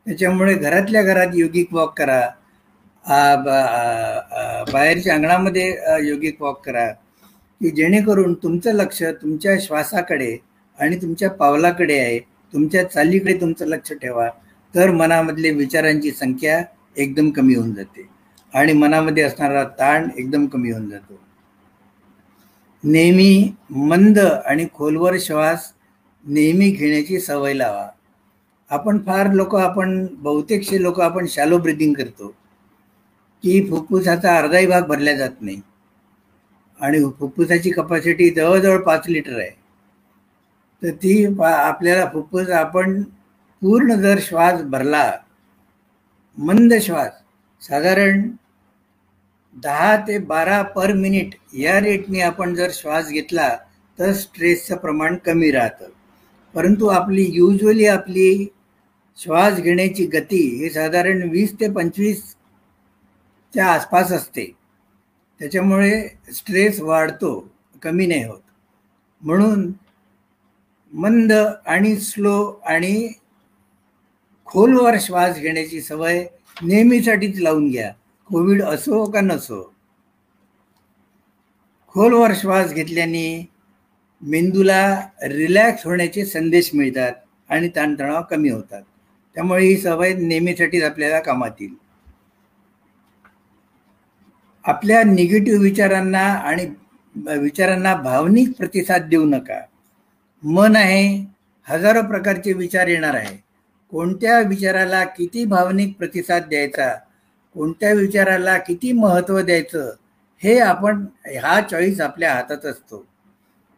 त्याच्यामुळे 0.06 0.54
घरातल्या 0.54 1.02
घरात 1.02 1.34
योगिक 1.34 1.72
वॉक 1.74 1.96
करा. 1.98 2.20
बाहेरच्या 4.72 5.14
अंगणामध्ये 5.14 5.68
योगिक 6.08 6.42
वॉक 6.42 6.60
करा. 6.66 6.86
की 7.60 7.70
जेणेकरून 7.70 8.34
तुमचं 8.42 8.72
लक्ष 8.74 9.02
तुमच्या 9.22 9.56
श्वासाकडे 9.60 10.36
आणि 10.78 10.96
तुमच्या 11.02 11.30
पावलाकडे 11.30 11.98
आहे. 11.98 12.18
तुमच्या 12.52 12.84
चालीकडे 12.84 13.34
तुमचं 13.34 13.66
लक्ष 13.66 13.92
ठेवा 13.92 14.28
तर 14.74 14.90
मनामधले 14.90 15.50
विचारांची 15.50 16.10
संख्या 16.10 16.62
एकदम 16.96 17.30
कमी 17.30 17.54
होऊन 17.54 17.74
जाते. 17.74 18.08
आणि 18.54 18.72
मनामध्ये 18.72 19.22
असणारा 19.22 19.64
ताण 19.64 20.08
एकदम 20.18 20.46
कमी 20.46 20.70
होऊन 20.70 20.90
जातो. 20.90 21.20
नेहमी 22.84 23.52
मंद 23.70 24.18
आणि 24.18 24.66
खोलवर 24.74 25.14
श्वास 25.20 25.72
नेहमी 26.24 26.70
घेण्याची 26.70 27.20
सवय 27.20 27.54
लावा. 27.54 27.88
आपण 28.70 28.98
फार 28.98 29.32
लोक 29.32 29.56
आपण 29.56 30.06
बहुतेकशे 30.10 30.82
लोक 30.82 31.00
आपण 31.00 31.26
शॅलो 31.26 31.58
ब्रिदिंग 31.58 31.94
करतो. 31.94 32.28
की 33.42 33.70
फुफ्फुसाचा 33.70 34.38
अर्धाही 34.38 34.66
भाग 34.66 34.82
भरला 34.82 35.14
जात 35.14 35.30
नाही. 35.40 35.60
आणि 36.80 37.00
फुफ्फुसाची 37.18 37.70
कपॅसिटी 37.70 38.30
जवळजवळ 38.30 38.78
पाच 38.78 39.08
लिटर 39.08 39.38
आहे. 39.38 39.61
तर 40.82 40.90
ती 40.90 41.24
आपल्याला 41.44 42.04
फुफ्फुस 42.12 42.48
आपण 42.48 43.02
पूर्ण 43.62 43.94
जर 43.94 44.18
श्वास 44.20 44.62
भरला 44.62 45.12
मंद 46.38 46.74
श्वास 46.74 47.12
साधारण 47.60 48.30
दहा 49.54 49.96
ते 49.96 50.18
बारा 50.18 50.62
पर 50.62 50.92
मिनिट 50.92 51.34
या 51.54 51.80
रेटने 51.80 52.20
आपण 52.20 52.54
जर 52.54 52.70
श्वास 52.72 53.08
घेतला 53.08 53.56
तर 53.98 54.12
स्ट्रेसचं 54.12 54.76
प्रमाण 54.76 55.16
कमी 55.16 55.50
राहतं. 55.50 55.88
परंतु 56.54 56.86
आपली 56.86 57.26
युजली 57.32 57.86
आपली 57.86 58.52
श्वास 59.18 59.60
घेण्याची 59.60 60.06
गती 60.06 60.62
ही 60.62 60.70
साधारण 60.70 61.22
वीस 61.30 61.54
ते 61.60 61.70
पंचवीसच्या 61.70 63.66
आसपास 63.66 64.12
असते. 64.12 64.44
त्याच्यामुळे 65.38 66.08
स्ट्रेस 66.32 66.80
वाढतो 66.80 67.48
कमी 67.82 68.06
नाही 68.06 68.24
होत. 68.24 68.40
म्हणून 69.22 69.72
मंद 70.92 71.32
आणि 71.66 71.96
स्लो 71.96 72.60
आणि 72.66 73.08
खोलवर 74.46 74.96
श्वास 75.00 75.38
घेण्याची 75.38 75.80
सवय 75.80 76.24
नेहमीसाठीच 76.62 77.38
लावून 77.40 77.70
घ्या. 77.70 77.92
कोविड 78.28 78.62
असो 78.62 79.04
का 79.10 79.20
नसो. 79.20 79.62
खोलवर 81.94 82.32
श्वास 82.34 82.72
घेतल्याने 82.72 83.50
मेंदूला 84.22 85.08
रिलॅक्स 85.22 85.86
होण्याचे 85.86 86.24
संदेश 86.24 86.70
मिळतात 86.74 87.12
आणि 87.48 87.68
ताणतणाव 87.68 88.22
कमी 88.30 88.50
होतात. 88.50 88.82
त्यामुळे 89.36 89.64
ही 89.66 89.76
सवय 89.76 90.14
नेहमीसाठीच 90.14 90.82
आपल्याला 90.82 91.20
कामात 91.20 91.50
येईल 91.60 91.74
आपल्या 94.64 95.02
निगेटिव्ह 95.02 95.62
विचारांना 95.62 96.26
आणि 96.48 96.66
विचारांना 97.38 97.94
भावनिक 97.94 98.56
प्रतिसाद 98.58 99.08
देऊ 99.08 99.24
नका. 99.24 99.60
मन 100.42 100.76
आहे 100.76 101.04
हजारो 101.66 102.02
प्रकारचे 102.02 102.52
विचार 102.52 102.86
येणार 102.88 103.14
आहे. 103.14 103.36
कोणत्या 103.92 104.38
विचाराला 104.40 105.04
किती 105.06 105.44
भावनिक 105.44 105.96
प्रतिसाद 105.98 106.42
द्यायचा? 106.48 106.92
कोणत्या 107.56 107.92
विचाराला 107.92 108.56
किती 108.58 108.92
महत्त्व 108.92 109.40
द्यायचं? 109.40 109.90
हे 110.42 110.58
आपण 110.60 111.04
हा 111.42 111.60
चॉईस 111.60 112.00
आपल्या 112.00 112.34
हातात 112.34 112.64
असतो. 112.66 113.04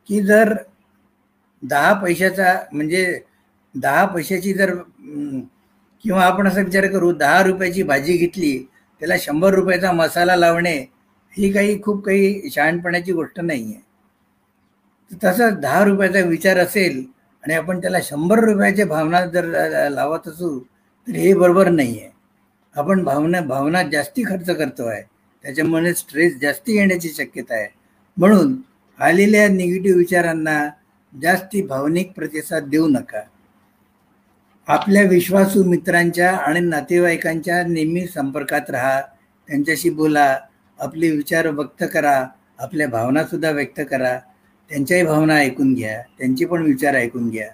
की 0.08 0.20
जर 0.22 0.54
दहा 1.62 1.92
पैशाचा 1.92 2.54
म्हणजे 2.72 3.20
दहा 3.74 4.04
पैशाची 4.06 4.52
जर 4.54 4.74
किंवा 6.04 6.24
आपण 6.24 6.48
असा 6.48 6.60
विचार 6.60 6.86
करू 6.86 7.12
दहा 7.12 7.42
रुपयाची 7.42 7.82
भाजी 7.82 8.16
घेतली 8.16 8.58
त्याला 9.02 9.14
शंभर 9.20 9.54
रुपयाचा 9.54 9.92
मसाला 9.92 10.36
लावणे 10.36 10.76
ही 11.32 11.52
काही 11.52 11.80
खूप 11.82 12.04
काही 12.04 12.50
शहाणपणाची 12.50 13.12
गोष्ट 13.12 13.40
नाही 13.40 13.64
आहे 13.64 13.82
तसंच 15.10 15.58
दहा 15.60 15.84
रुपयाचा 15.84 16.20
विचार 16.20 16.58
असेल 16.58 17.04
आणि 17.44 17.54
आपण 17.54 17.80
त्याला 17.80 17.98
शंभर 18.02 18.38
रुपयाच्या 18.38 18.86
भावना 18.86 19.26
जर 19.26 19.44
लावत 19.90 20.28
असू 20.28 20.58
तर 21.06 21.12
हे 21.12 21.34
बरोबर 21.34 21.68
नाही 21.68 22.00
आहे 22.00 22.10
आपण 22.76 23.04
भावना 23.04 23.40
भावना 23.40 23.82
जास्ती 23.82 24.22
खर्च 24.22 24.50
करतो 24.50 24.86
आहे 24.86 25.02
त्याच्यामुळे 25.44 25.94
स्ट्रेस 25.94 26.36
जास्ती 26.42 26.76
येण्याची 26.76 27.08
शक्यता 27.08 27.54
आहे. 27.54 27.68
म्हणून 28.16 28.56
आलेल्या 28.98 29.48
निगेटिव्ह 29.48 29.98
विचारांना 29.98 30.68
जास्ती 31.22 31.62
भावनिक 31.62 32.12
प्रतिसाद 32.12 32.64
देऊ 32.64 32.88
नका. 32.88 33.20
आपल्या 34.66 35.02
विश्वासू 35.02 35.64
मित्रांच्या 35.64 36.36
आणि 36.36 36.60
नातेवाईकांच्या 36.60 37.62
नेहमी 37.62 38.06
संपर्कात 38.06 38.70
राहा. 38.70 39.00
त्यांच्याशी 39.48 39.90
बोला. 39.90 40.38
आपले 40.78 41.10
विचार 41.10 41.48
व्यक्त 41.48 41.84
करा. 41.94 42.26
आपल्या 42.58 42.88
भावनासुद्धा 42.88 43.50
व्यक्त 43.50 43.80
करा. 43.90 44.18
त्यांच्याही 44.70 45.02
भावना 45.04 45.34
ऐकून 45.36 45.72
घ्या 45.74 46.00
त्यांचे 46.18 46.44
पण 46.46 46.62
विचार 46.62 46.94
ऐकून 46.94 47.28
घ्या. 47.30 47.48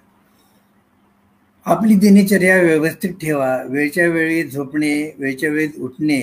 आपली 1.66 1.94
दिनचर्या 1.96 2.56
व्यवस्थित 2.62 3.12
ठेवा 3.20 3.48
वेळच्या 3.64 4.06
वेळी 4.08 4.42
झोपणे 4.44 4.92
वेळच्या 5.18 5.50
वेळी 5.50 5.68
उठणे 5.82 6.20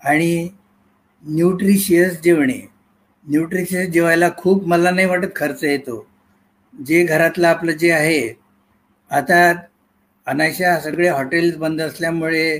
आणि 0.00 0.48
न्यूट्रिशियस 1.24 2.20
जेवणे. 2.22 2.60
न्यूट्रिशियस 3.26 3.88
जेवायला 3.90 4.28
खूप 4.36 4.66
मला 4.68 4.90
नाही 4.90 5.06
वाटत 5.06 5.34
खर्च 5.36 5.64
येतो. 5.64 6.04
जे 6.74 7.04
घरातलं 7.04 7.46
आपलं 7.48 7.72
जे 7.72 7.90
आहे 7.92 8.20
आता 9.10 9.38
अनाशा 10.26 10.78
सगळे 10.80 11.08
हॉटेल्स 11.08 11.56
बंद 11.56 11.80
असल्यामुळे 11.82 12.58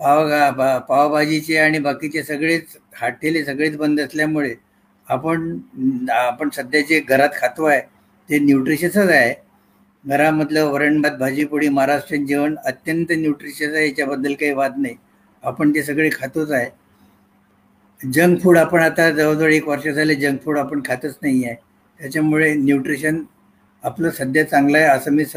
पाव 0.00 0.28
पावभाजीचे 0.88 1.56
आणि 1.58 1.78
बाकीचे 1.78 2.22
सगळेच 2.22 2.76
हाटेले 2.94 3.44
सगळेच 3.44 3.76
बंद 3.76 4.00
असल्यामुळे 4.00 4.54
आपण 5.08 5.58
आपण 6.10 6.48
सध्या 6.54 6.80
जे 6.88 7.00
घरात 7.00 7.30
खातो 7.40 7.64
आहे 7.64 7.80
ते 8.28 8.38
न्यूट्रिशियसच 8.38 9.08
आहे. 9.10 9.34
घरामधलं 10.04 10.64
वरण 10.72 11.00
भात 11.02 11.16
भाजी 11.18 11.44
पोळी 11.44 11.68
महाराष्ट्रीयन 11.68 12.26
जेवण 12.26 12.54
अत्यंत 12.64 13.12
न्यूट्रिशियस 13.18 13.74
आहे 13.74 13.86
याच्याबद्दल 13.88 14.34
काही 14.40 14.52
वाद 14.52 14.78
नाही. 14.78 14.94
आपण 15.42 15.74
ते 15.74 15.82
सगळे 15.82 16.10
खातोच 16.12 16.50
आहे. 16.50 16.70
जंक 18.00 18.40
फूड 18.42 18.58
आपण 18.58 18.80
आता 18.80 19.10
जवळजवळ 19.10 19.52
एक 19.52 19.68
वर्ष 19.68 19.86
झाले 19.88 20.14
जंक 20.14 20.42
फूड 20.44 20.58
आपण 20.58 20.80
खातच 20.86 21.16
नाही 21.22 21.44
आहे. 21.44 21.54
त्याच्यामुळे 22.00 22.52
न्यूट्रिशन 22.54 23.22
आपलं 23.84 24.10
सध्या 24.10 24.44
चांगलं 24.48 24.78
आहे 24.78 24.86
असं 24.88 25.12
मी 25.12 25.24
स 25.24 25.36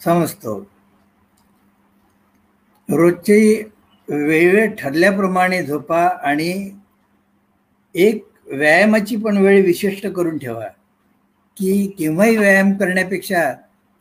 समजतो. 0.00 0.58
रोजची 2.88 3.62
वेळ 4.08 4.66
ठरल्याप्रमाणे 4.78 5.62
झोपा 5.62 6.06
आणि 6.22 6.52
एक 7.94 8.24
व्यायामाची 8.46 9.16
पण 9.16 9.36
वेळ 9.36 9.64
विशिष्ट 9.64 10.06
करून 10.06 10.38
ठेवा. 10.38 10.66
की 11.56 11.86
केव्हाही 11.98 12.36
व्यायाम 12.36 12.72
करण्यापेक्षा 12.72 13.42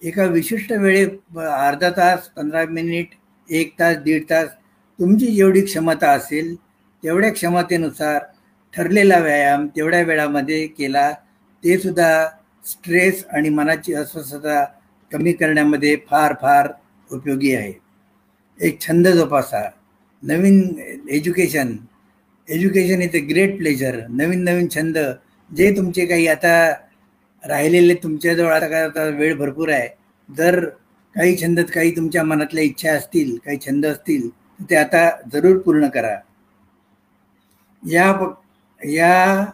एका 0.02 0.24
विशिष्ट 0.24 0.72
वेळे 0.72 1.04
अर्धा 1.36 1.90
तास 1.90 2.28
पंधरा 2.28 2.64
मिनिट 2.70 3.08
एक 3.50 3.74
तास 3.80 3.98
दीड 3.98 4.24
तास 4.30 4.48
तुमची 5.00 5.28
जेवढी 5.28 5.62
क्षमता 5.62 6.12
असेल 6.12 6.56
तेवढ्या 7.04 7.32
क्षमतेनुसार 7.34 8.20
ठरलेला 8.74 9.18
व्यायाम 9.18 9.68
तेवढ्या 9.76 10.02
वेळामध्ये 10.02 10.66
केला 10.68 11.12
ते 11.64 11.78
सुद्धा 11.78 12.28
स्ट्रेस 12.64 13.26
आणि 13.34 13.50
मनाची 13.50 13.94
अस्वस्थता 13.94 14.64
कमी 15.12 15.32
करण्यामध्ये 15.32 15.96
फार 16.10 16.34
फार 16.42 16.70
उपयोगी 17.12 17.54
आहे. 17.56 17.74
एक 18.60 18.80
छंद 18.82 19.08
जोपासा. 19.08 19.70
नवीन 20.24 20.58
education 21.10 21.76
education 22.50 23.02
is 23.02 23.16
a 23.16 23.20
great 23.30 23.58
pleasure 23.58 23.96
नवीन 24.10 24.44
नवीन 24.44 24.68
छंद. 24.76 24.98
जे 25.52 25.70
तुमचे 25.78 26.06
काही 26.06 26.28
आता 26.28 26.54
राहिलेले 27.44 27.94
तुमच्याजवळ 28.04 28.52
आता 28.54 28.68
काय 28.68 28.84
आता 28.84 29.04
वेळ 29.18 29.36
भरपूर 29.38 29.70
आहे. 29.70 29.88
जर 30.30 30.66
काही 31.16 31.36
छंद 31.42 31.60
काही 31.74 31.96
तुमच्या 31.96 32.24
मनातल्या 32.24 32.64
इच्छा 32.64 32.92
असतील 32.92 33.36
काही 33.46 33.58
छंद 33.66 33.86
असतील 33.86 34.30
ते 34.70 34.76
आता 34.76 35.10
जरूर 35.34 35.58
पूर्ण 35.58 35.88
करा. 35.90 36.16
या 37.84 38.14
या 38.82 39.46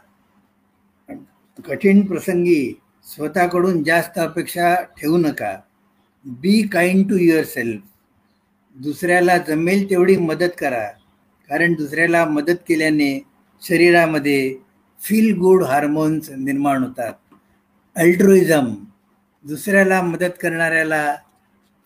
कठीण 1.67 2.01
प्रसंगी 2.05 2.73
स्वतःकडून 3.07 3.83
जास्त 3.83 4.19
अपेक्षा 4.19 4.73
ठेवू 4.97 5.17
नका. 5.17 5.55
Be 6.25 6.61
kind 6.67 7.09
to 7.09 7.17
your 7.17 7.43
self 7.45 7.81
दुसऱ्याला 8.77 9.37
जमेल 9.47 9.89
तेवढी 9.89 10.15
मदत 10.17 10.55
करा. 10.59 10.85
कारण 11.49 11.73
दुसऱ्याला 11.73 12.25
मदत 12.25 12.55
केल्याने 12.67 13.19
शरीरामध्ये 13.61 14.55
फील 14.99 15.37
गुड 15.37 15.63
हार्मोन्स 15.63 16.29
निर्माण 16.29 16.83
होतात. 16.83 17.13
अल्ट्रुइझम 17.95 18.73
दुसऱ्याला 19.45 20.01
मदत 20.01 20.37
करणाऱ्याला 20.41 21.15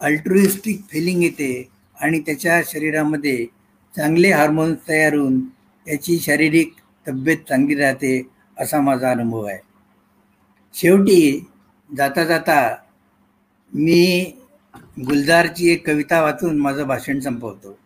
अल्ट्रुइस्टिक 0.02 0.82
फिलिंग 0.92 1.24
येते 1.24 1.70
आणि 2.02 2.20
त्याच्या 2.20 2.62
शरीरामध्ये 2.66 3.46
चांगले 3.96 4.32
हार्मोन्स 4.32 4.78
तयार 4.90 5.14
होऊन 5.14 5.40
त्याची 5.86 6.20
शारीरिक 6.20 6.74
तब्येत 7.08 7.38
चांगली 7.50 7.76
राहते 7.76 8.22
असा 8.58 8.82
माझा 8.82 9.12
अनुभव 9.12 9.44
आहे. 9.44 9.58
शेवटी 10.74 11.46
जाता 11.98 12.24
जाता 12.24 12.76
मी 13.74 14.34
गुलजारची 15.08 15.72
एक 15.72 15.88
कविता 15.88 16.22
वाचून 16.22 16.58
माझं 16.58 16.88
भाषण 16.88 17.20
संपवतो. 17.20 17.78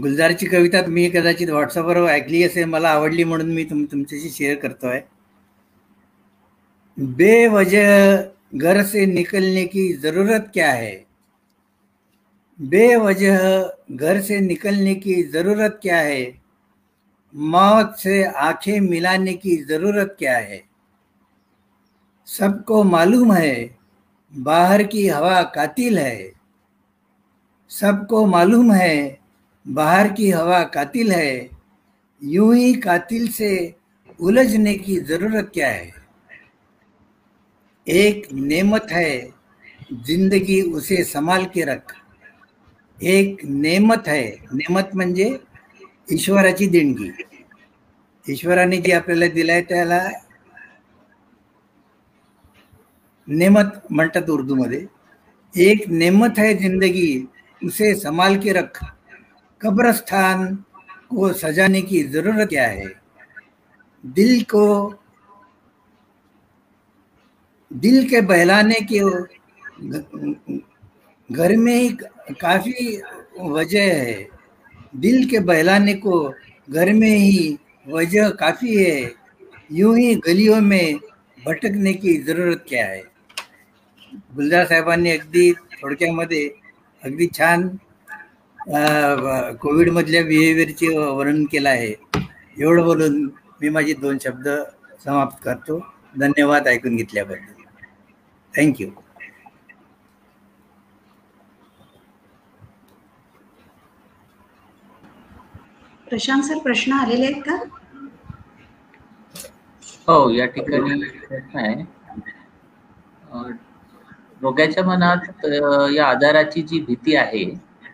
गुलजारची 0.00 0.46
कविता 0.46 0.80
तुम्ही 0.80 1.10
कदाचित 1.10 1.48
व्हॉट्सअपवर 1.48 1.96
ऐकली 1.96 2.42
असेल, 2.42 2.64
मला 2.64 2.88
आवडली 2.88 3.24
म्हणून 3.24 3.52
मी 3.52 3.64
तुम, 3.64 3.84
तुमच्याशी 3.84 4.30
शेअर 4.30 4.56
करतोय. 4.56 5.00
बेवजह 6.96 8.16
घर 8.54 8.82
से 8.82 9.06
निकलने 9.06 9.64
की 9.64 9.92
ज़रूरत 9.92 10.40
क्या 10.54 10.72
है? 10.72 10.96
बेवजह 12.58 13.62
घर 13.90 14.20
से 14.20 14.38
निकलने 14.38 14.94
की 14.94 15.22
ज़रूरत 15.22 15.70
क्या 15.82 16.00
है? 16.00 16.24
मौत 17.34 17.98
से 17.98 18.22
आँखें 18.22 18.80
मिलाने 18.80 19.32
की 19.32 19.62
ज़रूरत 19.62 20.06
क्या 20.18 20.38
है? 20.38 20.58
सबको 22.26 22.82
मालूम 22.82 23.32
है, 23.32 23.66
बाहर 24.32 24.82
की 24.82 25.08
हवा 25.08 25.42
कातिल 25.42 25.98
है। 25.98 26.28
सबको 27.70 28.24
मालूम 28.26 28.72
है 28.72 29.21
बाहर 29.66 30.08
की 30.12 30.30
हवा 30.30 30.62
कातिल 30.64 31.12
है, 31.12 31.50
यूँ 32.22 32.54
ही 32.56 32.72
कातिल 32.74 33.28
से 33.28 33.74
उलझने 34.20 34.74
की 34.74 34.96
ज़रूरत 35.00 35.50
क्या 35.54 35.68
है? 35.68 35.90
एक 37.86 38.26
नेमत 38.32 38.86
है, 38.92 39.30
ज़िंदगी 39.92 40.60
उसे 40.62 41.02
संभाल 41.04 41.44
के 41.44 41.64
रख। 41.64 41.94
एक 42.98 43.44
नेमत 43.44 44.08
है, 44.08 44.24
नेमत 44.52 44.90
म्हणजे 44.94 45.38
ईश्वराची 46.12 46.66
देणगी। 46.66 47.10
ईश्वराने 48.26 48.76
जी 48.76 48.92
आपल्याला 48.92 49.26
दिलाय 49.26 49.60
त्याला 49.62 50.00
नेमत 53.28 53.80
म्हणतात 53.90 54.30
उर्दूमध्ये. 54.30 54.86
एक 55.54 55.88
नेमत 55.88 56.38
है 56.38 56.54
ज़िंदगी 56.54 57.24
उसे 57.62 57.94
संभाल 57.94 58.36
के 58.40 58.52
रख। 58.52 58.84
कब्रस्तान 59.64 60.54
को 61.10 61.32
सजाने 61.32 61.82
की 61.82 62.02
ज़रूरत 62.02 62.48
क्या 62.48 62.66
है? 62.66 62.86
दिल 64.04 64.42
को, 64.42 64.94
दिल 67.72 68.08
के 68.08 68.20
बहलाने 68.20 68.78
के 68.92 69.00
घर 71.30 71.56
में 71.56 71.74
ही 71.74 71.88
काफ़ी 72.40 72.96
वजह 73.40 73.92
है। 73.94 74.28
दिल 74.96 75.28
के 75.28 75.38
बहलाने 75.38 75.94
को 75.94 76.28
घर 76.70 76.92
में 76.92 77.16
ही 77.16 77.58
वजह 77.88 78.28
काफ़ी 78.30 78.76
है। 78.76 79.12
यूँ 79.72 79.96
ही 79.98 80.14
गलियों 80.14 80.60
में 80.60 80.98
भटकने 81.38 81.94
की 81.94 82.16
ज़रूरत 82.18 82.64
क्या 82.68 82.86
है? 82.86 83.02
गुलजार 84.36 84.66
साहेबांनी 84.66 85.10
अगदी 85.10 85.52
थोडक्यामध्ये 85.52 86.44
अगदी 87.02 87.26
छान 87.26 87.68
कोविडमधल्या 88.66 90.22
बिहेवियरचे 90.24 90.96
वर्णन 90.96 91.44
केलं 91.52 91.68
आहे. 91.68 91.94
एवढं 92.58 92.84
बोलून 92.84 93.22
मी 93.60 93.68
माझी 93.68 93.94
दोन 93.94 94.18
शब्द 94.24 94.48
समाप्त 95.04 95.42
करतो. 95.44 95.78
धन्यवाद 96.20 96.68
ऐकून 96.68 96.96
घेतल्याबद्दल. 96.96 97.62
थँक्यू 98.54 98.88
प्रशांत 106.06 106.42
सर 106.44 106.58
प्रश्न 106.62 106.92
आलेले 106.92 107.26
आहेत 107.26 107.42
का? 107.42 107.56
हो 110.08 110.30
या 110.30 110.46
ठिकाणी 110.46 111.00
प्रश्न 111.26 111.58
आहे. 111.58 111.82
रोग्याच्या 114.42 114.84
मनात 114.84 115.44
या 115.94 116.06
आजाराची 116.06 116.62
जी 116.62 116.80
भीती 116.86 117.14
आहे 117.16 117.44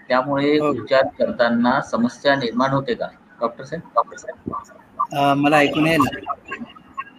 त्यामुळे 0.09 0.59
हो. 0.59 0.68
उपचार 0.70 1.06
करताना 1.18 1.80
समस्या 1.82 2.34
निर्माण 2.36 2.70
होते 2.70 2.94
का? 2.94 3.06
डॉक्टर 3.40 3.64
साहेब? 3.64 3.82
डॉक्टर 3.94 4.16
साहेब 4.16 5.36
मला 5.38 5.56
ऐकून 5.59 5.86
येईल 5.86 6.00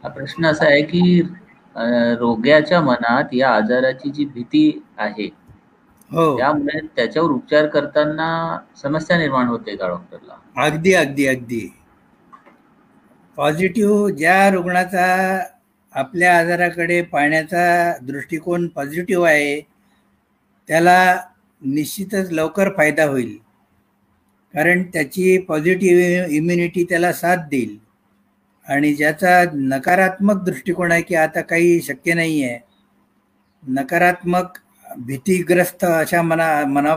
हा 0.04 0.10
प्रश्न 0.10 0.46
असा 0.46 0.66
आहे 0.66 0.82
की 0.82 1.22
रोग्याच्या 2.20 2.82
मनात 2.82 3.34
या 3.34 3.50
आजाराची 3.52 4.10
जी 4.10 4.26
भीती 4.26 4.70
आहे 4.98 5.26
हो. 6.12 6.38
त्यामुळे 6.38 6.80
त्याच्यावर 6.96 7.32
उपचार 7.32 7.66
करताना 7.68 8.28
समस्या 8.76 9.18
निर्माण 9.18 9.48
होते 9.48 9.76
का 9.76 9.88
डॉक्टरला? 9.88 10.38
अगदी 10.66 10.94
अगदी 10.94 11.28
अगदी. 11.28 11.68
पॉझिटिव्ह 13.38 14.10
ज्या 14.10 14.50
रुग्णाचा 14.50 15.06
आपल्या 15.94 16.38
आजाराकडे 16.40 17.02
पाहण्याचा 17.02 17.94
दृष्टिकोन 18.02 18.68
पॉझिटिव्ह 18.68 19.28
आहे 19.28 19.60
त्याला 20.70 20.98
निश्चितच 21.62 22.32
लवकर 22.32 22.70
फायदा 22.78 23.04
होईल. 23.04 23.38
कारण 24.54 24.84
त्याची 24.84 25.38
पॉझिटिव्ह 25.38 26.36
इम्युनिटी 26.36 26.84
त्याला 26.84 27.14
साथ 27.14 27.38
देईल. 27.38 27.78
आणि 28.68 28.94
ज्याचा 28.94 29.44
नकारात्मक 29.54 30.44
दृष्टिकोन 30.44 30.92
आहे 30.92 31.02
की 31.02 31.16
आता 31.16 31.42
काही 31.42 31.82
शक्य 31.82 32.14
नाही 32.14 32.44
आहे 32.44 32.60
नकारात्मक 33.64 34.58
भीतीग्रस्त 34.98 35.86
अशा 35.86 36.22
मना 36.22 36.66
मना 36.66 36.96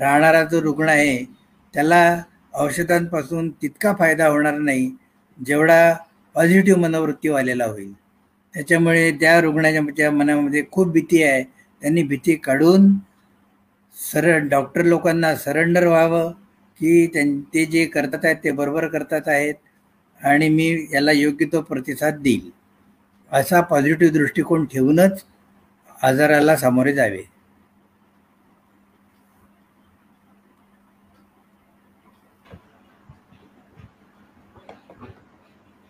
राहणारा 0.00 0.44
जो 0.44 0.62
रुग्ण 0.62 0.88
आहे 0.88 1.24
त्याला 1.74 2.22
औषधांपासून 2.54 3.50
तितका 3.50 3.92
फायदा 3.98 4.26
होणार 4.26 4.58
नाही 4.58 4.90
जेवढा 5.46 5.92
पॉझिटिव्ह 6.34 6.80
मनोवृत्ती 6.80 7.28
आलेला 7.28 7.64
होईल. 7.64 7.92
त्याच्यामुळे 8.54 9.10
त्या 9.12 9.40
रुग्णाच्या 9.40 10.10
मनामध्ये 10.10 10.62
खूप 10.70 10.88
भीती 10.88 11.22
आहे. 11.22 11.42
त्यांनी 11.82 12.02
भीती 12.02 12.34
काढून 12.34 12.92
सर 14.00 14.26
डॉक्टर 14.48 14.84
लोकांना 14.84 15.34
सरेंडर 15.36 15.86
व्हावं 15.86 16.30
की 16.80 17.06
त्यां 17.06 17.26
ते 17.54 17.64
जे 17.66 17.84
करतात 17.86 18.24
आहेत 18.24 18.36
ते 18.44 18.50
बरोबर 18.60 18.86
करतात 18.88 19.28
आहेत 19.28 19.54
आणि 20.20 20.48
मी 20.48 20.68
याला 20.94 21.12
योग्य 21.12 21.46
तो 21.52 21.60
प्रतिसाद 21.62 22.18
देईल. 22.22 22.50
असा 23.32 23.60
पॉझिटिव्ह 23.70 24.12
दृष्टिकोन 24.12 24.64
ठेवूनच 24.64 25.24
आजाराला 26.02 26.56
सामोरे 26.56 26.92
जावे. 26.92 27.22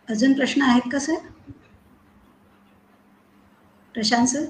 अजून 0.08 0.32
प्रश्न 0.32 0.62
आहेत 0.62 0.90
का 0.92 0.98
सर? 0.98 1.16
प्रशांत 3.94 4.26
सर? 4.26 4.44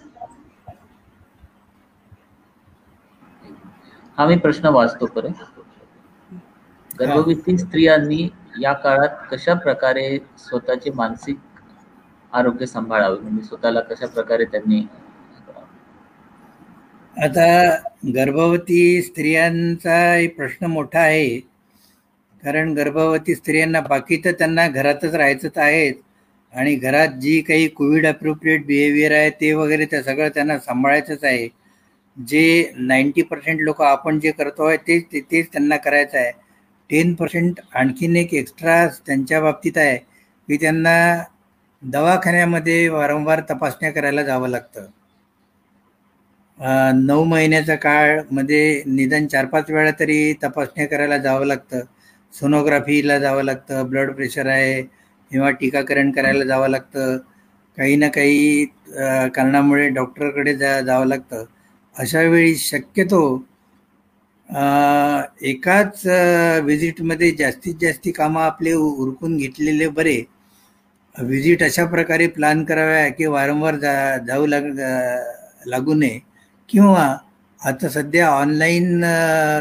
हा 4.21 4.27
मी 4.27 4.37
प्रश्न 4.39 4.69
वाचतो 4.71 5.07
परत 5.09 5.43
गर्भवती 6.91 7.57
स्त्रियांनी 7.59 8.29
या 8.61 8.73
काळात 8.83 9.17
कशा 9.31 9.55
प्रकारे 9.59 10.07
स्वतःचे 10.39 10.91
मानसिक 10.95 11.37
आरोग्य 12.33 12.67
सांभाळावे? 12.67 13.19
म्हणजे 13.19 13.43
स्वतःला 13.43 13.81
कशा 13.83 14.07
प्रकारे 14.09 14.45
त्यांनी 14.47 14.83
आता 17.17 17.47
गर्भवती 18.15 18.81
स्त्रियांचा 19.03 19.99
प्रश्न 20.37 20.67
मोठा 20.69 21.01
आहे. 21.01 21.41
कारण 22.43 22.73
गर्भवती 22.75 23.35
स्त्रियांना 23.35 23.81
बाकी 23.83 24.17
तर 24.17 24.33
त्यांना 24.33 24.67
घरातच 24.69 25.15
राहायचंच 25.15 25.59
आहेच 25.59 25.99
आणि 26.55 26.75
घरात 26.77 27.09
जी 27.21 27.41
काही 27.43 27.69
कोविड 27.71 28.07
अप्रोप्रिएट 28.07 28.67
बिहेवियर 28.67 29.13
आहे 29.15 29.31
ते 29.41 29.53
वगैरे 29.55 29.85
ते 29.87 30.03
सगळं 30.03 30.29
त्यांना 30.35 30.59
सांभाळायचंच 30.61 31.25
आहे. 31.25 31.49
जे 32.17 32.73
नाईंटी 32.77 33.23
पर्सेंट 33.23 33.61
लोक 33.61 33.81
आपण 33.83 34.19
जे 34.21 34.31
करतो 34.33 34.65
आहे 34.67 34.77
तेच 34.89 35.05
ते 35.13 35.21
तेच 35.31 35.49
त्यांना 35.53 35.77
करायचं 35.77 36.19
आहे. 36.19 36.31
टेन 36.91 37.15
पर्सेंट 37.15 37.61
आणखीन 37.75 38.17
एक 38.17 38.35
एक्स्ट्रा 38.35 38.87
त्यांच्या 39.07 39.41
बाबतीत 39.41 39.79
आहे 39.79 39.97
की 39.97 40.57
त्यांना 40.61 40.95
दवाखान्यामध्ये 41.83 42.89
वारंवार 42.89 43.41
तपासण्या 43.51 43.91
करायला 43.93 44.23
जावं 44.23 44.49
लागतं. 44.49 44.87
नऊ 47.07 47.25
महिन्याचा 47.25 47.75
काळमध्ये 47.75 48.31
म्हणजे 48.33 48.83
निदान 48.87 49.27
चार 49.27 49.45
पाच 49.53 49.71
वेळा 49.71 49.91
तरी 50.01 50.33
तपासण्या 50.43 50.87
करायला 50.89 51.19
जावं 51.19 51.47
लागतं. 51.47 51.81
सोनोग्राफीला 52.33 53.19
जावं 53.19 53.43
लागतं 53.45 53.89
ब्लड 53.91 54.13
प्रेशर 54.15 54.47
आहे 54.47 54.83
किंवा 54.83 55.51
टीकाकरण 55.51 56.11
करायला 56.13 56.45
जावं 56.45 56.69
लागतं. 56.69 57.17
काही 57.79 57.97
ना 57.97 58.09
काही 58.09 58.65
कारणामुळे 59.35 59.89
डॉक्टरकडे 59.89 60.55
जा 60.57 60.81
जावं 60.81 61.07
लागतं. 61.07 61.45
अशा 62.01 62.21
वेळी 62.33 62.55
शक्यतो 62.57 63.23
एकाच 65.51 66.03
व्हिजिटमध्ये 66.65 67.31
जास्तीत 67.39 67.75
जास्ती 67.81 68.11
कामं 68.13 68.43
आपले 68.43 68.73
उरकून 68.75 69.37
घेतलेले 69.37 69.89
बरे. 69.99 70.23
व्हिजिट 71.15 71.63
अशा 71.63 71.85
प्रकारे 71.93 72.27
प्लॅन 72.37 72.65
कराव्या 72.65 73.09
की 73.13 73.27
वारंवार 73.27 73.77
जा 73.79 73.93
जाऊ 74.27 74.47
लाग 74.47 74.65
लागू 75.69 75.95
नये. 75.95 76.19
किंवा 76.69 77.05
आता 77.61 77.89
सध्या 77.89 78.29
ऑनलाईन 78.31 79.05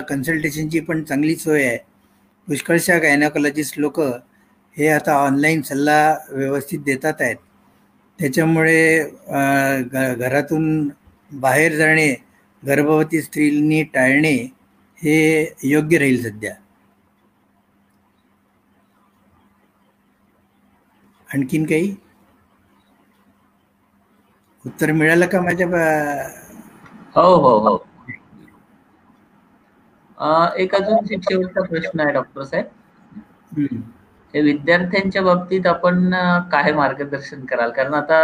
कन्सल्टेशनची 0.10 0.80
पण 0.80 1.04
चांगली 1.04 1.36
सोय 1.36 1.64
आहे. 1.66 1.78
पुष्कळशा 2.48 2.98
गायनाकॉलॉजिस्ट 3.00 3.80
लोक 3.80 4.00
हे 4.78 4.88
आता 4.90 5.14
ऑनलाईन 5.26 5.62
सल्ला 5.62 6.00
व्यवस्थित 6.30 6.80
देतात 6.86 7.22
आहेत. 7.22 7.36
त्याच्यामुळे 8.20 9.04
घरातून 10.20 10.90
बाहेर 11.32 11.76
जाणे 11.78 12.14
गर्भवती 12.64 13.22
स्त्रीनी 13.22 13.82
टाळणे 13.93 14.34
हे 14.97 15.18
योग्य 15.64 15.97
राहील 15.97 16.22
सध्या. 16.24 16.53
आणखीन 21.28 21.66
काही? 21.66 21.95
उत्तर 24.66 24.91
मिळालं 24.91 25.28
का 25.28 25.41
माझ्या 25.41 25.68
हो 27.16 27.34
हो 27.38 27.57
हो. 27.60 27.78
एक 30.57 30.76
अजून 30.76 31.05
शेवटचा 31.07 31.62
प्रश्न 31.62 31.99
आहे 31.99 32.14
डॉक्टर 32.14 32.43
साहेब. 32.43 32.66
हे 34.34 34.41
विद्यार्थ्यांच्या 34.41 35.22
बाबतीत 35.22 35.68
आपण 35.68 36.10
काय 36.51 36.72
मार्गदर्शन 36.74 37.45
कराल? 37.45 37.72
कारण 37.72 37.93
आता 37.93 38.20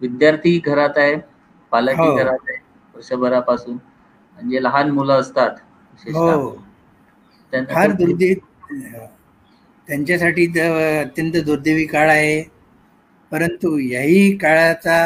विद्यार्थी 0.00 0.58
घरात 0.66 0.98
आहे 0.98 1.16
पालकही 1.72 2.08
हो. 2.08 2.16
घरात 2.16 2.48
आहे 2.48 2.62
वर्षभरापासून. 2.94 3.76
म्हणजे 4.36 4.62
लहान 4.62 4.90
मुलं 4.90 5.20
असतात 5.20 5.56
हो. 6.14 6.50
फार 7.68 7.92
दुर्दैवी 7.92 8.34
त्यांच्यासाठी 9.88 10.46
अत्यंत 10.58 11.36
दुर्दैवी 11.46 11.84
काळ 11.86 12.10
आहे. 12.10 12.42
परंतु 13.32 13.76
याही 13.80 14.36
काळाचा 14.38 14.98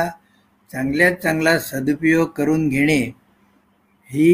चांगल्यात 0.70 1.12
चांगला 1.14 1.58
सदुपयोग 1.60 2.28
करून 2.30 2.68
घेणे 2.68 3.00
ही 4.10 4.28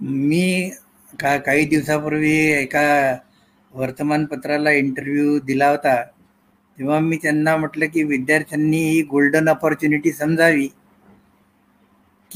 मी 0.00 0.70
का 1.12 1.36
काही 1.38 1.64
दिवसापूर्वी 1.66 2.34
एका 2.52 2.86
वर्तमानपत्राला 3.74 4.70
इंटरव्ह्यू 4.72 5.38
दिला 5.44 5.68
होता. 5.70 5.94
तेव्हा 6.78 6.98
मी 7.00 7.16
त्यांना 7.16 7.56
म्हटलं 7.56 7.86
की 7.86 8.02
विद्यार्थ्यांनी 8.04 8.78
ही 8.80 9.02
गोल्डन 9.10 9.48
ऑपॉर्च्युनिटी 9.48 10.12
समजावी. 10.12 10.68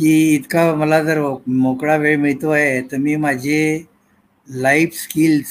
की 0.01 0.34
इतका 0.34 0.74
मला 0.74 1.03
जर 1.03 1.18
मोकळा 1.46 1.96
वेळ 1.96 2.16
मिळतो 2.16 2.51
आहे 2.51 2.80
तर 2.82 2.96
मी 2.96 3.16
माझे 3.16 3.84
लाईफ 4.48 4.94
स्किल्स 4.94 5.46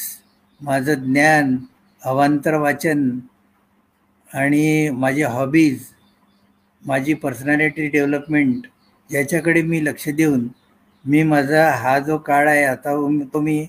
माझं 0.61 0.93
ज्ञान 0.93 1.57
अवांतर 2.01 2.53
वाचन 2.53 3.19
आणि 4.29 4.89
माझे 4.89 5.23
हॉबीज 5.23 5.79
माझी 6.83 7.13
पर्सनॅलिटी 7.13 7.87
डेव्हलपमेंट 7.87 8.67
याच्याकडे 9.13 9.61
मी 9.61 9.85
लक्ष 9.85 10.09
देऊन 10.09 10.47
मी 11.05 11.23
माझा 11.23 11.69
हा 11.71 11.99
जो 11.99 12.17
काळ 12.17 12.49
आहे 12.49 12.63
आता 12.63 12.93
तो 13.33 13.41
मी 13.41 13.67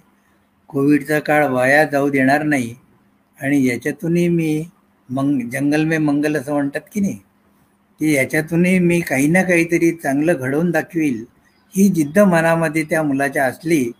कोविडचा 0.68 1.18
काळ 1.20 1.46
वाया 1.46 1.84
जाऊ 1.84 2.08
देणार 2.08 2.42
नाही. 2.42 2.74
आणि 3.38 3.66
याच्यातूनही 3.66 4.28
मी 4.28 4.64
मंग 5.08 5.48
जंगल 5.50 5.84
में 5.84 5.98
मंगल 5.98 6.36
असं 6.36 6.52
म्हणतात 6.52 6.80
की 6.92 7.00
नाही? 7.00 7.18
की 8.00 8.12
याच्यातूनही 8.12 8.78
मी 8.78 9.00
काही 9.00 9.26
ना 9.28 9.42
काहीतरी 9.42 9.90
चांगलं 9.90 10.34
घडवून 10.34 10.70
दाखवील. 10.70 11.24
ही 11.76 11.88
जिद्द 11.88 12.18
मनामध्ये 12.18 12.84
त्या 12.84 13.02
मुलाच्या 13.02 13.44
असली 13.44 13.90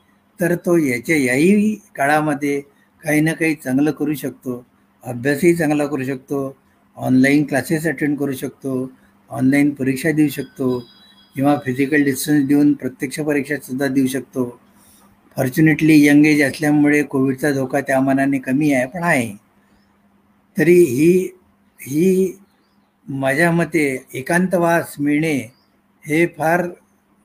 तर 0.40 0.54
तो 0.54 0.76
याच्या 0.76 1.16
याही 1.16 1.74
काळामध्ये 1.96 2.60
काही 3.04 3.20
ना 3.20 3.32
काही 3.32 3.54
चांगलं 3.54 3.90
करू 3.90 4.14
शकतो. 4.14 4.66
अभ्यासही 5.04 5.54
चांगला 5.54 5.86
करू 5.86 6.04
शकतो. 6.04 6.56
ऑनलाईन 6.96 7.44
क्लासेस 7.44 7.86
अटेंड 7.86 8.18
करू 8.18 8.32
शकतो. 8.32 8.92
ऑनलाईन 9.30 9.70
परीक्षा 9.70 10.10
देऊ 10.12 10.28
शकतो. 10.28 10.78
किंवा 11.34 11.56
फिजिकल 11.64 12.02
डिस्टन्स 12.02 12.46
देऊन 12.46 12.72
प्रत्यक्ष 12.72 13.20
परीक्षासुद्धा 13.20 13.86
देऊ 13.86 14.06
शकतो. 14.06 14.60
फॉर्च्युनेटली 15.36 16.06
यंग 16.06 16.26
एज 16.26 16.42
असल्यामुळे 16.42 17.02
कोविडचा 17.02 17.52
धोका 17.52 17.80
त्या 17.80 18.00
मनाने 18.00 18.38
कमी 18.38 18.72
आहे 18.72 18.86
पण 18.86 19.02
आहे. 19.02 19.32
तरी 20.58 20.74
ही 20.74 21.28
ही 21.80 22.38
माझ्या 23.06 23.50
मते 23.52 23.84
एकांतवास 24.14 24.94
मिळणे 24.98 25.34
हे 26.04 26.26
फार 26.38 26.66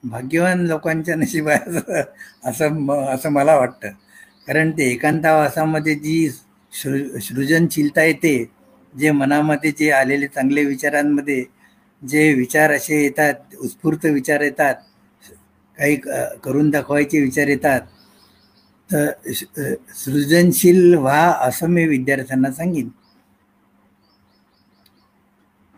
भाग्यवान 0.03 0.65
लोकांच्या 0.67 1.15
नशिबाचं 1.15 2.01
असं 2.43 2.91
असं 3.13 3.29
मला 3.31 3.55
वाटतं. 3.55 3.89
कारण 4.47 4.71
ते 4.71 4.89
एकांतावासामध्ये 4.91 5.95
जी 5.95 6.29
सृ 6.73 7.19
सृजनशीलता 7.21 8.03
येते 8.03 8.35
जे 8.93 9.11
मनामध्ये 9.11 9.71
जे 9.79 9.89
आलेले 9.91 10.27
चांगले 10.27 10.63
विचारांमध्ये 10.65 11.43
जे 12.01 12.33
विचार 12.33 12.71
असे 12.71 13.01
येतात 13.03 13.55
उत्स्फूर्त 13.59 14.05
विचार 14.05 14.41
येतात 14.41 14.75
काही 15.77 15.95
करून 16.43 16.69
दाखवायचे 16.69 17.21
विचार 17.21 17.47
येतात 17.47 17.81
तर 18.89 19.09
सृजनशील 19.95 20.93
व्हा 20.95 21.21
असं 21.47 21.67
मी 21.69 21.85
विद्यार्थ्यांना 21.87 22.51
सांगेन. 22.51 22.89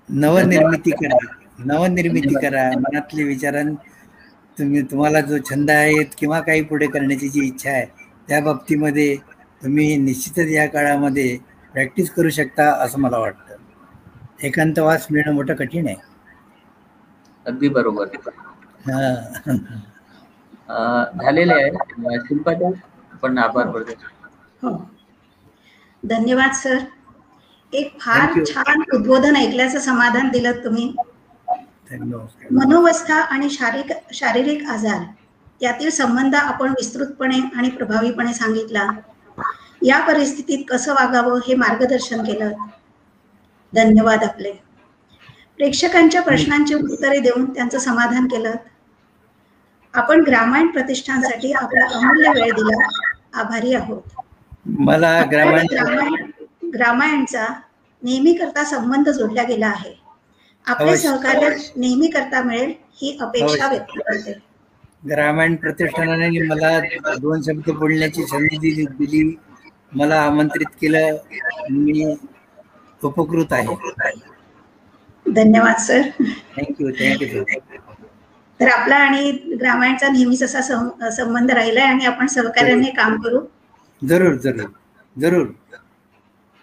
नवनिर्मिती 0.09 0.91
करा. 0.91 1.17
नवनिर्मिती 1.65 2.33
करा. 2.35 2.69
मनातले 2.79 3.23
विचारां 3.23 3.65
तुम्ही 4.57 4.81
तुम्हाला 4.81 5.21
जो 5.21 5.37
छंद 5.49 5.71
आहे 5.71 6.03
किंवा 6.17 6.39
काही 6.39 6.61
पुढे 6.63 6.87
करण्याची 6.87 7.29
जी 7.29 7.45
इच्छा 7.47 7.69
आहे 7.69 7.85
त्या 8.27 8.39
बाबतीमध्ये 8.41 9.15
तुम्ही 9.61 9.95
निश्चितच 9.97 10.49
या 10.51 10.65
काळामध्ये 10.67 11.37
प्रॅक्टिस 11.73 12.09
करू 12.11 12.29
शकता 12.29 12.71
असं 12.83 12.99
मला 12.99 13.17
वाटतं. 13.17 13.55
एकांतवास 14.43 15.07
मिळणं 15.11 15.33
मोठं 15.33 15.55
कठीण 15.55 15.87
आहे. 15.87 15.95
अगदी 17.45 17.69
बरोबर. 17.69 18.05
झालेले 21.15 21.53
आहे. 21.53 22.17
शिल्पाताई 22.19 22.71
आपण 23.13 23.37
आभार 23.37 23.67
हो. 24.63 24.75
धन्यवाद 26.03 26.51
सर. 26.53 26.77
एक 27.73 27.97
फार 28.01 28.43
छान 28.45 28.81
उद्बोधन 28.93 29.35
ऐकल्याचं 29.35 29.79
समाधान 29.79 30.29
दिलं 30.29 30.51
तुम्ही. 30.51 30.93
मनोवस्था 32.51 33.15
आणि 33.15 33.49
शारीरिक 33.49 34.13
शारीरिक 34.13 34.69
आजार 34.69 35.03
यातील 35.61 35.89
संबंध 35.89 36.35
आपण 36.35 36.69
विस्तृतपणे 36.69 37.39
आणि 37.55 37.69
प्रभावीपणे 37.69 38.33
सांगितला. 38.33 38.89
या 39.81 39.99
परिस्थितीत 39.99 40.63
कसं 40.69 40.93
वागावं 40.93 41.39
हे 41.47 41.55
मार्गदर्शन 41.55 42.23
केलं. 42.23 42.51
धन्यवाद 43.73 44.23
आपले. 44.23 44.51
प्रेक्षकांच्या 45.57 46.21
प्रश्नांची 46.21 46.73
उत्तरे 46.73 47.19
देऊन 47.19 47.53
त्यांचं 47.53 47.79
समाधान 47.79 48.27
केलं. 48.27 48.53
आपण 49.93 50.23
ग्रामायण 50.23 50.67
प्रतिष्ठानसाठी 50.67 51.51
आपला 51.51 51.85
अमूल्य 51.93 52.29
वेळ 52.29 52.51
दिला. 52.51 52.87
आभारी 53.33 53.73
आहोत. 53.73 54.01
मला 54.65 55.23
ग्रामायण 55.31 56.31
ग्रामायणचा 56.73 57.45
नेहमी 58.03 58.33
करता 58.33 58.63
संबंध 58.63 59.09
जोडला 59.09 59.43
गेला 59.43 59.67
आहे. 59.67 59.93
आपले 60.65 60.95
सहकार्य 60.97 61.49
नेहमी 61.75 62.07
करता 62.09 62.41
मिळेल 62.43 62.73
ही 62.93 63.17
अपेक्षा 63.21 63.67
व्यक्त 63.67 63.99
करते. 63.99 64.33
ग्रामायण 65.07 65.55
प्रतिष्ठानाने 65.55 66.29
मला 66.43 66.69
दोन 67.17 67.41
शब्द 67.41 67.69
बोलण्याची 67.73 68.25
संधी 68.27 68.57
दिली 68.59 68.85
दिली. 68.97 69.23
मला 69.91 70.21
आमंत्रित 70.21 70.67
केलं. 70.81 71.17
मी 71.71 72.15
उपकृत 73.01 73.53
आहे. 73.53 73.75
धन्यवाद 75.25 75.77
सर. 75.79 76.09
थँक्यू 76.53 76.91
थँक्यू 76.93 77.43
तर 78.59 78.67
आपला 78.69 78.95
आणि 78.97 79.31
ग्रामायणचा 79.59 80.07
नेहमीच 80.07 80.43
असा 80.43 80.61
संबंध 81.11 81.51
राहिलाय 81.51 81.85
आणि 81.85 82.05
आपण 82.05 82.27
सहकार्याने 82.27 82.89
काम 82.91 83.17
करू. 83.21 83.39
जरूर 84.01 84.37
जरूर. 84.37 84.69
जरूर. 85.15 85.47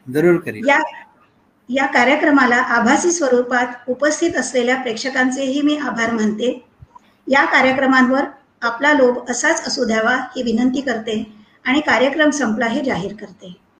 जरूर 0.07 0.37
करेल 0.41 0.69
या 0.69 0.79
या 1.69 1.87
कार्यक्रमाला 1.87 2.57
आभासी 2.57 3.11
स्वरूपात 3.13 3.89
उपस्थित 3.89 4.37
असलेल्या 4.37 4.77
प्रेक्षकांचेही 4.77 5.63
मी 5.63 5.77
आभार 5.77 6.11
मानते. 6.13 6.51
या 7.27 7.45
कार्यक्रमांवर 7.45 8.25
आपला 8.63 8.93
लोभ 8.93 9.31
असाच 9.31 9.67
असू 9.67 9.85
द्यावा 9.85 10.17
ही 10.37 10.43
विनंती 10.43 10.81
करते 10.81 11.33
आणि 11.65 11.81
कार्यक्रम 11.81 12.31
संपला 12.31 12.67
हे 12.67 12.83
जाहीर 12.85 13.13
करते. 13.15 13.64